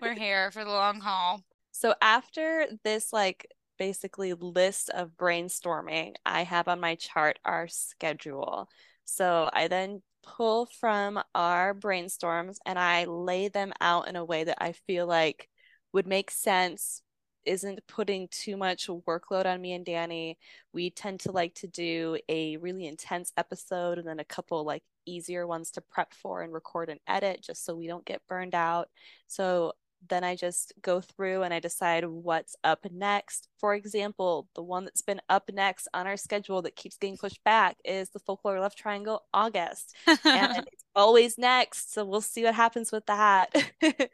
we're 0.00 0.14
here 0.18 0.50
for 0.50 0.64
the 0.64 0.70
long 0.70 1.00
haul. 1.00 1.42
So 1.72 1.94
after 2.02 2.66
this 2.84 3.12
like 3.12 3.46
basically 3.78 4.34
list 4.34 4.90
of 4.90 5.10
brainstorming, 5.16 6.14
I 6.26 6.42
have 6.42 6.68
on 6.68 6.80
my 6.80 6.96
chart 6.96 7.38
our 7.44 7.68
schedule. 7.68 8.68
So 9.04 9.48
I 9.52 9.68
then 9.68 10.02
pull 10.22 10.66
from 10.80 11.20
our 11.34 11.74
brainstorms 11.74 12.56
and 12.66 12.78
I 12.78 13.04
lay 13.04 13.48
them 13.48 13.72
out 13.80 14.08
in 14.08 14.16
a 14.16 14.24
way 14.24 14.44
that 14.44 14.58
I 14.60 14.72
feel 14.72 15.06
like 15.06 15.48
would 15.92 16.06
make 16.06 16.30
sense 16.30 17.02
isn't 17.48 17.80
putting 17.88 18.28
too 18.28 18.56
much 18.56 18.86
workload 18.86 19.46
on 19.46 19.60
me 19.60 19.72
and 19.72 19.84
Dani. 19.84 20.36
We 20.72 20.90
tend 20.90 21.20
to 21.20 21.32
like 21.32 21.54
to 21.54 21.66
do 21.66 22.18
a 22.28 22.56
really 22.58 22.86
intense 22.86 23.32
episode 23.36 23.98
and 23.98 24.06
then 24.06 24.20
a 24.20 24.24
couple 24.24 24.64
like 24.64 24.82
easier 25.06 25.46
ones 25.46 25.70
to 25.72 25.80
prep 25.80 26.12
for 26.12 26.42
and 26.42 26.52
record 26.52 26.90
and 26.90 27.00
edit 27.08 27.42
just 27.42 27.64
so 27.64 27.74
we 27.74 27.86
don't 27.86 28.04
get 28.04 28.26
burned 28.28 28.54
out. 28.54 28.88
So 29.26 29.72
then 30.08 30.22
I 30.22 30.36
just 30.36 30.72
go 30.80 31.00
through 31.00 31.42
and 31.42 31.52
I 31.52 31.60
decide 31.60 32.04
what's 32.04 32.54
up 32.62 32.86
next. 32.90 33.48
For 33.58 33.74
example, 33.74 34.48
the 34.54 34.62
one 34.62 34.84
that's 34.84 35.02
been 35.02 35.20
up 35.28 35.50
next 35.52 35.88
on 35.92 36.06
our 36.06 36.16
schedule 36.16 36.62
that 36.62 36.76
keeps 36.76 36.96
getting 36.96 37.16
pushed 37.16 37.42
back 37.44 37.76
is 37.84 38.10
the 38.10 38.20
Folklore 38.20 38.60
Love 38.60 38.76
Triangle 38.76 39.24
August. 39.34 39.96
and 40.06 40.18
it's 40.72 40.84
always 40.94 41.36
next. 41.36 41.92
So 41.92 42.04
we'll 42.04 42.20
see 42.20 42.44
what 42.44 42.54
happens 42.54 42.92
with 42.92 43.06
that. 43.06 43.52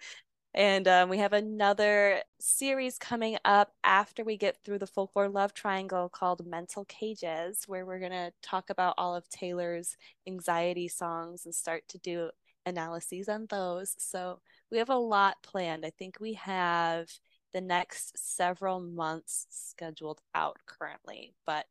And 0.54 0.86
um, 0.86 1.08
we 1.08 1.18
have 1.18 1.32
another 1.32 2.22
series 2.38 2.96
coming 2.96 3.36
up 3.44 3.72
after 3.82 4.22
we 4.22 4.36
get 4.36 4.56
through 4.62 4.78
the 4.78 4.86
folklore 4.86 5.28
love 5.28 5.52
triangle 5.52 6.08
called 6.08 6.46
Mental 6.46 6.84
Cages, 6.84 7.64
where 7.66 7.84
we're 7.84 7.98
going 7.98 8.12
to 8.12 8.32
talk 8.40 8.70
about 8.70 8.94
all 8.96 9.16
of 9.16 9.28
Taylor's 9.28 9.96
anxiety 10.28 10.86
songs 10.86 11.44
and 11.44 11.52
start 11.52 11.82
to 11.88 11.98
do 11.98 12.30
analyses 12.66 13.28
on 13.28 13.46
those. 13.50 13.96
So 13.98 14.40
we 14.70 14.78
have 14.78 14.90
a 14.90 14.96
lot 14.96 15.42
planned. 15.42 15.84
I 15.84 15.90
think 15.90 16.18
we 16.20 16.34
have 16.34 17.08
the 17.52 17.60
next 17.60 18.16
several 18.16 18.78
months 18.80 19.46
scheduled 19.50 20.20
out 20.36 20.58
currently, 20.66 21.34
but 21.46 21.66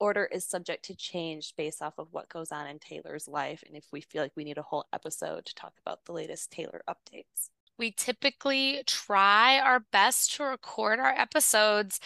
order 0.00 0.24
is 0.24 0.46
subject 0.46 0.86
to 0.86 0.96
change 0.96 1.54
based 1.56 1.82
off 1.82 1.98
of 1.98 2.08
what 2.12 2.30
goes 2.30 2.52
on 2.52 2.66
in 2.68 2.78
Taylor's 2.78 3.28
life 3.28 3.62
and 3.66 3.76
if 3.76 3.84
we 3.92 4.00
feel 4.00 4.22
like 4.22 4.32
we 4.36 4.44
need 4.44 4.58
a 4.58 4.62
whole 4.62 4.86
episode 4.92 5.44
to 5.44 5.54
talk 5.54 5.74
about 5.84 6.04
the 6.06 6.12
latest 6.12 6.50
Taylor 6.50 6.82
updates. 6.88 7.50
We 7.78 7.92
typically 7.92 8.82
try 8.86 9.58
our 9.60 9.80
best 9.92 10.34
to 10.34 10.44
record 10.44 10.98
our 10.98 11.12
episodes 11.16 12.00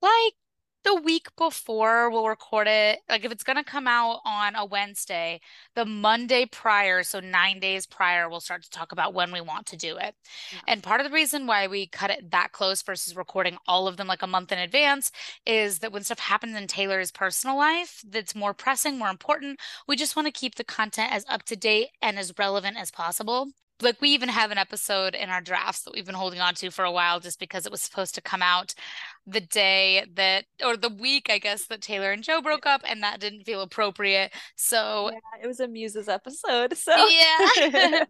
like 0.00 0.34
the 0.84 0.94
week 0.94 1.26
before 1.36 2.08
we'll 2.08 2.28
record 2.28 2.68
it. 2.68 3.00
Like 3.08 3.24
if 3.24 3.32
it's 3.32 3.42
going 3.42 3.56
to 3.56 3.64
come 3.64 3.88
out 3.88 4.20
on 4.24 4.54
a 4.54 4.64
Wednesday, 4.64 5.40
the 5.74 5.84
Monday 5.84 6.46
prior, 6.46 7.02
so 7.02 7.18
9 7.20 7.60
days 7.60 7.84
prior, 7.84 8.28
we'll 8.28 8.40
start 8.40 8.62
to 8.62 8.70
talk 8.70 8.92
about 8.92 9.12
when 9.12 9.32
we 9.32 9.40
want 9.40 9.66
to 9.66 9.76
do 9.76 9.96
it. 9.96 10.14
Yeah. 10.52 10.60
And 10.68 10.82
part 10.82 11.00
of 11.00 11.06
the 11.06 11.12
reason 11.12 11.46
why 11.46 11.66
we 11.66 11.88
cut 11.88 12.10
it 12.10 12.30
that 12.30 12.52
close 12.52 12.80
versus 12.80 13.16
recording 13.16 13.58
all 13.66 13.88
of 13.88 13.96
them 13.96 14.06
like 14.06 14.22
a 14.22 14.26
month 14.28 14.52
in 14.52 14.58
advance 14.58 15.10
is 15.44 15.80
that 15.80 15.92
when 15.92 16.04
stuff 16.04 16.20
happens 16.20 16.56
in 16.56 16.68
Taylor's 16.68 17.10
personal 17.10 17.56
life 17.56 18.02
that's 18.08 18.36
more 18.36 18.54
pressing, 18.54 18.98
more 18.98 19.10
important, 19.10 19.58
we 19.88 19.96
just 19.96 20.14
want 20.14 20.26
to 20.26 20.32
keep 20.32 20.54
the 20.54 20.64
content 20.64 21.12
as 21.12 21.26
up 21.28 21.42
to 21.42 21.56
date 21.56 21.88
and 22.00 22.18
as 22.18 22.32
relevant 22.38 22.76
as 22.78 22.92
possible 22.92 23.48
like 23.80 24.00
we 24.00 24.10
even 24.10 24.28
have 24.28 24.50
an 24.50 24.58
episode 24.58 25.14
in 25.14 25.30
our 25.30 25.40
drafts 25.40 25.82
that 25.82 25.94
we've 25.94 26.06
been 26.06 26.14
holding 26.14 26.40
on 26.40 26.54
to 26.54 26.70
for 26.70 26.84
a 26.84 26.92
while 26.92 27.20
just 27.20 27.38
because 27.38 27.66
it 27.66 27.72
was 27.72 27.80
supposed 27.80 28.14
to 28.14 28.20
come 28.20 28.42
out 28.42 28.74
the 29.26 29.40
day 29.40 30.04
that 30.14 30.44
or 30.64 30.76
the 30.76 30.88
week 30.88 31.28
I 31.30 31.38
guess 31.38 31.66
that 31.66 31.82
Taylor 31.82 32.12
and 32.12 32.22
Joe 32.22 32.40
broke 32.40 32.66
up 32.66 32.82
and 32.88 33.02
that 33.02 33.20
didn't 33.20 33.44
feel 33.44 33.60
appropriate. 33.60 34.32
So 34.56 35.10
yeah, 35.12 35.44
it 35.44 35.46
was 35.46 35.60
a 35.60 35.68
Muses 35.68 36.08
episode. 36.08 36.76
So 36.76 36.92
Yeah. 37.08 38.04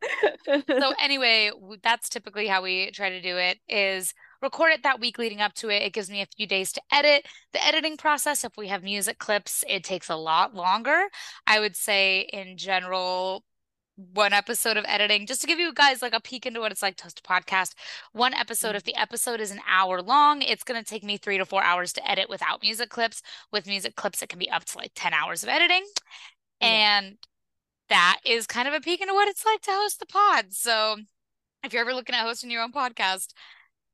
so 0.69 0.93
anyway, 1.01 1.51
that's 1.83 2.09
typically 2.09 2.47
how 2.47 2.63
we 2.63 2.91
try 2.91 3.11
to 3.11 3.21
do 3.21 3.37
it 3.37 3.59
is 3.69 4.15
record 4.41 4.73
it 4.73 4.83
that 4.85 5.01
week 5.01 5.19
leading 5.19 5.41
up 5.41 5.55
to 5.55 5.69
it. 5.69 5.83
It 5.83 5.93
gives 5.93 6.11
me 6.11 6.23
a 6.23 6.27
few 6.37 6.47
days 6.47 6.73
to 6.73 6.83
edit. 6.93 7.27
The 7.53 7.67
editing 7.67 7.97
process, 7.97 8.45
if 8.45 8.57
we 8.57 8.69
have 8.69 8.83
music 8.83 9.19
clips, 9.19 9.65
it 9.69 9.85
takes 9.85 10.09
a 10.09 10.17
lot 10.17 10.55
longer. 10.55 11.03
I 11.47 11.61
would 11.61 11.77
say 11.77 12.29
in 12.33 12.57
general, 12.57 13.45
one 13.99 14.33
episode 14.33 14.77
of 14.77 14.85
editing 14.87 15.27
just 15.27 15.41
to 15.41 15.47
give 15.47 15.59
you 15.59 15.73
guys 15.75 16.01
like 16.01 16.15
a 16.15 16.21
peek 16.21 16.47
into 16.47 16.61
what 16.61 16.71
it's 16.71 16.83
like 16.83 16.97
to 16.97 17.05
host 17.05 17.21
a 17.25 17.29
podcast. 17.29 17.75
One 18.13 18.33
episode 18.33 18.77
if 18.77 18.85
mm-hmm. 18.85 18.93
the 18.95 19.01
episode 19.01 19.41
is 19.41 19.51
an 19.51 19.61
hour 19.69 20.01
long 20.01 20.41
it's 20.41 20.63
going 20.63 20.83
to 20.83 20.89
take 20.89 21.03
me 21.03 21.17
three 21.17 21.37
to 21.37 21.45
four 21.45 21.63
hours 21.63 21.93
to 21.95 22.11
edit 22.11 22.29
without 22.29 22.63
music 22.63 22.91
clips. 22.91 23.23
With 23.53 23.67
music 23.67 23.97
clips 23.97 24.23
it 24.23 24.29
can 24.29 24.39
be 24.39 24.51
up 24.51 24.65
to 24.67 24.79
like 24.79 24.93
10 24.95 25.13
hours 25.13 25.43
of 25.43 25.49
editing. 25.49 25.85
Yeah. 26.61 26.69
and 26.69 27.17
that 27.89 28.19
is 28.25 28.47
kind 28.47 28.69
of 28.69 28.75
a 28.75 28.81
peek 28.81 29.01
into 29.01 29.15
what 29.15 29.29
it's 29.29 29.47
like 29.47 29.63
to 29.63 29.71
host 29.71 29.99
the 29.99 30.07
pod. 30.07 30.47
So 30.51 30.97
if 31.65 31.73
you're 31.73 31.83
ever 31.83 31.95
looking 31.95 32.15
at 32.15 32.25
hosting 32.25 32.51
your 32.51 32.63
own 32.63 32.73
podcast 32.73 33.33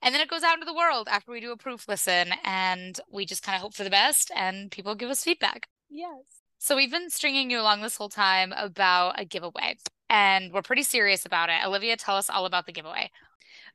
and 0.02 0.14
then 0.14 0.20
it 0.20 0.28
goes 0.28 0.42
out 0.42 0.54
into 0.54 0.66
the 0.66 0.74
world 0.74 1.08
after 1.10 1.32
we 1.32 1.40
do 1.40 1.52
a 1.52 1.56
proof 1.56 1.88
listen 1.88 2.32
and 2.44 3.00
we 3.10 3.24
just 3.24 3.42
kind 3.42 3.56
of 3.56 3.62
hope 3.62 3.74
for 3.74 3.84
the 3.84 3.90
best 3.90 4.30
and 4.36 4.70
people 4.70 4.94
give 4.94 5.08
us 5.08 5.24
feedback. 5.24 5.68
Yes. 5.88 6.42
So 6.58 6.76
we've 6.76 6.90
been 6.90 7.10
stringing 7.10 7.50
you 7.50 7.60
along 7.60 7.82
this 7.82 7.96
whole 7.96 8.08
time 8.08 8.52
about 8.56 9.20
a 9.20 9.24
giveaway 9.24 9.76
and 10.14 10.52
we're 10.52 10.62
pretty 10.62 10.84
serious 10.84 11.26
about 11.26 11.48
it. 11.48 11.56
Olivia, 11.66 11.96
tell 11.96 12.16
us 12.16 12.30
all 12.30 12.46
about 12.46 12.66
the 12.66 12.72
giveaway. 12.72 13.10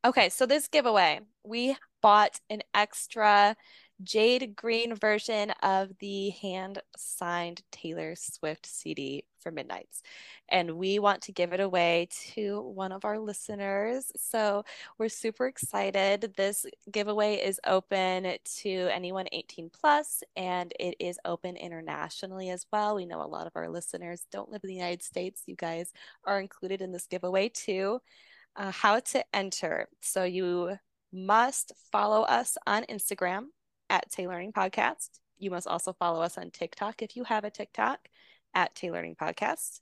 Okay, 0.06 0.30
so 0.30 0.46
this 0.46 0.70
giveaway, 0.70 1.20
we 1.44 1.76
bought 2.02 2.40
an 2.50 2.62
extra 2.74 3.58
jade 4.04 4.56
green 4.56 4.96
version 4.96 5.52
of 5.62 5.92
the 6.00 6.30
hand 6.30 6.82
signed 6.96 7.62
Taylor 7.72 8.16
Swift 8.16 8.66
CD 8.66 9.26
for 9.40 9.52
Midnights. 9.52 10.02
And 10.50 10.72
we 10.72 11.00
want 11.00 11.22
to 11.24 11.32
give 11.32 11.54
it 11.54 11.60
away 11.60 12.08
to 12.34 12.62
one 12.62 12.92
of 12.92 13.06
our 13.06 13.20
listeners. 13.20 14.12
So 14.16 14.64
we're 14.98 15.10
super 15.10 15.48
excited. 15.48 16.34
This 16.38 16.66
giveaway 16.92 17.36
is 17.36 17.60
open 17.66 18.38
to 18.62 18.70
anyone 18.92 19.28
18 19.32 19.70
plus, 19.70 20.24
and 20.36 20.74
it 20.80 20.96
is 21.00 21.20
open 21.26 21.56
internationally 21.56 22.50
as 22.50 22.66
well. 22.72 22.96
We 22.96 23.06
know 23.06 23.22
a 23.22 23.24
lot 23.24 23.48
of 23.48 23.54
our 23.56 23.70
listeners 23.70 24.26
don't 24.32 24.50
live 24.50 24.62
in 24.64 24.70
the 24.70 24.76
United 24.76 25.04
States. 25.04 25.44
You 25.46 25.56
guys 25.56 25.92
are 26.26 26.40
included 26.40 26.82
in 26.82 26.92
this 26.92 27.08
giveaway 27.08 27.50
too. 27.50 28.00
Uh, 28.56 28.72
how 28.72 29.00
to 29.00 29.24
enter. 29.34 29.88
So 30.02 30.24
you 30.24 30.78
must 31.14 31.72
follow 31.92 32.24
us 32.24 32.58
on 32.68 32.84
Instagram 32.84 33.46
at 33.90 34.12
Taylearning 34.12 34.54
Podcast. 34.54 35.10
You 35.38 35.52
must 35.52 35.68
also 35.68 35.94
follow 35.94 36.22
us 36.22 36.38
on 36.38 36.52
TikTok 36.52 37.02
if 37.02 37.16
you 37.16 37.24
have 37.24 37.44
a 37.44 37.50
TikTok 37.50 38.00
at 38.54 38.76
Taylearning 38.76 39.18
Podcast. 39.18 39.80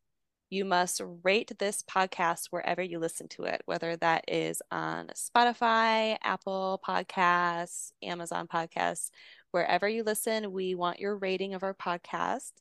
You 0.50 0.64
must 0.64 1.02
rate 1.24 1.52
this 1.60 1.84
podcast 1.84 2.48
wherever 2.52 2.82
you 2.82 3.00
listen 3.00 3.28
to 3.30 3.44
it, 3.44 3.62
whether 3.66 3.98
that 3.98 4.26
is 4.30 4.62
on 4.72 5.08
Spotify, 5.08 6.18
Apple 6.24 6.82
Podcasts, 6.88 7.92
Amazon 8.02 8.48
Podcasts, 8.48 9.10
wherever 9.52 9.90
you 9.90 10.04
listen. 10.04 10.54
We 10.54 10.74
want 10.76 11.00
your 11.00 11.18
rating 11.18 11.54
of 11.54 11.64
our 11.64 11.74
podcast. 11.74 12.52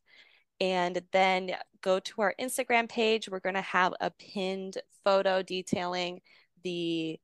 And 0.60 1.00
then 1.12 1.52
go 1.82 2.00
to 2.00 2.22
our 2.22 2.34
Instagram 2.40 2.88
page. 2.88 3.28
We're 3.28 3.40
going 3.40 3.54
to 3.54 3.60
have 3.60 3.94
a 4.00 4.10
pinned 4.10 4.78
photo 5.04 5.42
detailing 5.42 6.22
the 6.64 7.20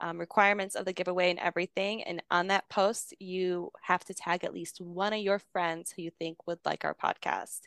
um, 0.00 0.18
requirements 0.18 0.74
of 0.74 0.84
the 0.84 0.92
giveaway 0.92 1.30
and 1.30 1.38
everything. 1.38 2.02
And 2.02 2.22
on 2.30 2.48
that 2.48 2.68
post, 2.68 3.14
you 3.18 3.70
have 3.82 4.04
to 4.04 4.14
tag 4.14 4.44
at 4.44 4.54
least 4.54 4.80
one 4.80 5.12
of 5.12 5.20
your 5.20 5.38
friends 5.38 5.92
who 5.92 6.02
you 6.02 6.10
think 6.18 6.46
would 6.46 6.58
like 6.64 6.84
our 6.84 6.94
podcast. 6.94 7.60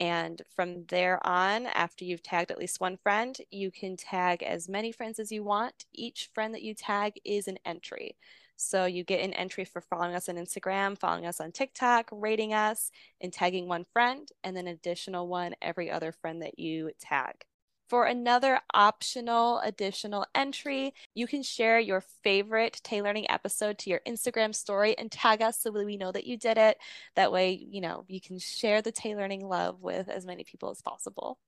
And 0.00 0.40
from 0.54 0.84
there 0.86 1.18
on, 1.26 1.66
after 1.66 2.04
you've 2.04 2.22
tagged 2.22 2.50
at 2.50 2.58
least 2.58 2.80
one 2.80 2.96
friend, 2.96 3.36
you 3.50 3.70
can 3.70 3.96
tag 3.96 4.42
as 4.42 4.68
many 4.68 4.92
friends 4.92 5.18
as 5.18 5.32
you 5.32 5.42
want. 5.42 5.86
Each 5.92 6.30
friend 6.32 6.54
that 6.54 6.62
you 6.62 6.74
tag 6.74 7.14
is 7.24 7.48
an 7.48 7.58
entry. 7.64 8.16
So 8.56 8.86
you 8.86 9.04
get 9.04 9.20
an 9.20 9.34
entry 9.34 9.64
for 9.64 9.80
following 9.80 10.14
us 10.14 10.28
on 10.28 10.36
Instagram, 10.36 10.98
following 10.98 11.26
us 11.26 11.40
on 11.40 11.52
TikTok, 11.52 12.08
rating 12.12 12.54
us, 12.54 12.90
and 13.20 13.32
tagging 13.32 13.68
one 13.68 13.86
friend, 13.92 14.28
and 14.42 14.56
then 14.56 14.66
additional 14.66 15.28
one 15.28 15.54
every 15.62 15.90
other 15.90 16.12
friend 16.12 16.42
that 16.42 16.58
you 16.58 16.90
tag. 17.00 17.44
For 17.88 18.04
another 18.04 18.60
optional 18.74 19.60
additional 19.60 20.26
entry, 20.34 20.92
you 21.14 21.26
can 21.26 21.42
share 21.42 21.80
your 21.80 22.02
favorite 22.22 22.80
Taylearning 22.84 23.24
episode 23.30 23.78
to 23.78 23.90
your 23.90 24.00
Instagram 24.06 24.54
story 24.54 24.96
and 24.98 25.10
tag 25.10 25.40
us 25.40 25.60
so 25.60 25.70
we 25.70 25.96
know 25.96 26.12
that 26.12 26.26
you 26.26 26.36
did 26.36 26.58
it. 26.58 26.76
That 27.16 27.32
way, 27.32 27.52
you 27.52 27.80
know, 27.80 28.04
you 28.06 28.20
can 28.20 28.38
share 28.38 28.82
the 28.82 28.92
Taylearning 28.92 29.42
love 29.42 29.80
with 29.80 30.08
as 30.10 30.26
many 30.26 30.44
people 30.44 30.70
as 30.70 30.82
possible. 30.82 31.38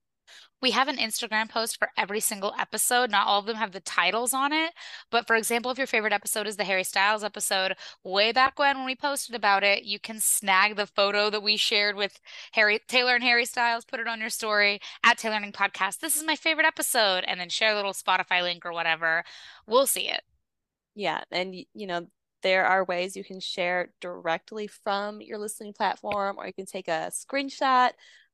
We 0.62 0.72
have 0.72 0.88
an 0.88 0.98
Instagram 0.98 1.48
post 1.48 1.78
for 1.78 1.88
every 1.96 2.20
single 2.20 2.54
episode. 2.58 3.10
Not 3.10 3.26
all 3.26 3.40
of 3.40 3.46
them 3.46 3.56
have 3.56 3.72
the 3.72 3.80
titles 3.80 4.34
on 4.34 4.52
it. 4.52 4.72
But 5.10 5.26
for 5.26 5.36
example, 5.36 5.70
if 5.70 5.78
your 5.78 5.86
favorite 5.86 6.12
episode 6.12 6.46
is 6.46 6.56
the 6.56 6.64
Harry 6.64 6.84
Styles 6.84 7.24
episode, 7.24 7.76
way 8.04 8.30
back 8.32 8.58
when 8.58 8.76
when 8.76 8.86
we 8.86 8.94
posted 8.94 9.34
about 9.34 9.64
it, 9.64 9.84
you 9.84 9.98
can 9.98 10.20
snag 10.20 10.76
the 10.76 10.86
photo 10.86 11.30
that 11.30 11.42
we 11.42 11.56
shared 11.56 11.96
with 11.96 12.20
Harry 12.52 12.80
Taylor 12.88 13.14
and 13.14 13.24
Harry 13.24 13.44
Styles, 13.44 13.84
put 13.84 14.00
it 14.00 14.08
on 14.08 14.20
your 14.20 14.30
story 14.30 14.80
at 15.02 15.18
Taylearning 15.18 15.52
Podcast. 15.52 16.00
This 16.00 16.16
is 16.16 16.24
my 16.24 16.36
favorite 16.36 16.66
episode, 16.66 17.24
and 17.26 17.40
then 17.40 17.48
share 17.48 17.72
a 17.72 17.76
little 17.76 17.92
Spotify 17.92 18.42
link 18.42 18.66
or 18.66 18.72
whatever. 18.72 19.24
We'll 19.66 19.86
see 19.86 20.08
it. 20.08 20.22
Yeah. 20.94 21.22
And 21.30 21.54
you 21.54 21.86
know, 21.86 22.06
there 22.42 22.66
are 22.66 22.84
ways 22.84 23.16
you 23.16 23.24
can 23.24 23.40
share 23.40 23.92
directly 24.00 24.66
from 24.66 25.20
your 25.20 25.38
listening 25.38 25.72
platform, 25.72 26.36
or 26.38 26.46
you 26.46 26.52
can 26.52 26.66
take 26.66 26.88
a 26.88 27.10
screenshot 27.12 27.90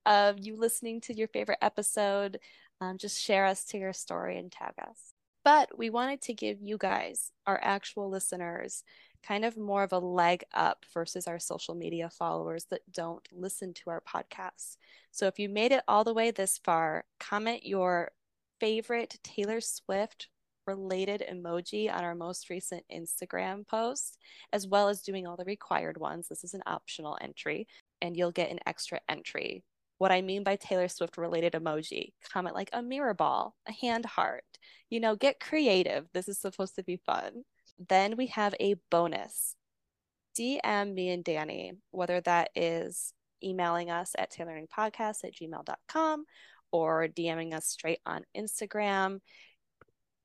of 0.07 0.39
you 0.39 0.57
listening 0.57 1.01
to 1.03 1.15
your 1.15 1.29
favorite 1.29 1.59
episode. 1.61 2.39
Um, 2.81 2.97
just 2.97 3.21
share 3.21 3.45
us 3.47 3.65
to 3.67 3.79
your 3.79 3.93
story 3.93 4.39
and 4.39 4.51
tag 4.51 4.73
us. 4.79 5.13
But 5.45 5.77
we 5.79 5.91
wanted 5.91 6.23
to 6.23 6.35
give 6.35 6.61
you 6.61 6.79
guys, 6.79 7.31
our 7.47 7.61
actual 7.63 8.11
listeners, 8.11 8.83
kind 9.27 9.45
of 9.45 9.57
more 9.57 9.83
of 9.83 9.93
a 9.93 9.99
leg 9.99 10.45
up 10.55 10.85
versus 10.93 11.27
our 11.27 11.39
social 11.39 11.75
media 11.75 12.11
followers 12.11 12.67
that 12.71 12.81
don't 12.93 13.27
listen 13.33 13.75
to 13.75 13.91
our 13.91 14.01
podcasts. 14.01 14.77
So 15.11 15.27
if 15.27 15.39
you 15.39 15.49
made 15.49 15.73
it 15.73 15.83
all 15.89 16.05
the 16.05 16.15
way 16.15 16.31
this 16.31 16.59
far, 16.65 17.05
comment 17.21 17.65
your 17.65 18.13
favorite 18.61 19.19
Taylor 19.23 19.61
Swift 19.61 20.29
related 20.67 21.23
emoji 21.31 21.93
on 21.93 22.05
our 22.05 22.15
most 22.15 22.51
recent 22.51 22.85
Instagram 22.93 23.67
post, 23.67 24.19
as 24.53 24.67
well 24.67 24.89
as 24.89 25.03
doing 25.03 25.27
all 25.27 25.37
the 25.37 25.45
required 25.45 25.97
ones. 25.97 26.29
This 26.29 26.45
is 26.45 26.55
an 26.55 26.63
optional 26.67 27.17
entry, 27.21 27.67
and 28.03 28.17
you'll 28.17 28.33
get 28.33 28.51
an 28.51 28.61
extra 28.67 29.01
entry 29.09 29.63
what 29.99 30.13
I 30.13 30.21
mean 30.23 30.43
by 30.43 30.57
Taylor 30.57 30.89
Swift 30.89 31.17
related 31.17 31.55
emoji. 31.55 32.13
Comment 32.33 32.55
like 32.55 32.71
a 32.73 32.83
mirror 32.83 33.15
ball, 33.15 33.55
a 33.67 33.73
hand 33.73 34.05
heart. 34.05 34.45
You 34.91 35.01
know, 35.01 35.17
get 35.17 35.41
creative. 35.41 36.07
This 36.13 36.29
is 36.29 36.41
supposed 36.41 36.77
to 36.77 36.83
be 36.83 37.01
fun. 37.07 37.45
Then 37.89 38.17
we 38.17 38.27
have 38.29 38.55
a 38.61 38.77
bonus. 38.91 39.57
DM 40.39 40.95
me 40.95 41.11
and 41.11 41.25
Dani, 41.25 41.73
whether 41.91 42.21
that 42.23 42.51
is 42.55 43.15
emailing 43.43 43.91
us 43.91 44.13
at 44.19 44.31
taylearningpodcast 44.31 45.25
at 45.25 45.35
gmail.com 45.35 46.25
or 46.71 47.09
DMing 47.09 47.55
us 47.55 47.67
straight 47.67 48.01
on 48.05 48.25
Instagram. 48.37 49.21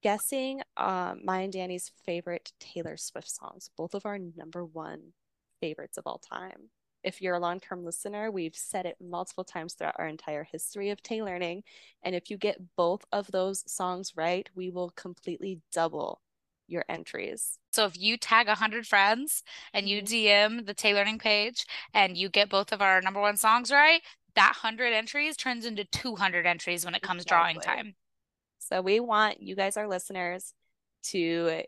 Guessing 0.03 0.61
um, 0.78 1.22
my 1.24 1.41
and 1.41 1.53
Dani's 1.53 1.91
favorite 2.05 2.51
Taylor 2.59 2.97
Swift 2.97 3.30
songs, 3.30 3.69
both 3.78 3.93
of 3.93 4.05
our 4.05 4.17
number 4.17 4.65
one 4.65 5.13
favorites 5.61 5.97
of 5.97 6.07
all 6.07 6.17
time 6.17 6.72
if 7.04 7.22
you're 7.22 7.36
a 7.36 7.39
long 7.39 7.60
term 7.60 7.84
listener, 7.84 8.32
we've 8.32 8.56
said 8.56 8.86
it 8.86 8.97
multiple 9.02 9.43
times 9.43 9.74
throughout 9.74 9.95
our 9.97 10.08
entire 10.08 10.43
history 10.43 10.89
of 10.89 11.02
Taylearning. 11.02 11.64
And 12.04 12.16
if 12.16 12.30
you 12.30 12.38
get 12.38 12.76
both 12.76 13.06
of 13.12 13.28
those 13.32 13.64
songs 13.72 14.14
right, 14.16 14.49
we 14.56 14.70
will 14.70 14.91
completely 14.91 15.62
double 15.72 16.22
your 16.68 16.86
entries. 16.88 17.60
So 17.72 17.86
if 17.86 17.99
you 17.99 18.18
tag 18.18 18.47
100 18.47 18.88
friends 18.88 19.43
and 19.74 19.88
you 19.88 20.02
DM 20.02 20.47
mm-hmm. 20.47 20.66
the 20.66 20.74
Taylearning 20.74 21.20
page 21.20 21.66
and 21.93 22.18
you 22.18 22.30
get 22.30 22.49
both 22.49 22.72
of 22.72 22.82
our 22.82 23.02
number 23.02 23.20
one 23.20 23.38
songs 23.38 23.72
right, 23.72 24.02
that 24.36 24.58
100 24.62 24.93
entries 24.93 25.36
turns 25.36 25.66
into 25.66 25.84
200 25.86 26.45
entries 26.45 26.86
when 26.86 26.95
it 26.95 27.02
comes 27.02 27.24
exactly. 27.24 27.54
drawing 27.54 27.60
time. 27.60 27.95
So 28.60 28.82
we 28.82 28.99
want 28.99 29.41
you 29.41 29.56
guys, 29.56 29.76
our 29.76 29.88
listeners, 29.88 30.54
to 31.04 31.64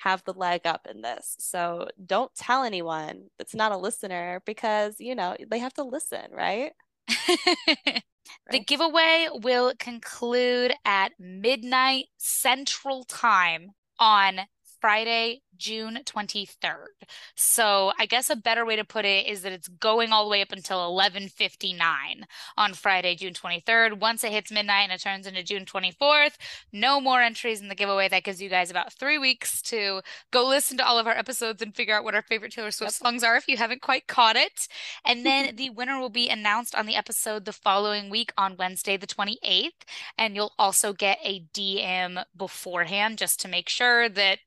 have 0.00 0.22
the 0.24 0.32
leg 0.34 0.62
up 0.66 0.86
in 0.90 1.02
this. 1.02 1.36
So 1.38 1.88
don't 2.04 2.34
tell 2.34 2.64
anyone 2.64 3.24
that's 3.38 3.54
not 3.54 3.72
a 3.72 3.76
listener 3.76 4.42
because, 4.46 4.96
you 4.98 5.14
know, 5.14 5.36
they 5.50 5.58
have 5.58 5.74
to 5.74 5.84
listen, 5.84 6.30
right? 6.32 6.72
The 8.50 8.60
giveaway 8.60 9.28
will 9.32 9.72
conclude 9.78 10.74
at 10.84 11.12
midnight 11.18 12.06
Central 12.18 13.04
Time 13.04 13.70
on 13.98 14.40
Friday, 14.80 15.42
June 15.60 16.00
23rd. 16.06 16.86
So 17.34 17.92
I 17.98 18.06
guess 18.06 18.30
a 18.30 18.36
better 18.36 18.64
way 18.64 18.76
to 18.76 18.84
put 18.84 19.04
it 19.04 19.26
is 19.26 19.42
that 19.42 19.52
it's 19.52 19.68
going 19.68 20.10
all 20.10 20.24
the 20.24 20.30
way 20.30 20.40
up 20.40 20.52
until 20.52 20.86
11:59 20.86 22.24
on 22.56 22.72
Friday, 22.72 23.14
June 23.14 23.34
23rd. 23.34 24.00
Once 24.00 24.24
it 24.24 24.32
hits 24.32 24.50
midnight 24.50 24.84
and 24.84 24.92
it 24.92 25.02
turns 25.02 25.26
into 25.26 25.42
June 25.42 25.66
24th, 25.66 26.36
no 26.72 26.98
more 26.98 27.20
entries 27.20 27.60
in 27.60 27.68
the 27.68 27.74
giveaway. 27.74 28.08
That 28.08 28.24
gives 28.24 28.40
you 28.40 28.48
guys 28.48 28.70
about 28.70 28.92
3 28.92 29.18
weeks 29.18 29.60
to 29.62 30.00
go 30.30 30.46
listen 30.46 30.78
to 30.78 30.86
all 30.86 30.98
of 30.98 31.06
our 31.06 31.16
episodes 31.16 31.60
and 31.60 31.76
figure 31.76 31.94
out 31.94 32.04
what 32.04 32.14
our 32.14 32.22
favorite 32.22 32.52
Taylor 32.52 32.70
Swift 32.70 32.94
yep. 32.94 33.06
songs 33.06 33.22
are 33.22 33.36
if 33.36 33.46
you 33.46 33.58
haven't 33.58 33.82
quite 33.82 34.06
caught 34.06 34.36
it. 34.36 34.66
And 35.04 35.26
then 35.26 35.56
the 35.60 35.70
winner 35.70 36.00
will 36.00 36.10
be 36.10 36.30
announced 36.30 36.74
on 36.74 36.86
the 36.86 36.96
episode 36.96 37.44
the 37.44 37.52
following 37.52 38.08
week 38.08 38.32
on 38.38 38.56
Wednesday 38.56 38.96
the 38.96 39.06
28th, 39.06 39.70
and 40.16 40.34
you'll 40.34 40.54
also 40.58 40.94
get 40.94 41.18
a 41.22 41.40
DM 41.52 42.24
beforehand 42.34 43.18
just 43.18 43.40
to 43.40 43.48
make 43.48 43.68
sure 43.68 44.08
that 44.08 44.38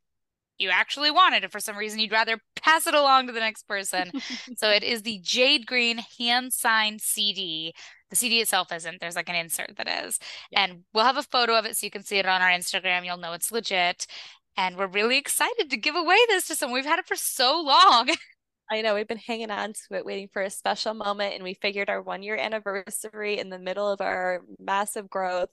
you 0.64 0.70
actually 0.70 1.12
wanted, 1.12 1.44
and 1.44 1.52
for 1.52 1.60
some 1.60 1.78
reason 1.78 2.00
you'd 2.00 2.12
rather 2.12 2.40
pass 2.56 2.88
it 2.88 2.96
along 2.96 3.28
to 3.28 3.34
the 3.34 3.40
next 3.40 3.68
person. 3.68 4.12
so 4.58 4.70
it 4.70 4.84
is 4.84 5.02
the 5.02 5.20
Jade 5.22 5.68
Green 5.68 6.00
hand 6.18 6.54
signed 6.54 7.02
CD. 7.02 7.74
The 8.10 8.16
CD 8.16 8.42
itself 8.42 8.72
isn't. 8.72 9.00
There's 9.00 9.16
like 9.16 9.30
an 9.30 9.36
insert 9.36 9.76
that 9.78 10.06
is. 10.06 10.20
Yeah. 10.52 10.64
And 10.64 10.84
we'll 10.94 11.06
have 11.06 11.18
a 11.18 11.24
photo 11.24 11.58
of 11.58 11.66
it 11.66 11.78
so 11.78 11.86
you 11.86 11.92
can 11.92 12.04
see 12.04 12.18
it 12.18 12.26
on 12.26 12.42
our 12.42 12.50
Instagram. 12.50 13.06
You'll 13.06 13.18
know 13.18 13.34
it's 13.34 13.52
legit. 13.52 14.08
And 14.56 14.78
we're 14.78 14.88
really 14.88 15.18
excited 15.18 15.70
to 15.70 15.78
give 15.78 15.96
away 15.96 16.18
this 16.28 16.48
to 16.48 16.56
someone. 16.56 16.76
We've 16.76 16.86
had 16.86 17.00
it 17.00 17.08
for 17.08 17.16
so 17.16 17.60
long. 17.62 18.10
I 18.72 18.82
know 18.82 18.96
we've 18.96 19.08
been 19.08 19.18
hanging 19.18 19.52
on 19.52 19.74
to 19.74 19.98
it, 19.98 20.06
waiting 20.06 20.30
for 20.32 20.42
a 20.42 20.50
special 20.50 20.94
moment, 20.94 21.34
and 21.34 21.44
we 21.44 21.54
figured 21.54 21.90
our 21.90 22.02
one 22.02 22.24
year 22.24 22.38
anniversary 22.38 23.38
in 23.38 23.50
the 23.50 23.60
middle 23.60 23.92
of 23.92 24.00
our 24.00 24.42
massive 24.60 25.10
growth 25.10 25.50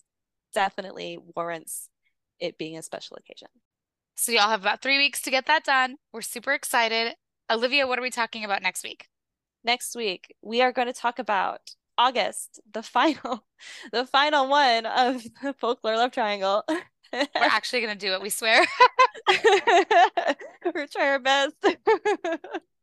definitely 0.55 1.19
warrants 1.35 1.89
it 2.39 2.59
being 2.59 2.77
a 2.77 2.83
special 2.83 3.17
occasion. 3.17 3.49
So 4.15 4.33
y'all 4.33 4.51
have 4.51 4.61
about 4.61 4.83
three 4.83 4.99
weeks 4.99 5.23
to 5.23 5.31
get 5.31 5.47
that 5.47 5.65
done. 5.65 5.97
We're 6.13 6.23
super 6.23 6.53
excited. 6.53 7.15
Olivia, 7.51 7.87
what 7.87 7.99
are 7.99 8.03
we 8.03 8.11
talking 8.11 8.45
about 8.45 8.63
next 8.63 8.85
week? 8.85 9.09
Next 9.65 9.95
week, 9.97 10.35
we 10.43 10.63
are 10.63 10.73
going 10.73 10.87
to 10.87 10.93
talk 10.93 11.19
about 11.19 11.75
August, 11.99 12.61
the 12.73 12.83
final, 12.83 13.45
the 13.93 14.07
final 14.07 14.49
one 14.49 14.87
of 14.87 15.23
the 15.43 15.55
folklore 15.55 15.97
love 15.97 16.13
triangle. 16.13 16.65
We're 17.13 17.27
actually 17.35 17.81
going 17.83 17.99
to 17.99 18.07
do 18.07 18.15
it, 18.15 18.23
we 18.23 18.31
swear. 18.31 18.65
We're 20.75 20.87
trying 20.87 21.09
our 21.09 21.19
best. 21.19 21.57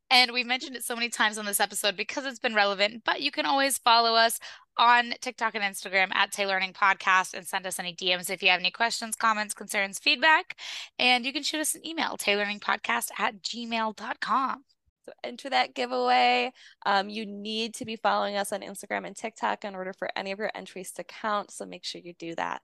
And 0.10 0.32
we've 0.32 0.46
mentioned 0.46 0.76
it 0.76 0.84
so 0.84 0.96
many 0.96 1.10
times 1.10 1.38
on 1.38 1.46
this 1.46 1.60
episode 1.60 1.98
because 1.98 2.26
it's 2.26 2.40
been 2.40 2.56
relevant, 2.56 3.04
but 3.04 3.22
you 3.22 3.32
can 3.32 3.46
always 3.46 3.78
follow 3.78 4.16
us 4.16 4.40
on 4.78 5.14
TikTok 5.22 5.56
and 5.56 5.64
Instagram 5.64 6.14
at 6.16 6.32
Taylearning 6.32 6.74
Podcast 6.74 7.34
and 7.34 7.46
send 7.46 7.66
us 7.66 7.80
any 7.80 7.94
DMs 7.94 8.30
if 8.30 8.42
you 8.42 8.50
have 8.50 8.60
any 8.60 8.72
questions, 8.72 9.16
comments, 9.16 9.54
concerns, 9.54 10.00
feedback. 10.00 10.56
And 10.98 11.26
you 11.26 11.34
can 11.34 11.44
shoot 11.44 11.60
us 11.60 11.76
an 11.76 11.86
email, 11.86 12.16
taylearningpodcast 12.18 13.10
at 13.18 13.42
gmail.com. 13.42 14.64
So 15.08 15.14
enter 15.24 15.50
that 15.50 15.74
giveaway. 15.74 16.52
Um, 16.86 17.10
you 17.10 17.26
need 17.26 17.74
to 17.76 17.86
be 17.86 17.96
following 17.96 18.36
us 18.36 18.52
on 18.52 18.60
Instagram 18.60 19.08
and 19.08 19.16
TikTok 19.16 19.64
in 19.64 19.74
order 19.74 19.94
for 19.94 20.10
any 20.18 20.34
of 20.34 20.40
your 20.40 20.52
entries 20.54 20.92
to 20.94 21.04
count. 21.06 21.50
So 21.50 21.66
make 21.66 21.86
sure 21.86 22.02
you 22.04 22.12
do 22.20 22.36
that. 22.36 22.62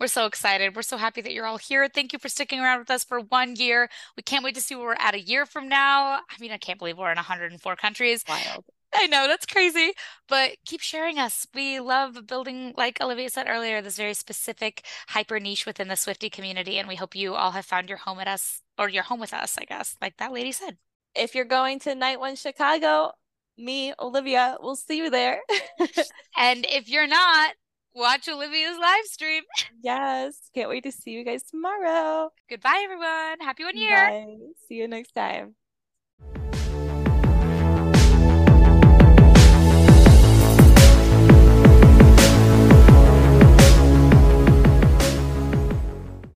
We're 0.00 0.08
so 0.08 0.26
excited. 0.26 0.74
We're 0.74 0.82
so 0.82 0.96
happy 0.96 1.20
that 1.20 1.32
you're 1.32 1.46
all 1.46 1.56
here. 1.56 1.88
Thank 1.88 2.12
you 2.12 2.18
for 2.18 2.28
sticking 2.28 2.58
around 2.58 2.80
with 2.80 2.90
us 2.90 3.04
for 3.04 3.20
one 3.20 3.54
year. 3.54 3.88
We 4.16 4.24
can't 4.24 4.42
wait 4.42 4.56
to 4.56 4.60
see 4.60 4.74
where 4.74 4.86
we're 4.86 4.96
at 4.98 5.14
a 5.14 5.20
year 5.20 5.46
from 5.46 5.68
now. 5.68 6.14
I 6.14 6.40
mean, 6.40 6.50
I 6.50 6.58
can't 6.58 6.80
believe 6.80 6.98
we're 6.98 7.12
in 7.12 7.16
104 7.16 7.76
countries. 7.76 8.24
Wild. 8.28 8.64
I 8.92 9.06
know 9.06 9.28
that's 9.28 9.46
crazy, 9.46 9.92
but 10.28 10.56
keep 10.66 10.80
sharing 10.80 11.20
us. 11.20 11.46
We 11.54 11.78
love 11.78 12.26
building, 12.26 12.74
like 12.76 13.00
Olivia 13.00 13.28
said 13.28 13.46
earlier, 13.48 13.82
this 13.82 13.96
very 13.96 14.14
specific 14.14 14.84
hyper 15.08 15.38
niche 15.38 15.64
within 15.64 15.88
the 15.88 15.94
Swiftie 15.94 16.30
community. 16.30 16.78
And 16.78 16.88
we 16.88 16.96
hope 16.96 17.14
you 17.14 17.34
all 17.34 17.52
have 17.52 17.66
found 17.66 17.88
your 17.88 17.98
home 17.98 18.18
at 18.18 18.28
us 18.28 18.62
or 18.78 18.88
your 18.88 19.04
home 19.04 19.20
with 19.20 19.32
us, 19.32 19.56
I 19.58 19.64
guess, 19.64 19.96
like 20.00 20.16
that 20.16 20.32
lady 20.32 20.52
said. 20.52 20.76
If 21.16 21.36
you're 21.36 21.44
going 21.44 21.78
to 21.80 21.94
Night 21.94 22.18
One 22.18 22.34
Chicago, 22.34 23.12
me, 23.56 23.94
Olivia, 24.00 24.56
will 24.60 24.74
see 24.74 24.96
you 24.96 25.10
there. 25.10 25.40
and 26.36 26.66
if 26.68 26.88
you're 26.88 27.06
not, 27.06 27.54
watch 27.94 28.28
Olivia's 28.28 28.76
live 28.80 29.04
stream. 29.04 29.44
Yes. 29.80 30.50
Can't 30.54 30.68
wait 30.68 30.82
to 30.82 30.90
see 30.90 31.12
you 31.12 31.24
guys 31.24 31.44
tomorrow. 31.44 32.30
Goodbye, 32.50 32.80
everyone. 32.82 33.38
Happy 33.40 33.62
one 33.62 33.76
year. 33.76 34.10
Bye. 34.10 34.36
See 34.68 34.74
you 34.74 34.88
next 34.88 35.12
time. 35.12 35.54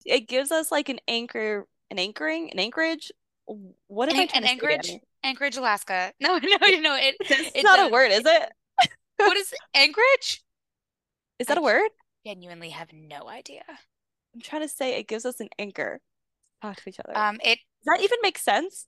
it 0.05 0.28
gives 0.28 0.51
us 0.51 0.71
like 0.71 0.88
an 0.88 0.99
anchor, 1.07 1.67
an 1.89 1.97
anchoring, 1.97 2.49
an 2.51 2.59
anchorage. 2.59 3.11
What 3.46 4.10
am 4.10 4.16
an, 4.16 4.22
I 4.22 4.26
trying 4.28 4.43
an 4.43 4.50
Anchorage? 4.50 4.91
Anchorage, 5.24 5.58
Alaska. 5.58 6.12
No, 6.20 6.38
no, 6.38 6.68
you 6.68 6.82
know 6.82 6.96
It, 6.96 7.16
it's, 7.20 7.52
it's 7.56 7.64
not 7.64 7.80
a, 7.80 7.84
a 7.84 7.89
word, 7.91 8.12
is 8.12 8.24
it? 8.26 8.52
what 9.18 9.38
is 9.38 9.54
Anchorage? 9.76 10.43
Is 11.39 11.48
that 11.48 11.58
I 11.58 11.62
a 11.62 11.64
word? 11.64 11.89
Genuinely 12.26 12.70
have 12.70 12.89
no 12.93 13.30
idea. 13.30 13.64
I'm 14.34 14.41
trying 14.41 14.64
to 14.64 14.68
say 14.68 15.00
it 15.00 15.08
gives 15.08 15.26
us 15.26 15.39
an 15.39 15.50
anchor. 15.60 16.00
Talk 16.62 16.78
to 16.78 16.89
each 16.89 17.00
other. 17.00 17.18
Um, 17.18 17.39
it 17.43 17.60
does 17.86 17.98
that 17.98 18.04
even 18.04 18.18
make 18.24 18.38
sense? 18.38 18.88